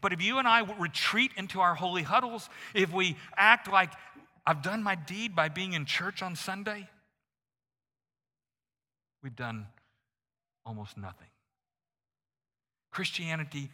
But 0.00 0.12
if 0.12 0.22
you 0.22 0.38
and 0.38 0.46
I 0.46 0.60
retreat 0.78 1.32
into 1.36 1.60
our 1.60 1.74
holy 1.74 2.02
huddles, 2.02 2.48
if 2.74 2.92
we 2.92 3.16
act 3.36 3.70
like 3.70 3.92
I've 4.46 4.62
done 4.62 4.82
my 4.82 4.94
deed 4.94 5.34
by 5.34 5.48
being 5.48 5.72
in 5.72 5.84
church 5.86 6.22
on 6.22 6.36
Sunday, 6.36 6.88
we've 9.22 9.36
done 9.36 9.66
almost 10.64 10.96
nothing. 10.96 11.28
Christianity 12.92 13.70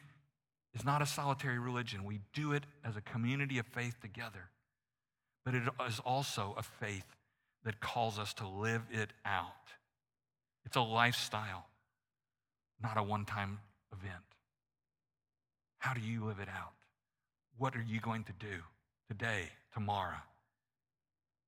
is 0.75 0.85
not 0.85 1.03
a 1.03 1.07
solitary 1.07 1.59
religion. 1.59 2.05
We 2.05 2.21
do 2.33 2.53
it 2.53 2.65
as 2.85 2.97
a 2.97 3.01
community 3.03 3.59
of 3.59 3.67
faith 3.67 4.01
together. 4.01 4.49
But 5.45 5.55
it 5.55 5.63
is 5.87 6.01
also 6.01 6.55
a 6.57 6.63
faith 6.63 7.05
that 7.65 7.81
calls 7.81 8.19
us 8.19 8.35
to 8.35 8.49
live 8.49 8.83
it 8.91 9.11
out. 9.25 9.47
It's 10.65 10.77
a 10.77 10.81
lifestyle, 10.81 11.67
not 12.83 12.97
a 12.97 13.03
one 13.03 13.25
time 13.25 13.59
event. 13.93 14.23
How 15.79 15.95
do 15.95 16.01
you 16.01 16.25
live 16.25 16.39
it 16.39 16.49
out? 16.49 16.73
What 17.59 17.77
are 17.77 17.85
you 17.87 18.01
going 18.01 18.25
to 18.25 18.33
do 18.33 18.63
today, 19.09 19.49
tomorrow? 19.75 20.23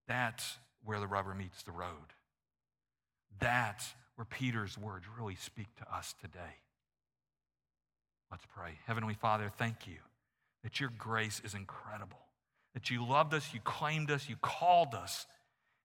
That's 0.07 0.59
where 0.85 1.01
the 1.01 1.07
rubber 1.07 1.35
meets 1.35 1.63
the 1.63 1.73
road. 1.73 2.13
That's 3.41 3.95
where 4.17 4.25
Peter's 4.25 4.77
words 4.79 5.07
really 5.19 5.37
speak 5.37 5.67
to 5.77 5.95
us 5.95 6.15
today. 6.21 6.61
Let's 8.31 8.45
pray. 8.55 8.79
Heavenly 8.87 9.15
Father, 9.15 9.51
thank 9.57 9.87
you 9.87 9.97
that 10.63 10.81
your 10.81 10.91
grace 10.97 11.41
is 11.45 11.55
incredible, 11.55 12.19
that 12.75 12.91
you 12.91 13.07
loved 13.07 13.35
us, 13.35 13.51
you 13.53 13.61
claimed 13.61 14.11
us, 14.11 14.29
you 14.29 14.37
called 14.41 14.95
us 14.95 15.27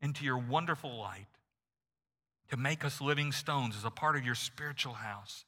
into 0.01 0.25
your 0.25 0.37
wonderful 0.37 0.97
light 0.97 1.27
to 2.49 2.57
make 2.57 2.83
us 2.83 2.99
living 3.01 3.31
stones 3.31 3.75
as 3.77 3.85
a 3.85 3.89
part 3.89 4.15
of 4.15 4.25
your 4.25 4.35
spiritual 4.35 4.93
house. 4.93 5.45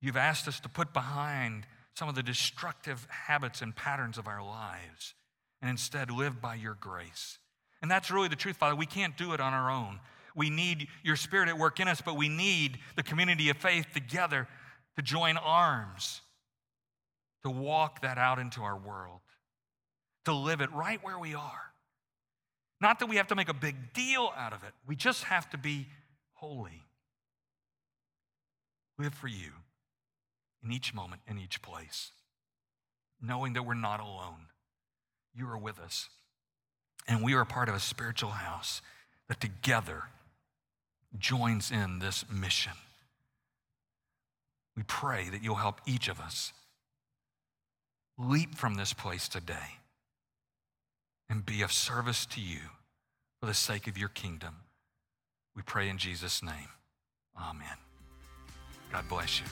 You've 0.00 0.16
asked 0.16 0.46
us 0.46 0.60
to 0.60 0.68
put 0.68 0.92
behind 0.92 1.66
some 1.94 2.08
of 2.08 2.14
the 2.14 2.22
destructive 2.22 3.06
habits 3.10 3.62
and 3.62 3.74
patterns 3.74 4.18
of 4.18 4.28
our 4.28 4.44
lives 4.44 5.14
and 5.62 5.70
instead 5.70 6.10
live 6.10 6.40
by 6.40 6.54
your 6.54 6.76
grace. 6.78 7.38
And 7.80 7.90
that's 7.90 8.10
really 8.10 8.28
the 8.28 8.36
truth, 8.36 8.56
Father. 8.56 8.76
We 8.76 8.86
can't 8.86 9.16
do 9.16 9.32
it 9.32 9.40
on 9.40 9.54
our 9.54 9.70
own. 9.70 10.00
We 10.34 10.50
need 10.50 10.88
your 11.02 11.16
spirit 11.16 11.48
at 11.48 11.58
work 11.58 11.80
in 11.80 11.88
us, 11.88 12.02
but 12.02 12.16
we 12.16 12.28
need 12.28 12.78
the 12.94 13.02
community 13.02 13.48
of 13.48 13.56
faith 13.56 13.86
together 13.94 14.46
to 14.96 15.02
join 15.02 15.38
arms, 15.38 16.20
to 17.42 17.50
walk 17.50 18.02
that 18.02 18.18
out 18.18 18.38
into 18.38 18.62
our 18.62 18.76
world, 18.76 19.20
to 20.26 20.34
live 20.34 20.60
it 20.60 20.70
right 20.72 21.02
where 21.02 21.18
we 21.18 21.34
are. 21.34 21.65
Not 22.80 22.98
that 22.98 23.06
we 23.06 23.16
have 23.16 23.28
to 23.28 23.34
make 23.34 23.48
a 23.48 23.54
big 23.54 23.92
deal 23.94 24.32
out 24.36 24.52
of 24.52 24.62
it, 24.62 24.72
we 24.86 24.96
just 24.96 25.24
have 25.24 25.48
to 25.50 25.58
be 25.58 25.86
holy. 26.34 26.82
Live 28.98 29.14
for 29.14 29.28
you 29.28 29.50
in 30.64 30.72
each 30.72 30.94
moment, 30.94 31.22
in 31.28 31.38
each 31.38 31.62
place, 31.62 32.12
knowing 33.20 33.52
that 33.54 33.62
we're 33.62 33.74
not 33.74 34.00
alone. 34.00 34.48
You 35.34 35.48
are 35.48 35.58
with 35.58 35.78
us. 35.78 36.08
And 37.06 37.22
we 37.22 37.34
are 37.34 37.44
part 37.44 37.68
of 37.68 37.74
a 37.74 37.80
spiritual 37.80 38.30
house 38.30 38.80
that 39.28 39.40
together 39.40 40.04
joins 41.18 41.70
in 41.70 41.98
this 41.98 42.24
mission. 42.30 42.72
We 44.76 44.82
pray 44.82 45.28
that 45.30 45.42
you'll 45.42 45.56
help 45.56 45.80
each 45.86 46.08
of 46.08 46.20
us 46.20 46.52
leap 48.18 48.54
from 48.54 48.74
this 48.74 48.92
place 48.92 49.28
today 49.28 49.78
and 51.28 51.44
be 51.44 51.62
of 51.62 51.72
service 51.72 52.24
to 52.26 52.40
you 52.40 52.60
for 53.40 53.46
the 53.46 53.54
sake 53.54 53.86
of 53.86 53.98
your 53.98 54.08
kingdom. 54.08 54.56
We 55.54 55.62
pray 55.62 55.88
in 55.88 55.98
Jesus' 55.98 56.42
name. 56.42 56.70
Amen. 57.38 57.76
God 58.92 59.08
bless 59.08 59.40
you. 59.40 59.46